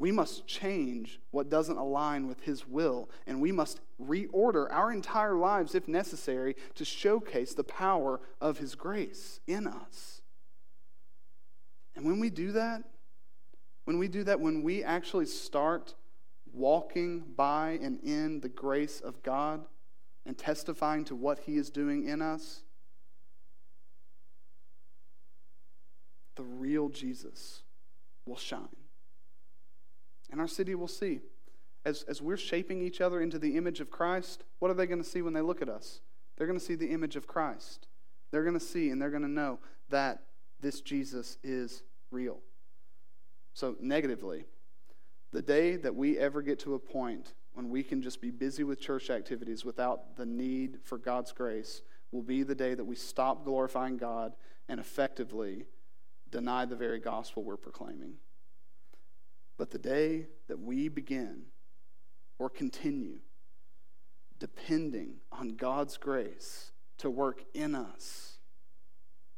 We 0.00 0.12
must 0.12 0.46
change 0.46 1.20
what 1.30 1.50
doesn't 1.50 1.76
align 1.76 2.26
with 2.26 2.40
His 2.40 2.66
will, 2.66 3.10
and 3.26 3.38
we 3.38 3.52
must 3.52 3.82
reorder 4.02 4.66
our 4.70 4.90
entire 4.90 5.34
lives, 5.34 5.74
if 5.74 5.86
necessary, 5.86 6.56
to 6.76 6.86
showcase 6.86 7.52
the 7.52 7.64
power 7.64 8.18
of 8.40 8.56
His 8.56 8.74
grace 8.74 9.40
in 9.46 9.66
us. 9.66 10.22
And 11.94 12.06
when 12.06 12.18
we 12.18 12.30
do 12.30 12.52
that, 12.52 12.82
when 13.84 13.98
we 13.98 14.08
do 14.08 14.24
that, 14.24 14.40
when 14.40 14.62
we 14.62 14.82
actually 14.82 15.26
start 15.26 15.94
walking 16.50 17.20
by 17.36 17.78
and 17.82 18.00
in 18.02 18.40
the 18.40 18.48
grace 18.48 19.00
of 19.00 19.22
God 19.22 19.66
and 20.24 20.38
testifying 20.38 21.04
to 21.04 21.14
what 21.14 21.40
He 21.40 21.58
is 21.58 21.68
doing 21.68 22.08
in 22.08 22.22
us, 22.22 22.62
the 26.36 26.42
real 26.42 26.88
Jesus 26.88 27.64
will 28.24 28.38
shine. 28.38 28.79
And 30.30 30.40
our 30.40 30.48
city 30.48 30.74
will 30.74 30.88
see. 30.88 31.20
As, 31.84 32.04
as 32.08 32.20
we're 32.20 32.36
shaping 32.36 32.82
each 32.82 33.00
other 33.00 33.20
into 33.20 33.38
the 33.38 33.56
image 33.56 33.80
of 33.80 33.90
Christ, 33.90 34.44
what 34.58 34.70
are 34.70 34.74
they 34.74 34.86
going 34.86 35.02
to 35.02 35.08
see 35.08 35.22
when 35.22 35.32
they 35.32 35.40
look 35.40 35.62
at 35.62 35.68
us? 35.68 36.00
They're 36.36 36.46
going 36.46 36.58
to 36.58 36.64
see 36.64 36.74
the 36.74 36.90
image 36.90 37.16
of 37.16 37.26
Christ. 37.26 37.86
They're 38.30 38.44
going 38.44 38.58
to 38.58 38.64
see 38.64 38.90
and 38.90 39.00
they're 39.00 39.10
going 39.10 39.22
to 39.22 39.28
know 39.28 39.58
that 39.88 40.22
this 40.60 40.80
Jesus 40.80 41.38
is 41.42 41.82
real. 42.10 42.38
So, 43.54 43.76
negatively, 43.80 44.44
the 45.32 45.42
day 45.42 45.76
that 45.76 45.94
we 45.94 46.18
ever 46.18 46.42
get 46.42 46.58
to 46.60 46.74
a 46.74 46.78
point 46.78 47.34
when 47.54 47.68
we 47.68 47.82
can 47.82 48.00
just 48.02 48.20
be 48.20 48.30
busy 48.30 48.62
with 48.62 48.80
church 48.80 49.10
activities 49.10 49.64
without 49.64 50.16
the 50.16 50.26
need 50.26 50.78
for 50.82 50.98
God's 50.98 51.32
grace 51.32 51.82
will 52.12 52.22
be 52.22 52.42
the 52.42 52.54
day 52.54 52.74
that 52.74 52.84
we 52.84 52.96
stop 52.96 53.44
glorifying 53.44 53.96
God 53.96 54.34
and 54.68 54.78
effectively 54.80 55.66
deny 56.30 56.64
the 56.64 56.76
very 56.76 57.00
gospel 57.00 57.42
we're 57.42 57.56
proclaiming. 57.56 58.14
But 59.60 59.70
the 59.70 59.78
day 59.78 60.24
that 60.48 60.58
we 60.58 60.88
begin 60.88 61.42
or 62.38 62.48
continue 62.48 63.18
depending 64.38 65.16
on 65.30 65.50
God's 65.56 65.98
grace 65.98 66.72
to 66.96 67.10
work 67.10 67.44
in 67.52 67.74
us, 67.74 68.38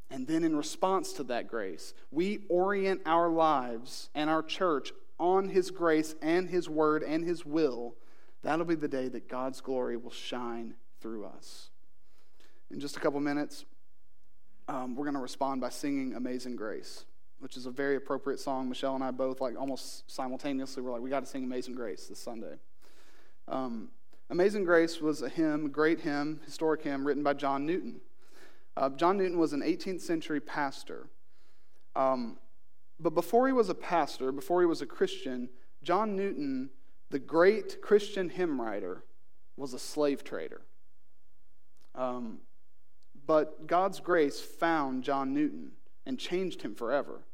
and 0.09 0.25
then 0.25 0.45
in 0.45 0.55
response 0.55 1.11
to 1.13 1.23
that 1.23 1.49
grace, 1.49 1.93
we 2.09 2.45
orient 2.47 3.01
our 3.05 3.27
lives 3.27 4.09
and 4.15 4.29
our 4.29 4.41
church 4.41 4.93
on 5.19 5.49
His 5.49 5.71
grace 5.71 6.15
and 6.21 6.49
His 6.49 6.69
word 6.69 7.03
and 7.03 7.25
His 7.25 7.45
will, 7.45 7.95
that'll 8.43 8.63
be 8.63 8.75
the 8.75 8.87
day 8.87 9.09
that 9.09 9.27
God's 9.27 9.59
glory 9.59 9.97
will 9.97 10.09
shine 10.09 10.75
through 11.01 11.25
us. 11.25 11.69
In 12.71 12.79
just 12.79 12.95
a 12.95 13.01
couple 13.01 13.19
minutes, 13.19 13.65
um, 14.69 14.95
we're 14.95 15.03
going 15.03 15.15
to 15.15 15.19
respond 15.19 15.59
by 15.59 15.67
singing 15.67 16.13
Amazing 16.15 16.55
Grace, 16.55 17.03
which 17.43 17.57
is 17.57 17.65
a 17.65 17.71
very 17.71 17.97
appropriate 17.97 18.39
song. 18.39 18.69
Michelle 18.69 18.95
and 18.95 19.03
I 19.03 19.11
both, 19.11 19.41
like 19.41 19.59
almost 19.59 20.09
simultaneously, 20.09 20.81
were 20.81 20.91
like, 20.91 21.01
we 21.01 21.09
got 21.09 21.19
to 21.19 21.25
sing 21.25 21.43
Amazing 21.43 21.75
Grace 21.75 22.07
this 22.07 22.17
Sunday. 22.17 22.55
Um, 23.49 23.89
Amazing 24.29 24.63
Grace 24.63 25.01
was 25.01 25.21
a 25.21 25.27
hymn, 25.27 25.65
a 25.65 25.69
great 25.69 25.99
hymn, 25.99 26.39
historic 26.45 26.83
hymn, 26.83 27.05
written 27.05 27.21
by 27.21 27.33
John 27.33 27.65
Newton. 27.65 27.99
Uh, 28.77 28.89
John 28.91 29.17
Newton 29.17 29.37
was 29.37 29.51
an 29.51 29.59
18th 29.59 29.99
century 29.99 30.39
pastor. 30.39 31.09
Um, 31.97 32.37
but 32.97 33.09
before 33.09 33.45
he 33.47 33.53
was 33.53 33.67
a 33.67 33.75
pastor, 33.75 34.31
before 34.31 34.61
he 34.61 34.65
was 34.65 34.81
a 34.81 34.85
Christian, 34.85 35.49
John 35.83 36.15
Newton, 36.15 36.69
the 37.09 37.19
great 37.19 37.81
Christian 37.81 38.29
hymn 38.29 38.61
writer, 38.61 39.03
was 39.57 39.73
a 39.73 39.79
slave 39.79 40.23
trader. 40.23 40.61
Um, 41.93 42.37
but 43.27 43.67
God's 43.67 43.99
grace 43.99 44.39
found 44.39 45.03
John 45.03 45.33
Newton 45.33 45.73
and 46.05 46.17
changed 46.17 46.61
him 46.61 46.73
forever. 46.73 47.25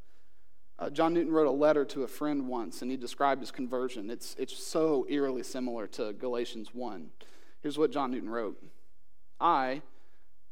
Uh, 0.80 0.90
John 0.90 1.14
Newton 1.14 1.34
wrote 1.34 1.48
a 1.48 1.52
letter 1.52 1.84
to 1.84 2.04
a 2.04 2.08
friend 2.08 2.48
once, 2.48 2.82
and 2.82 2.90
he 2.90 2.96
described 2.96 3.42
his 3.42 3.52
conversion. 3.52 4.10
It's, 4.10 4.34
it's 4.40 4.58
so 4.58 5.06
eerily 5.10 5.44
similar 5.44 5.88
to 5.88 6.14
Galatians 6.14 6.74
1. 6.74 7.10
Here's 7.62 7.78
what 7.78 7.92
John 7.92 8.12
Newton 8.12 8.30
wrote 8.30 8.64
I, 9.42 9.82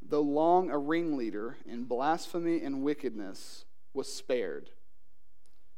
though 0.02 0.22
long 0.22 0.70
a 0.70 0.78
ringleader 0.78 1.56
in 1.66 1.86
blasphemy 1.86 2.62
and 2.62 2.84
wickedness, 2.84 3.64
was 3.94 4.12
spared. 4.12 4.70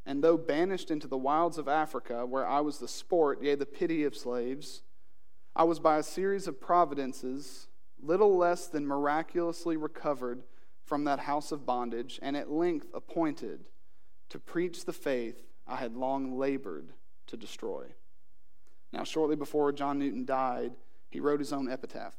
And 0.03 0.23
though 0.23 0.37
banished 0.37 0.89
into 0.89 1.07
the 1.07 1.17
wilds 1.17 1.59
of 1.59 1.67
Africa, 1.67 2.25
where 2.25 2.47
I 2.47 2.61
was 2.61 2.79
the 2.79 2.87
sport, 2.87 3.43
yea, 3.43 3.53
the 3.53 3.67
pity 3.67 4.03
of 4.03 4.15
slaves, 4.15 4.81
I 5.55 5.63
was 5.63 5.79
by 5.79 5.97
a 5.97 6.03
series 6.03 6.47
of 6.47 6.59
providences 6.59 7.67
little 8.01 8.35
less 8.35 8.65
than 8.65 8.87
miraculously 8.87 9.77
recovered 9.77 10.41
from 10.85 11.03
that 11.03 11.19
house 11.19 11.51
of 11.51 11.67
bondage, 11.67 12.17
and 12.23 12.35
at 12.35 12.49
length 12.49 12.87
appointed 12.95 13.65
to 14.29 14.39
preach 14.39 14.85
the 14.85 14.93
faith 14.93 15.41
I 15.67 15.75
had 15.77 15.95
long 15.95 16.37
labored 16.37 16.93
to 17.27 17.37
destroy. 17.37 17.85
Now, 18.91 19.03
shortly 19.03 19.35
before 19.35 19.71
John 19.71 19.99
Newton 19.99 20.25
died, 20.25 20.73
he 21.09 21.19
wrote 21.19 21.39
his 21.39 21.53
own 21.53 21.69
epitaph. 21.69 22.15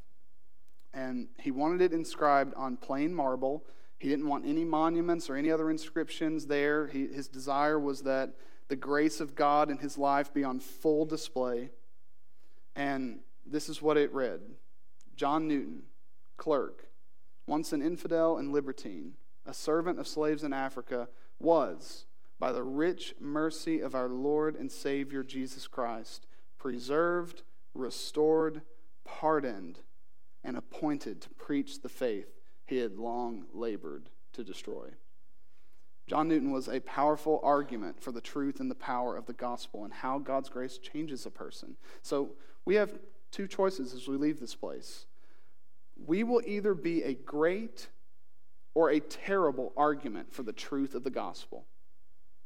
and 0.92 1.28
he 1.38 1.50
wanted 1.50 1.80
it 1.80 1.92
inscribed 1.92 2.54
on 2.56 2.76
plain 2.76 3.14
marble. 3.14 3.64
He 3.98 4.08
didn't 4.08 4.26
want 4.26 4.46
any 4.46 4.64
monuments 4.64 5.30
or 5.30 5.36
any 5.36 5.50
other 5.50 5.70
inscriptions 5.70 6.46
there. 6.46 6.88
He, 6.88 7.06
his 7.06 7.28
desire 7.28 7.78
was 7.78 8.02
that 8.02 8.34
the 8.68 8.76
grace 8.76 9.20
of 9.20 9.34
God 9.34 9.70
in 9.70 9.78
his 9.78 9.98
life 9.98 10.32
be 10.32 10.44
on 10.44 10.60
full 10.60 11.04
display. 11.04 11.70
And 12.74 13.20
this 13.46 13.68
is 13.68 13.82
what 13.82 13.96
it 13.96 14.12
read 14.12 14.40
John 15.16 15.46
Newton, 15.46 15.82
clerk, 16.36 16.88
once 17.46 17.72
an 17.72 17.82
infidel 17.82 18.38
and 18.38 18.52
libertine, 18.52 19.14
a 19.46 19.54
servant 19.54 19.98
of 19.98 20.08
slaves 20.08 20.44
in 20.44 20.52
Africa, 20.52 21.08
was, 21.40 22.06
by 22.38 22.52
the 22.52 22.62
rich 22.62 23.14
mercy 23.20 23.80
of 23.80 23.94
our 23.94 24.08
Lord 24.08 24.54
and 24.56 24.70
Savior 24.70 25.22
Jesus 25.22 25.66
Christ, 25.66 26.26
preserved, 26.58 27.42
restored, 27.74 28.62
pardoned, 29.04 29.80
and 30.44 30.56
appointed 30.56 31.20
to 31.22 31.30
preach 31.30 31.82
the 31.82 31.88
faith 31.88 32.40
he 32.66 32.78
had 32.78 32.98
long 32.98 33.46
labored 33.52 34.08
to 34.32 34.44
destroy. 34.44 34.88
John 36.06 36.28
Newton 36.28 36.50
was 36.50 36.68
a 36.68 36.80
powerful 36.80 37.40
argument 37.42 38.02
for 38.02 38.10
the 38.10 38.20
truth 38.20 38.58
and 38.58 38.70
the 38.70 38.74
power 38.74 39.16
of 39.16 39.26
the 39.26 39.32
gospel 39.32 39.84
and 39.84 39.92
how 39.92 40.18
God's 40.18 40.48
grace 40.48 40.78
changes 40.78 41.24
a 41.24 41.30
person. 41.30 41.76
So 42.02 42.30
we 42.64 42.74
have 42.74 42.98
two 43.30 43.46
choices 43.46 43.94
as 43.94 44.08
we 44.08 44.16
leave 44.16 44.40
this 44.40 44.54
place. 44.54 45.06
We 46.04 46.24
will 46.24 46.42
either 46.46 46.74
be 46.74 47.02
a 47.04 47.14
great 47.14 47.88
or 48.74 48.90
a 48.90 49.00
terrible 49.00 49.72
argument 49.76 50.32
for 50.32 50.42
the 50.42 50.52
truth 50.52 50.94
of 50.94 51.04
the 51.04 51.10
gospel. 51.10 51.66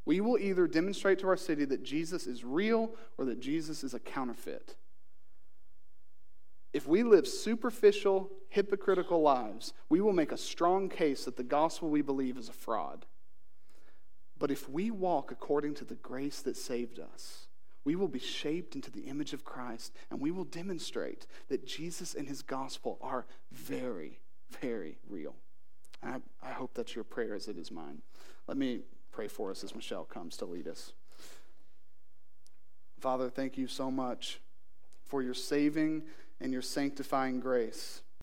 We 0.07 0.20
will 0.20 0.39
either 0.39 0.66
demonstrate 0.66 1.18
to 1.20 1.29
our 1.29 1.37
city 1.37 1.64
that 1.66 1.83
Jesus 1.83 2.27
is 2.27 2.45
real 2.45 2.95
or 3.16 3.25
that 3.27 3.41
Jesus 3.41 3.83
is 3.83 3.95
a 3.95 3.99
counterfeit. 3.99 4.77
If 6.72 6.87
we 6.89 7.03
live 7.05 7.27
superficial, 7.27 8.31
hypocritical 8.49 9.22
lives, 9.22 9.72
we 9.89 10.01
will 10.01 10.12
make 10.12 10.33
a 10.33 10.37
strong 10.37 10.89
case 10.89 11.25
that 11.25 11.37
the 11.37 11.45
gospel 11.45 11.89
we 11.89 12.03
believe 12.03 12.37
is 12.37 12.49
a 12.49 12.53
fraud. 12.53 13.07
But 14.39 14.51
if 14.51 14.68
we 14.68 14.91
walk 14.91 15.31
according 15.31 15.75
to 15.75 15.85
the 15.85 15.95
grace 15.95 16.43
that 16.43 16.57
saved 16.57 16.99
us, 16.99 17.47
we 17.85 17.95
will 17.95 18.09
be 18.09 18.18
shaped 18.18 18.75
into 18.75 18.91
the 18.91 19.03
image 19.03 19.33
of 19.33 19.45
Christ 19.45 19.95
and 20.11 20.20
we 20.20 20.31
will 20.31 20.45
demonstrate 20.45 21.27
that 21.49 21.66
Jesus 21.66 22.14
and 22.14 22.27
his 22.27 22.43
gospel 22.43 22.99
are 23.01 23.27
very, 23.53 24.18
very 24.61 24.99
real. 25.09 25.37
I, 26.05 26.21
I 26.43 26.53
hope 26.53 26.73
that's 26.75 26.95
your 26.95 27.05
prayer 27.05 27.35
as 27.35 27.49
it 27.49 27.59
is 27.59 27.71
mine. 27.71 28.03
Let 28.47 28.57
me 28.57 28.81
pray 29.13 29.29
for 29.29 29.51
us 29.51 29.65
as 29.65 29.75
Michelle 29.75 30.05
comes 30.05 30.37
to 30.39 30.45
lead 30.45 30.69
us. 30.69 30.93
Father, 33.01 33.29
thank 33.29 33.59
you 33.59 33.67
so 33.67 33.91
much 33.91 34.41
for 35.05 35.23
your 35.23 35.35
saving 35.35 36.03
and 36.41 36.53
your 36.53 36.63
sanctifying 36.63 37.41
grace. 37.41 38.03